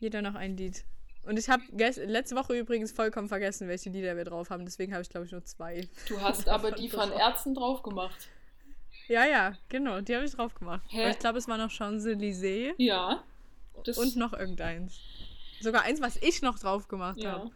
Jeder 0.01 0.23
noch 0.23 0.35
ein 0.35 0.57
Lied. 0.57 0.85
Und 1.25 1.39
ich 1.39 1.49
habe 1.51 1.63
letzte 1.71 2.35
Woche 2.35 2.59
übrigens 2.59 2.93
vollkommen 2.93 3.29
vergessen, 3.29 3.69
welche 3.69 3.91
Lieder 3.91 4.17
wir 4.17 4.25
drauf 4.25 4.49
haben. 4.51 4.65
Deswegen 4.65 4.93
habe 4.93 5.03
ich, 5.03 5.11
glaube 5.11 5.27
ich, 5.27 5.33
nur 5.33 5.45
zwei. 5.45 5.87
Du 6.09 6.21
hast 6.21 6.49
aber 6.49 6.73
die 6.73 6.89
von 6.89 7.13
Ärzten 7.13 7.55
drauf 7.55 7.83
gemacht. 7.83 8.29
Ja, 9.07 9.25
ja, 9.27 9.57
genau. 9.69 10.01
Die 10.01 10.15
habe 10.17 10.25
ich 10.25 10.33
drauf 10.33 10.55
gemacht. 10.55 10.83
Hä? 10.89 11.03
Aber 11.03 11.11
ich 11.11 11.19
glaube, 11.19 11.39
es 11.39 11.47
war 11.47 11.59
noch 11.59 11.71
Champs-Élysées 11.71 12.73
Ja. 12.79 13.23
Das, 13.85 13.99
und 13.99 14.17
noch 14.17 14.33
irgendeins. 14.33 15.01
Sogar 15.61 15.83
eins, 15.83 16.01
was 16.01 16.17
ich 16.17 16.43
noch 16.43 16.59
drauf 16.59 16.89
gemacht 16.89 17.19
Ja. 17.23 17.33
habe. 17.33 17.51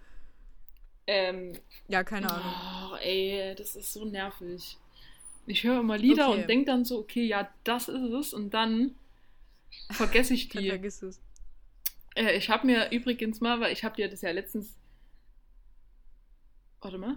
Ähm, 1.06 1.52
Ja, 1.88 2.02
keine 2.04 2.30
Ahnung. 2.30 2.92
oh, 2.92 2.96
ey, 2.96 3.54
das 3.56 3.76
ist 3.76 3.92
so 3.92 4.04
nervig. 4.04 4.76
Ich 5.46 5.62
höre 5.62 5.80
immer 5.80 5.96
Lieder 5.96 6.30
Okay. 6.30 6.40
und 6.42 6.48
denke 6.48 6.66
dann 6.66 6.84
so, 6.84 6.98
okay, 6.98 7.24
ja, 7.24 7.48
das 7.64 7.88
ist 7.88 8.12
es. 8.12 8.34
Und 8.34 8.50
dann 8.54 8.96
vergesse 9.90 10.34
ich 10.34 10.48
Dann 10.50 10.62
die. 10.62 10.68
vergiss 10.70 11.02
es. 11.02 11.20
Äh, 12.16 12.36
ich 12.36 12.48
habe 12.50 12.66
mir 12.66 12.90
übrigens 12.90 13.40
mal, 13.40 13.60
weil 13.60 13.72
ich 13.72 13.84
habe 13.84 13.94
dir 13.94 14.08
das 14.08 14.22
ja 14.22 14.30
letztens, 14.32 14.74
warte 16.80 16.98
mal, 16.98 17.16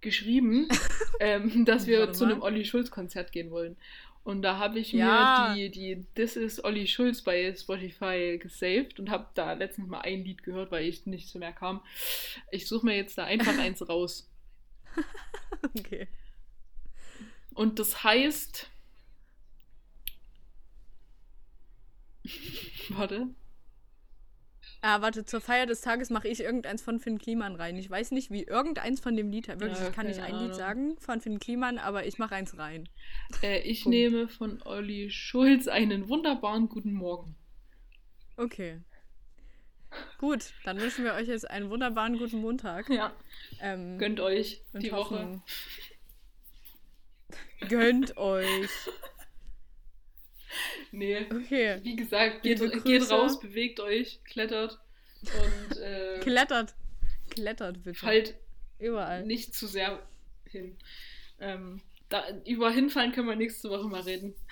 geschrieben, 0.00 0.68
ähm, 1.20 1.64
dass 1.64 1.86
wir 1.86 2.12
zu 2.12 2.24
einem 2.24 2.40
Olli 2.42 2.64
Schulz 2.64 2.90
Konzert 2.90 3.32
gehen 3.32 3.50
wollen. 3.50 3.76
Und 4.26 4.42
da 4.42 4.58
habe 4.58 4.80
ich 4.80 4.90
Ja. 4.90 5.54
mir 5.54 5.70
die, 5.70 5.70
die 5.70 6.04
This 6.16 6.34
is 6.34 6.64
Olli 6.64 6.88
Schulz 6.88 7.22
bei 7.22 7.54
Spotify 7.54 8.38
gesaved 8.42 8.98
und 8.98 9.08
habe 9.08 9.28
da 9.34 9.52
letztens 9.52 9.86
mal 9.86 10.00
ein 10.00 10.24
Lied 10.24 10.42
gehört, 10.42 10.72
weil 10.72 10.84
ich 10.84 11.06
nicht 11.06 11.28
zu 11.28 11.38
mehr 11.38 11.52
kam. 11.52 11.80
Ich 12.50 12.66
suche 12.66 12.84
mir 12.86 12.96
jetzt 12.96 13.16
da 13.18 13.22
einfach 13.24 13.56
eins 13.56 13.88
raus. 13.88 14.28
Okay. 15.78 16.08
Und 17.54 17.78
das 17.78 18.02
heißt. 18.02 18.68
Warte. 22.88 23.28
Ah, 24.88 25.02
warte, 25.02 25.24
zur 25.24 25.40
Feier 25.40 25.66
des 25.66 25.80
Tages 25.80 26.10
mache 26.10 26.28
ich 26.28 26.38
irgendeins 26.38 26.80
von 26.80 27.00
Finn 27.00 27.18
Kliman 27.18 27.56
rein. 27.56 27.74
Ich 27.74 27.90
weiß 27.90 28.12
nicht, 28.12 28.30
wie 28.30 28.44
irgendeins 28.44 29.00
von 29.00 29.16
dem 29.16 29.30
Lied. 29.30 29.48
Wirklich, 29.48 29.80
Ja, 29.80 29.88
ich 29.88 29.92
kann 29.92 30.06
nicht 30.06 30.20
ein 30.20 30.30
Lied 30.34 30.42
Ahnung. 30.42 30.54
sagen 30.54 30.96
von 31.00 31.20
Finn 31.20 31.40
Kliman, 31.40 31.78
aber 31.78 32.06
ich 32.06 32.18
mache 32.18 32.36
eins 32.36 32.56
rein. 32.56 32.88
Äh, 33.42 33.62
ich 33.62 33.82
Punkt. 33.82 33.96
nehme 33.96 34.28
von 34.28 34.62
Olli 34.62 35.10
Schulz 35.10 35.66
einen 35.66 36.08
wunderbaren 36.08 36.68
guten 36.68 36.92
Morgen. 36.92 37.34
Okay. 38.36 38.80
Gut, 40.18 40.52
dann 40.64 40.80
wünschen 40.80 41.04
wir 41.04 41.14
euch 41.14 41.26
jetzt 41.26 41.50
einen 41.50 41.68
wunderbaren 41.68 42.16
guten 42.18 42.40
Montag. 42.40 42.88
Ja. 42.88 43.12
Ähm, 43.60 43.98
Gönnt 43.98 44.20
euch 44.20 44.62
die 44.72 44.92
Woche. 44.92 45.42
Gönnt 47.68 48.16
euch. 48.18 48.68
Nee. 50.92 51.26
Okay. 51.30 51.80
Wie 51.82 51.96
gesagt, 51.96 52.42
geht, 52.42 52.60
geht 52.84 53.10
raus, 53.10 53.40
bewegt 53.40 53.80
euch, 53.80 54.20
klettert 54.24 54.78
und 55.22 55.78
äh, 55.78 56.18
Klettert. 56.22 56.74
Klettert 57.30 57.82
bitte. 57.82 57.98
fallt 57.98 58.34
Überall. 58.78 59.24
nicht 59.26 59.54
zu 59.54 59.66
sehr 59.66 60.00
hin. 60.48 60.76
Ähm, 61.40 61.80
da, 62.08 62.24
über 62.46 62.70
hinfallen 62.70 63.12
können 63.12 63.28
wir 63.28 63.36
nächste 63.36 63.68
Woche 63.70 63.88
mal 63.88 64.02
reden. 64.02 64.34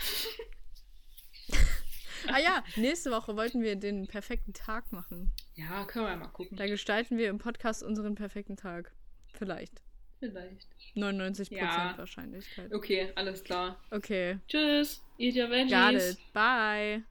Ah 2.27 2.39
ja, 2.39 2.65
nächste 2.77 3.11
Woche 3.11 3.37
wollten 3.37 3.61
wir 3.63 3.77
den 3.77 4.07
perfekten 4.07 4.55
Tag 4.55 4.93
machen. 4.93 5.31
Ja, 5.57 5.85
können 5.85 6.07
wir 6.07 6.17
mal 6.17 6.29
gucken. 6.29 6.57
Da 6.57 6.67
gestalten 6.67 7.19
wir 7.19 7.29
im 7.29 7.37
Podcast 7.39 7.83
unseren 7.83 8.15
perfekten 8.15 8.57
Tag. 8.57 8.93
Vielleicht. 9.35 9.83
Vielleicht. 10.21 10.69
99% 10.97 11.55
Ja. 11.55 11.93
Wahrscheinlichkeit. 11.99 12.73
Okay, 12.73 13.13
alles 13.15 13.45
klar. 13.45 13.79
Okay. 13.91 14.39
Tschüss, 14.49 15.04
eat 15.19 15.35
your 15.35 15.49
veggies. 15.49 15.71
Got 15.71 15.95
it. 15.95 16.17
Bye. 16.33 17.03